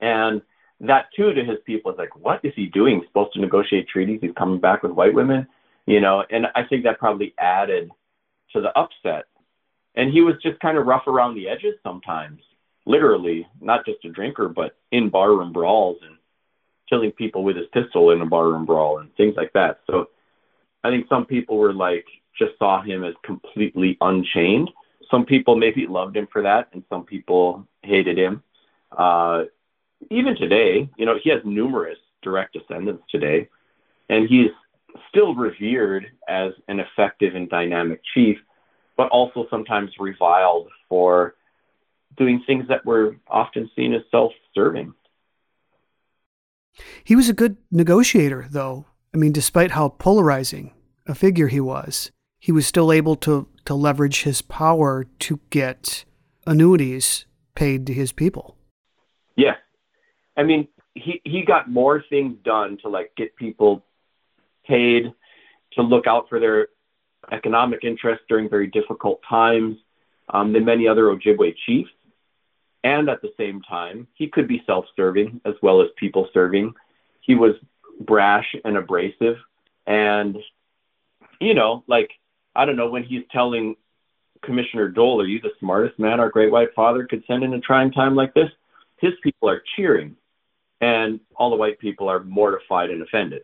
And 0.01 0.43
that 0.81 1.07
too 1.15 1.33
to 1.33 1.45
his 1.45 1.59
people 1.67 1.93
is 1.93 1.99
like, 1.99 2.17
what 2.17 2.41
is 2.43 2.55
he 2.57 2.67
doing? 2.67 3.01
He's 3.01 3.09
supposed 3.09 3.35
to 3.35 3.41
negotiate 3.41 3.89
treaties. 3.89 4.21
He's 4.23 4.33
coming 4.37 4.61
back 4.61 4.83
with 4.83 4.93
white 4.93 5.15
women, 5.15 5.47
you 5.87 6.01
know. 6.01 6.25
And 6.31 6.47
I 6.55 6.65
think 6.65 6.85
that 6.85 6.99
probably 6.99 7.35
added 7.39 7.91
to 8.55 8.61
the 8.61 8.77
upset 8.79 9.27
And 9.95 10.13
he 10.13 10.21
was 10.21 10.37
just 10.43 10.61
kind 10.61 10.79
of 10.79 10.87
rough 10.87 11.07
around 11.07 11.35
the 11.35 11.49
edges 11.49 11.75
sometimes, 11.83 12.41
literally, 12.87 13.47
not 13.61 13.85
just 13.85 14.05
a 14.05 14.09
drinker, 14.09 14.49
but 14.49 14.77
in 14.93 15.11
barroom 15.11 15.53
brawls 15.53 15.99
and 16.03 16.17
killing 16.89 17.13
people 17.13 17.45
with 17.45 17.57
his 17.57 17.67
pistol 17.73 18.11
in 18.11 18.21
a 18.21 18.27
barroom 18.27 18.67
brawl 18.67 18.99
and 18.99 19.15
things 19.17 19.35
like 19.37 19.53
that. 19.53 19.81
So 19.87 20.09
I 20.83 20.91
think 20.91 21.07
some 21.09 21.27
people 21.27 21.59
were 21.59 21.73
like, 21.73 22.07
just 22.39 22.59
saw 22.59 22.83
him 22.83 23.05
as 23.05 23.15
completely 23.25 23.97
unchained. 24.01 24.71
Some 25.11 25.27
people 25.27 25.57
maybe 25.57 25.87
loved 25.87 26.17
him 26.17 26.29
for 26.33 26.43
that, 26.43 26.69
and 26.73 26.83
some 26.89 27.05
people 27.05 27.67
hated 27.83 28.19
him. 28.19 28.43
Uh, 28.97 29.45
even 30.11 30.37
today, 30.37 30.89
you 30.97 31.05
know, 31.05 31.19
he 31.23 31.31
has 31.31 31.41
numerous 31.45 31.99
direct 32.23 32.55
descendants 32.55 33.03
today, 33.11 33.49
and 34.09 34.29
he's 34.29 34.51
still 35.09 35.35
revered 35.35 36.07
as 36.29 36.53
an 36.69 36.81
effective 36.81 37.35
and 37.35 37.49
dynamic 37.49 38.01
chief, 38.15 38.39
but 38.97 39.09
also 39.09 39.47
sometimes 39.51 39.91
reviled 39.99 40.69
for 40.89 41.35
doing 42.17 42.43
things 42.47 42.67
that 42.69 42.85
were 42.85 43.17
often 43.29 43.71
seen 43.77 43.95
as 43.95 44.03
self 44.11 44.33
serving. 44.55 44.95
He 47.05 47.17
was 47.17 47.29
a 47.29 47.35
good 47.35 47.57
negotiator, 47.71 48.47
though. 48.51 48.87
I 49.13 49.17
mean, 49.17 49.33
despite 49.33 49.73
how 49.73 49.89
polarizing 49.89 50.73
a 51.07 51.15
figure 51.15 51.49
he 51.49 51.61
was, 51.61 52.11
he 52.39 52.53
was 52.53 52.67
still 52.67 52.93
able 52.93 53.17
to, 53.17 53.49
to 53.65 53.75
leverage 53.75 54.23
his 54.23 54.41
power 54.43 55.05
to 55.21 55.41
get 55.51 56.05
annuities 56.47 57.27
paid 57.55 57.87
to 57.87 57.93
his 57.93 58.13
people. 58.13 58.57
Yeah. 59.37 59.57
I 60.37 60.45
mean, 60.45 60.69
he, 60.95 61.21
he 61.25 61.43
got 61.43 61.71
more 61.71 62.03
things 62.09 62.37
done 62.45 62.79
to 62.83 62.89
like 62.89 63.13
get 63.17 63.37
people 63.37 63.85
paid 64.67 65.13
to 65.73 65.83
look 65.83 66.07
out 66.07 66.29
for 66.29 66.41
their 66.41 66.69
economic 67.33 67.85
interests 67.85 68.25
during 68.29 68.49
very 68.49 68.67
difficult 68.67 69.21
times 69.29 69.77
um, 70.33 70.53
than 70.53 70.65
many 70.65 70.89
other 70.89 71.05
Ojibwe 71.05 71.55
chiefs. 71.67 71.91
And 72.83 73.11
at 73.11 73.21
the 73.21 73.33
same 73.37 73.61
time, 73.63 74.07
he 74.15 74.29
could 74.29 74.49
be 74.49 74.63
self 74.67 74.87
serving 74.97 75.41
as 75.45 75.55
well 75.63 75.83
as 75.83 75.89
people 75.97 76.29
serving. 76.33 76.73
He 77.21 77.35
was 77.35 77.55
brash 78.01 78.55
and 78.65 78.77
abrasive. 78.77 79.37
And, 79.87 80.37
you 81.41 81.55
know, 81.55 81.85
like, 81.87 82.11
I 82.55 82.65
don't 82.65 82.77
know, 82.77 82.91
when 82.91 83.05
he's 83.05 83.23
telling 83.31 83.77
Commissioner 84.43 84.89
Dole, 84.89 85.21
are 85.21 85.27
you 85.27 85.41
the 85.41 85.53
smartest 85.61 85.99
man 85.99 86.19
our 86.19 86.31
great 86.31 86.51
white 86.51 86.75
father 86.75 87.07
could 87.07 87.23
send 87.27 87.45
in 87.45 87.55
a 87.55 87.61
trying 87.61 87.93
time 87.93 88.17
like 88.17 88.35
this? 88.35 88.51
His 88.99 89.13
people 89.23 89.49
are 89.49 89.63
cheering, 89.77 90.17
and 90.81 91.21
all 91.37 91.51
the 91.51 91.57
white 91.57 91.79
people 91.79 92.09
are 92.09 92.23
mortified 92.23 92.91
and 92.91 93.03
offended 93.03 93.43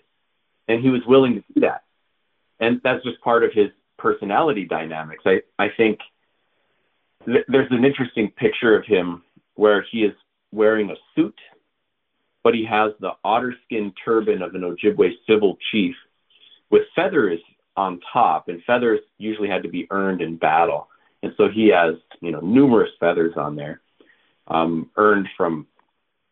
and 0.68 0.82
he 0.82 0.90
was 0.90 1.02
willing 1.06 1.34
to 1.34 1.44
do 1.54 1.60
that. 1.60 1.82
And 2.58 2.80
that's 2.82 3.04
just 3.04 3.20
part 3.20 3.44
of 3.44 3.52
his 3.52 3.70
personality 3.98 4.64
dynamics. 4.64 5.22
I, 5.26 5.42
I 5.58 5.68
think 5.76 6.00
th- 7.24 7.44
there's 7.48 7.70
an 7.70 7.84
interesting 7.84 8.30
picture 8.30 8.76
of 8.76 8.84
him 8.84 9.22
where 9.54 9.84
he 9.90 10.04
is 10.04 10.14
wearing 10.52 10.90
a 10.90 10.96
suit, 11.14 11.38
but 12.46 12.54
he 12.54 12.64
has 12.64 12.92
the 13.00 13.10
otter 13.24 13.52
skin 13.64 13.92
turban 14.04 14.40
of 14.40 14.54
an 14.54 14.60
Ojibwe 14.60 15.10
civil 15.28 15.58
chief 15.72 15.96
with 16.70 16.82
feathers 16.94 17.40
on 17.76 17.98
top, 18.12 18.46
and 18.46 18.62
feathers 18.62 19.00
usually 19.18 19.48
had 19.48 19.64
to 19.64 19.68
be 19.68 19.88
earned 19.90 20.22
in 20.22 20.36
battle. 20.36 20.86
And 21.24 21.32
so 21.36 21.48
he 21.48 21.70
has, 21.70 21.96
you 22.20 22.30
know, 22.30 22.38
numerous 22.38 22.90
feathers 23.00 23.34
on 23.36 23.56
there, 23.56 23.80
um, 24.46 24.92
earned 24.96 25.26
from 25.36 25.66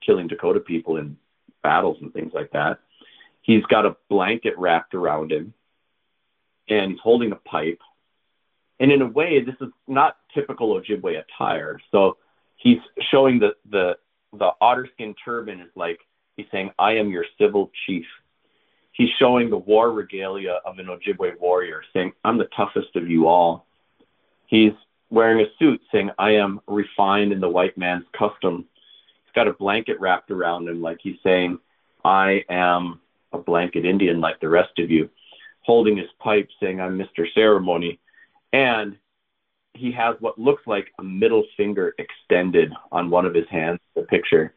killing 0.07 0.29
Dakota 0.29 0.61
people 0.61 0.99
in 0.99 1.17
battles 1.65 1.97
and 2.01 2.12
things 2.12 2.31
like 2.33 2.53
that. 2.53 2.79
He's 3.43 3.65
got 3.65 3.85
a 3.85 3.97
blanket 4.09 4.55
wrapped 4.57 4.95
around 4.95 5.33
him 5.33 5.53
and 6.69 6.93
he's 6.93 7.01
holding 7.03 7.33
a 7.33 7.37
pipe. 7.51 7.81
And 8.79 8.93
in 8.93 9.03
a 9.03 9.09
way, 9.09 9.43
this 9.45 9.57
is 9.61 9.73
not 9.89 10.17
typical 10.33 10.81
Ojibwe 10.81 11.21
attire. 11.21 11.81
So 11.91 12.19
he's 12.55 12.79
showing 13.11 13.41
the, 13.41 13.57
the, 13.69 13.97
the 14.39 14.51
otter 14.61 14.89
skin 14.93 15.14
turban 15.24 15.61
is 15.61 15.70
like 15.74 16.01
he's 16.37 16.47
saying, 16.51 16.70
I 16.78 16.93
am 16.93 17.11
your 17.11 17.24
civil 17.39 17.70
chief. 17.87 18.07
He's 18.93 19.11
showing 19.18 19.51
the 19.51 19.57
war 19.57 19.91
regalia 19.91 20.61
of 20.64 20.78
an 20.78 20.87
Ojibwe 20.87 21.41
warrior, 21.41 21.82
saying, 21.93 22.12
I'm 22.24 22.39
the 22.39 22.49
toughest 22.57 22.95
of 22.95 23.09
you 23.09 23.26
all. 23.26 23.66
He's 24.47 24.72
wearing 25.11 25.45
a 25.45 25.51
suit 25.59 25.80
saying, 25.91 26.11
I 26.18 26.32
am 26.32 26.61
refined 26.68 27.32
in 27.32 27.41
the 27.41 27.49
white 27.49 27.76
man's 27.76 28.05
custom. 28.16 28.66
He's 29.24 29.32
got 29.35 29.49
a 29.49 29.53
blanket 29.53 29.99
wrapped 29.99 30.30
around 30.30 30.68
him, 30.68 30.80
like 30.80 30.99
he's 31.03 31.16
saying, 31.24 31.59
I 32.05 32.45
am 32.49 33.01
a 33.32 33.39
blanket 33.39 33.85
Indian 33.85 34.20
like 34.20 34.41
the 34.41 34.49
rest 34.49 34.78
of 34.78 34.91
you, 34.91 35.11
holding 35.62 35.97
his 35.97 36.11
pipe 36.20 36.49
saying, 36.61 36.80
I'm 36.80 36.99
Mr. 36.99 37.26
Ceremony. 37.35 37.99
And 38.53 38.97
he 39.75 39.93
has 39.93 40.16
what 40.20 40.39
looks 40.39 40.62
like 40.66 40.89
a 40.99 41.03
middle 41.03 41.45
finger 41.57 41.95
extended 41.99 42.72
on 42.93 43.11
one 43.11 43.27
of 43.27 43.35
his 43.35 43.49
hands, 43.51 43.81
the 43.95 44.03
picture. 44.03 44.55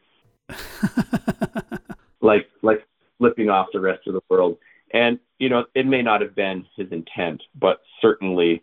like 2.20 2.48
like 2.62 2.86
flipping 3.18 3.50
off 3.50 3.68
the 3.72 3.80
rest 3.80 4.06
of 4.06 4.14
the 4.14 4.20
world. 4.28 4.58
And, 4.92 5.18
you 5.38 5.48
know, 5.48 5.66
it 5.74 5.86
may 5.86 6.02
not 6.02 6.22
have 6.22 6.34
been 6.34 6.64
his 6.76 6.90
intent, 6.92 7.42
but 7.54 7.80
certainly 8.00 8.62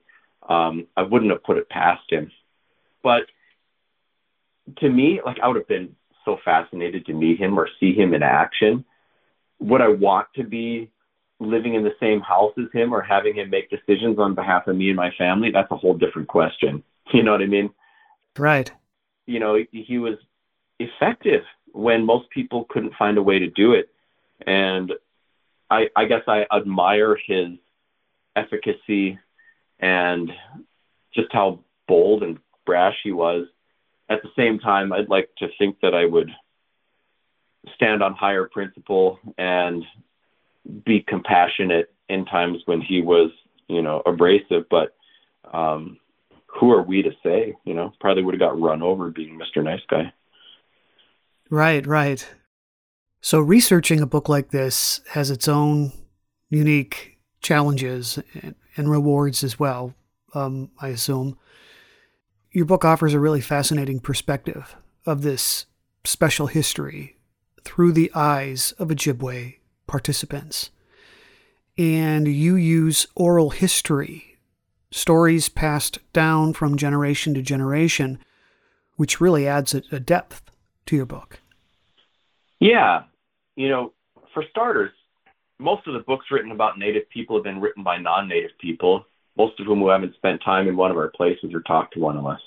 um, 0.49 0.87
I 0.97 1.03
wouldn't 1.03 1.31
have 1.31 1.43
put 1.43 1.57
it 1.57 1.69
past 1.69 2.03
him. 2.09 2.31
But 3.03 3.23
to 4.77 4.89
me, 4.89 5.19
like 5.23 5.37
I 5.43 5.47
would 5.47 5.57
have 5.57 5.67
been 5.67 5.95
so 6.23 6.37
fascinated 6.43 7.05
to 7.05 7.13
meet 7.13 7.39
him 7.39 7.59
or 7.59 7.69
see 7.79 7.93
him 7.93 8.13
in 8.13 8.23
action 8.23 8.85
would 9.59 9.81
I 9.81 9.87
want 9.87 10.27
to 10.35 10.43
be 10.43 10.91
living 11.39 11.75
in 11.75 11.83
the 11.83 11.95
same 11.99 12.21
house 12.21 12.53
as 12.57 12.71
him 12.73 12.93
or 12.93 13.01
having 13.01 13.35
him 13.35 13.49
make 13.49 13.69
decisions 13.69 14.19
on 14.19 14.35
behalf 14.35 14.67
of 14.67 14.75
me 14.75 14.87
and 14.89 14.95
my 14.95 15.11
family? 15.17 15.51
That's 15.51 15.71
a 15.71 15.77
whole 15.77 15.95
different 15.95 16.27
question. 16.27 16.83
You 17.13 17.21
know 17.21 17.33
what 17.33 17.43
I 17.43 17.45
mean? 17.45 17.69
Right. 18.35 18.71
You 19.27 19.39
know, 19.39 19.63
he 19.71 19.99
was 19.99 20.15
effective 20.79 21.43
when 21.71 22.03
most 22.03 22.31
people 22.31 22.65
couldn't 22.67 22.95
find 22.97 23.19
a 23.19 23.21
way 23.21 23.37
to 23.37 23.47
do 23.47 23.73
it. 23.73 23.89
And 24.47 24.91
I, 25.69 25.89
I 25.95 26.05
guess 26.05 26.23
I 26.27 26.47
admire 26.51 27.15
his 27.27 27.49
efficacy 28.35 29.19
and 29.79 30.31
just 31.13 31.31
how 31.31 31.59
bold 31.87 32.23
and 32.23 32.39
brash 32.65 32.97
he 33.03 33.11
was. 33.11 33.47
At 34.09 34.21
the 34.23 34.29
same 34.35 34.59
time, 34.59 34.93
I'd 34.93 35.09
like 35.09 35.29
to 35.37 35.47
think 35.57 35.77
that 35.81 35.93
I 35.93 36.05
would 36.05 36.31
stand 37.75 38.03
on 38.03 38.13
higher 38.13 38.45
principle 38.45 39.19
and 39.37 39.83
be 40.85 41.01
compassionate 41.01 41.93
in 42.09 42.25
times 42.25 42.61
when 42.65 42.81
he 42.81 43.01
was, 43.01 43.31
you 43.67 43.81
know, 43.81 44.01
abrasive. 44.05 44.65
But 44.69 44.95
um, 45.53 45.97
who 46.47 46.71
are 46.71 46.83
we 46.83 47.01
to 47.01 47.11
say? 47.23 47.55
You 47.65 47.73
know, 47.73 47.93
probably 47.99 48.23
would 48.23 48.33
have 48.33 48.39
got 48.39 48.59
run 48.59 48.81
over 48.81 49.11
being 49.11 49.39
Mr. 49.39 49.63
Nice 49.63 49.81
Guy. 49.89 50.13
Right, 51.49 51.85
right. 51.85 52.27
So 53.21 53.39
researching 53.39 54.01
a 54.01 54.07
book 54.07 54.29
like 54.29 54.51
this 54.51 55.01
has 55.11 55.31
its 55.31 55.47
own 55.47 55.91
unique 56.49 57.17
challenges 57.41 58.19
and 58.75 58.89
rewards 58.89 59.43
as 59.43 59.59
well. 59.59 59.93
Um, 60.33 60.71
I 60.79 60.89
assume 60.89 61.37
your 62.51 62.65
book 62.65 62.85
offers 62.85 63.13
a 63.13 63.19
really 63.19 63.41
fascinating 63.41 63.99
perspective 63.99 64.75
of 65.05 65.21
this 65.21 65.65
special 66.03 66.47
history 66.47 67.17
through 67.63 67.91
the 67.91 68.11
eyes 68.13 68.73
of 68.73 68.89
Ojibwe 68.89 69.57
participants. 69.87 70.69
And 71.77 72.27
you 72.27 72.55
use 72.55 73.07
oral 73.15 73.49
history, 73.49 74.37
stories 74.91 75.49
passed 75.49 75.99
down 76.13 76.53
from 76.53 76.77
generation 76.77 77.33
to 77.33 77.41
generation, 77.41 78.19
which 78.95 79.19
really 79.19 79.47
adds 79.47 79.73
a, 79.73 79.83
a 79.91 79.99
depth 79.99 80.41
to 80.85 80.95
your 80.95 81.05
book. 81.05 81.39
Yeah. 82.59 83.03
You 83.55 83.69
know, 83.69 83.93
for 84.33 84.43
starters, 84.49 84.91
most 85.59 85.85
of 85.87 85.93
the 85.93 85.99
books 85.99 86.27
written 86.31 86.51
about 86.51 86.79
Native 86.79 87.09
people 87.09 87.35
have 87.35 87.43
been 87.43 87.59
written 87.59 87.83
by 87.83 87.97
non 87.97 88.27
Native 88.29 88.51
people, 88.59 89.05
most 89.37 89.59
of 89.59 89.65
whom 89.65 89.79
who 89.79 89.89
haven't 89.89 90.15
spent 90.15 90.41
time 90.43 90.67
in 90.67 90.77
one 90.77 90.91
of 90.91 90.97
our 90.97 91.09
places 91.09 91.53
or 91.53 91.61
talked 91.61 91.93
to 91.95 91.99
one 91.99 92.17
of 92.17 92.25
us. 92.25 92.39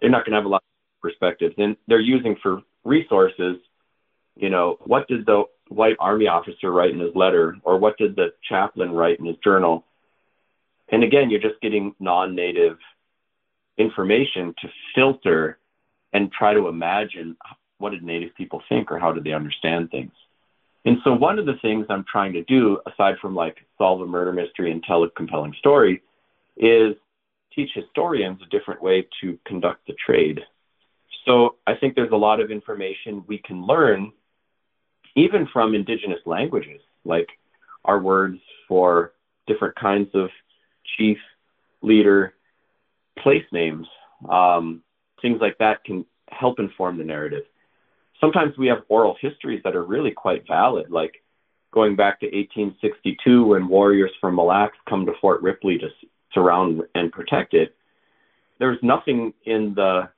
They're 0.00 0.10
not 0.10 0.24
going 0.24 0.32
to 0.32 0.38
have 0.38 0.46
a 0.46 0.48
lot 0.48 0.62
of 0.62 1.02
perspectives. 1.02 1.54
And 1.58 1.76
they're 1.86 2.00
using 2.00 2.36
for 2.42 2.62
resources 2.84 3.58
you 4.36 4.50
know, 4.50 4.78
what 4.84 5.08
did 5.08 5.26
the 5.26 5.44
white 5.72 5.96
army 5.98 6.26
officer 6.26 6.70
write 6.70 6.92
in 6.92 7.00
his 7.00 7.14
letter, 7.14 7.56
or 7.64 7.78
what 7.78 7.98
did 7.98 8.16
the 8.16 8.32
chaplain 8.48 8.92
write 8.92 9.18
in 9.18 9.26
his 9.26 9.36
journal? 9.42 9.84
And 10.88 11.02
again, 11.02 11.30
you're 11.30 11.40
just 11.40 11.60
getting 11.60 11.94
non 11.98 12.34
native 12.34 12.78
information 13.78 14.54
to 14.60 14.68
filter 14.94 15.58
and 16.12 16.30
try 16.30 16.52
to 16.54 16.68
imagine 16.68 17.36
what 17.78 17.90
did 17.90 18.02
native 18.02 18.34
people 18.36 18.62
think 18.68 18.92
or 18.92 18.98
how 18.98 19.12
did 19.12 19.24
they 19.24 19.32
understand 19.32 19.90
things. 19.90 20.12
And 20.84 20.98
so 21.04 21.12
one 21.12 21.38
of 21.38 21.46
the 21.46 21.56
things 21.62 21.86
I'm 21.88 22.04
trying 22.10 22.32
to 22.34 22.42
do, 22.44 22.78
aside 22.86 23.16
from 23.20 23.34
like 23.34 23.58
solve 23.78 24.00
a 24.00 24.06
murder 24.06 24.32
mystery 24.32 24.72
and 24.72 24.82
tell 24.82 25.02
a 25.04 25.10
compelling 25.10 25.54
story, 25.58 26.02
is 26.56 26.94
teach 27.54 27.70
historians 27.74 28.40
a 28.42 28.46
different 28.46 28.82
way 28.82 29.06
to 29.20 29.38
conduct 29.46 29.86
the 29.86 29.94
trade. 29.94 30.40
So 31.24 31.56
I 31.66 31.74
think 31.74 31.94
there's 31.94 32.12
a 32.12 32.16
lot 32.16 32.40
of 32.40 32.50
information 32.50 33.24
we 33.26 33.38
can 33.38 33.64
learn 33.64 34.12
even 35.16 35.48
from 35.52 35.74
indigenous 35.74 36.20
languages, 36.26 36.80
like 37.04 37.28
our 37.84 37.98
words 37.98 38.38
for 38.68 39.12
different 39.46 39.74
kinds 39.74 40.08
of 40.14 40.30
chief, 40.96 41.18
leader, 41.82 42.34
place 43.18 43.44
names, 43.52 43.86
um, 44.30 44.82
things 45.20 45.38
like 45.40 45.58
that 45.58 45.84
can 45.84 46.04
help 46.28 46.58
inform 46.58 46.96
the 46.98 47.04
narrative. 47.04 47.44
Sometimes 48.20 48.56
we 48.56 48.68
have 48.68 48.82
oral 48.88 49.16
histories 49.20 49.60
that 49.64 49.74
are 49.74 49.84
really 49.84 50.12
quite 50.12 50.46
valid, 50.46 50.90
like 50.90 51.22
going 51.72 51.96
back 51.96 52.20
to 52.20 52.26
1862 52.26 53.44
when 53.44 53.66
warriors 53.66 54.12
from 54.20 54.36
Mille 54.36 54.46
Lacs 54.46 54.76
come 54.88 55.06
to 55.06 55.12
Fort 55.20 55.42
Ripley 55.42 55.78
to 55.78 55.88
surround 56.32 56.82
and 56.94 57.10
protect 57.10 57.54
it. 57.54 57.74
There's 58.58 58.78
nothing 58.82 59.34
in 59.44 59.74
the 59.74 60.08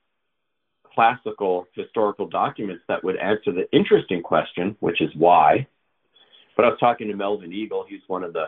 classical 0.95 1.67
historical 1.73 2.27
documents 2.27 2.83
that 2.87 3.03
would 3.03 3.17
answer 3.17 3.51
the 3.51 3.69
interesting 3.71 4.23
question, 4.23 4.75
which 4.79 5.01
is 5.01 5.09
why. 5.15 5.67
But 6.55 6.65
I 6.65 6.69
was 6.69 6.79
talking 6.79 7.09
to 7.09 7.15
Melvin 7.15 7.53
Eagle. 7.53 7.85
He's 7.87 8.01
one 8.07 8.23
of 8.23 8.33
the 8.33 8.45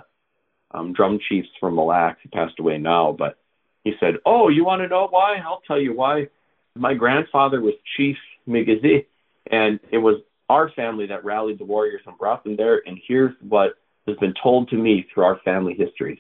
um, 0.72 0.94
drum 0.94 1.20
chiefs 1.28 1.50
from 1.60 1.76
Mille 1.76 1.88
Lacs. 1.88 2.20
He 2.24 2.30
passed 2.30 2.60
away 2.60 2.78
now, 2.78 3.16
but 3.18 3.38
he 3.84 3.94
said, 4.00 4.16
"Oh, 4.26 4.50
you 4.50 4.66
want 4.66 4.82
to 4.82 4.88
know 4.88 5.08
why? 5.10 5.38
I'll 5.46 5.62
tell 5.68 5.80
you 5.80 5.94
why. 5.94 6.28
My 6.76 6.94
grandfather 6.94 7.62
was 7.62 7.74
Chief 7.96 8.18
Migizi, 8.48 9.06
and 9.52 9.80
it 9.92 9.98
was 9.98 10.22
our 10.50 10.70
family 10.72 11.08
that 11.08 11.26
rallied 11.26 11.60
the 11.60 11.66
warriors 11.66 12.02
and 12.06 12.18
brought 12.18 12.44
them 12.44 12.56
there. 12.56 12.82
And 12.86 12.98
here's 13.06 13.34
what 13.42 13.78
has 14.08 14.16
been 14.18 14.34
told 14.42 14.70
to 14.70 14.76
me 14.76 15.06
through 15.14 15.26
our 15.26 15.40
family 15.44 15.74
histories. 15.74 16.20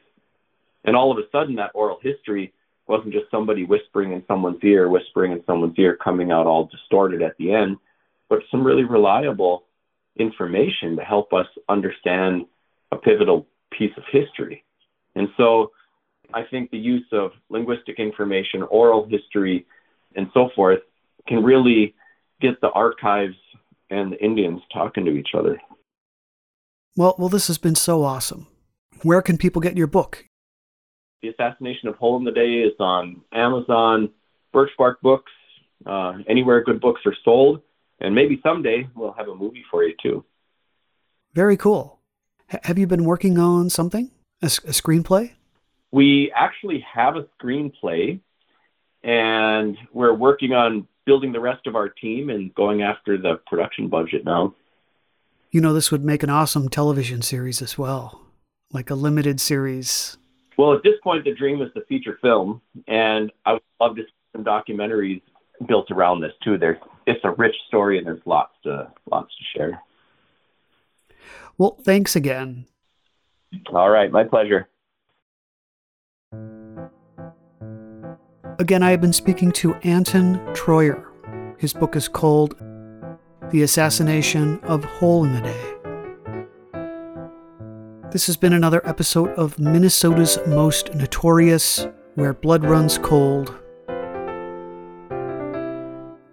And 0.83 0.95
all 0.95 1.11
of 1.11 1.17
a 1.17 1.29
sudden, 1.31 1.55
that 1.55 1.71
oral 1.73 1.99
history 2.01 2.53
wasn't 2.87 3.13
just 3.13 3.29
somebody 3.29 3.63
whispering 3.63 4.13
in 4.13 4.23
someone's 4.27 4.63
ear, 4.63 4.89
whispering 4.89 5.31
in 5.31 5.43
someone's 5.45 5.77
ear, 5.77 5.97
coming 6.01 6.31
out 6.31 6.47
all 6.47 6.65
distorted 6.65 7.21
at 7.21 7.35
the 7.37 7.53
end, 7.53 7.77
but 8.29 8.39
some 8.49 8.63
really 8.63 8.83
reliable 8.83 9.63
information 10.17 10.95
to 10.95 11.03
help 11.03 11.33
us 11.33 11.47
understand 11.69 12.45
a 12.91 12.95
pivotal 12.95 13.45
piece 13.71 13.91
of 13.97 14.03
history. 14.11 14.63
And 15.15 15.27
so 15.37 15.71
I 16.33 16.43
think 16.43 16.71
the 16.71 16.77
use 16.77 17.05
of 17.11 17.31
linguistic 17.49 17.99
information, 17.99 18.63
oral 18.63 19.07
history, 19.07 19.65
and 20.15 20.27
so 20.33 20.49
forth 20.55 20.79
can 21.27 21.43
really 21.43 21.93
get 22.41 22.59
the 22.61 22.69
archives 22.71 23.35
and 23.89 24.11
the 24.11 24.23
Indians 24.23 24.61
talking 24.73 25.05
to 25.05 25.11
each 25.11 25.29
other. 25.37 25.59
Well, 26.95 27.15
well, 27.17 27.29
this 27.29 27.47
has 27.47 27.57
been 27.57 27.75
so 27.75 28.03
awesome. 28.03 28.47
Where 29.03 29.21
can 29.21 29.37
people 29.37 29.61
get 29.61 29.77
your 29.77 29.87
book? 29.87 30.26
The 31.21 31.29
Assassination 31.29 31.89
of 31.89 31.95
Hole 31.95 32.17
in 32.17 32.23
the 32.23 32.31
Day 32.31 32.59
is 32.59 32.73
on 32.79 33.21
Amazon, 33.33 34.09
Birchbark 34.53 34.95
Books, 35.01 35.31
uh, 35.85 36.19
anywhere 36.27 36.63
good 36.63 36.79
books 36.79 37.01
are 37.05 37.15
sold, 37.23 37.61
and 37.99 38.13
maybe 38.13 38.39
someday 38.43 38.87
we'll 38.95 39.13
have 39.13 39.27
a 39.27 39.35
movie 39.35 39.63
for 39.69 39.83
you 39.83 39.95
too. 40.01 40.23
Very 41.33 41.57
cool. 41.57 41.99
H- 42.51 42.59
have 42.63 42.77
you 42.77 42.87
been 42.87 43.03
working 43.03 43.37
on 43.37 43.69
something? 43.69 44.11
A, 44.41 44.45
a 44.45 44.73
screenplay? 44.73 45.33
We 45.91 46.31
actually 46.35 46.85
have 46.93 47.15
a 47.15 47.25
screenplay, 47.41 48.19
and 49.03 49.77
we're 49.93 50.13
working 50.13 50.53
on 50.53 50.87
building 51.05 51.31
the 51.31 51.39
rest 51.39 51.65
of 51.65 51.75
our 51.75 51.89
team 51.89 52.29
and 52.29 52.53
going 52.53 52.81
after 52.81 53.17
the 53.17 53.39
production 53.47 53.87
budget 53.87 54.25
now. 54.25 54.53
You 55.49 55.61
know, 55.61 55.73
this 55.73 55.91
would 55.91 56.03
make 56.03 56.23
an 56.23 56.29
awesome 56.29 56.69
television 56.69 57.21
series 57.21 57.61
as 57.61 57.77
well, 57.77 58.21
like 58.71 58.89
a 58.89 58.95
limited 58.95 59.39
series. 59.39 60.17
Well, 60.57 60.73
at 60.73 60.83
this 60.83 60.95
point, 61.03 61.23
the 61.23 61.33
dream 61.33 61.61
is 61.61 61.69
the 61.75 61.81
feature 61.81 62.17
film, 62.21 62.61
and 62.87 63.31
I 63.45 63.53
would 63.53 63.61
love 63.79 63.95
to 63.95 64.01
see 64.01 64.09
some 64.33 64.43
documentaries 64.43 65.21
built 65.67 65.91
around 65.91 66.21
this 66.21 66.33
too. 66.43 66.57
There's 66.57 66.77
it's 67.05 67.23
a 67.23 67.31
rich 67.31 67.55
story, 67.67 67.97
and 67.97 68.07
there's 68.07 68.21
lots 68.25 68.53
to 68.63 68.91
lots 69.09 69.33
to 69.37 69.57
share. 69.57 69.81
Well, 71.57 71.77
thanks 71.83 72.15
again. 72.15 72.65
All 73.71 73.89
right, 73.89 74.11
my 74.11 74.23
pleasure. 74.23 74.67
Again, 78.59 78.81
I 78.81 78.91
have 78.91 79.01
been 79.01 79.13
speaking 79.13 79.51
to 79.53 79.75
Anton 79.75 80.39
Treuer. 80.53 81.05
His 81.59 81.73
book 81.73 81.95
is 81.95 82.07
called 82.07 82.55
The 83.51 83.61
Assassination 83.61 84.59
of 84.61 84.83
Hole 84.83 85.23
in 85.23 85.33
the 85.33 85.41
Day. 85.41 85.76
This 88.09 88.25
has 88.27 88.37
been 88.37 88.53
another 88.53 88.81
episode 88.87 89.31
of 89.31 89.59
Minnesota's 89.59 90.39
Most 90.47 90.95
Notorious, 90.95 91.87
Where 92.15 92.33
Blood 92.33 92.63
Runs 92.63 92.97
Cold. 92.97 93.53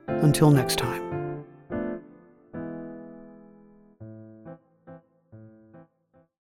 Until 0.06 0.52
next 0.52 0.78
time. 0.78 1.03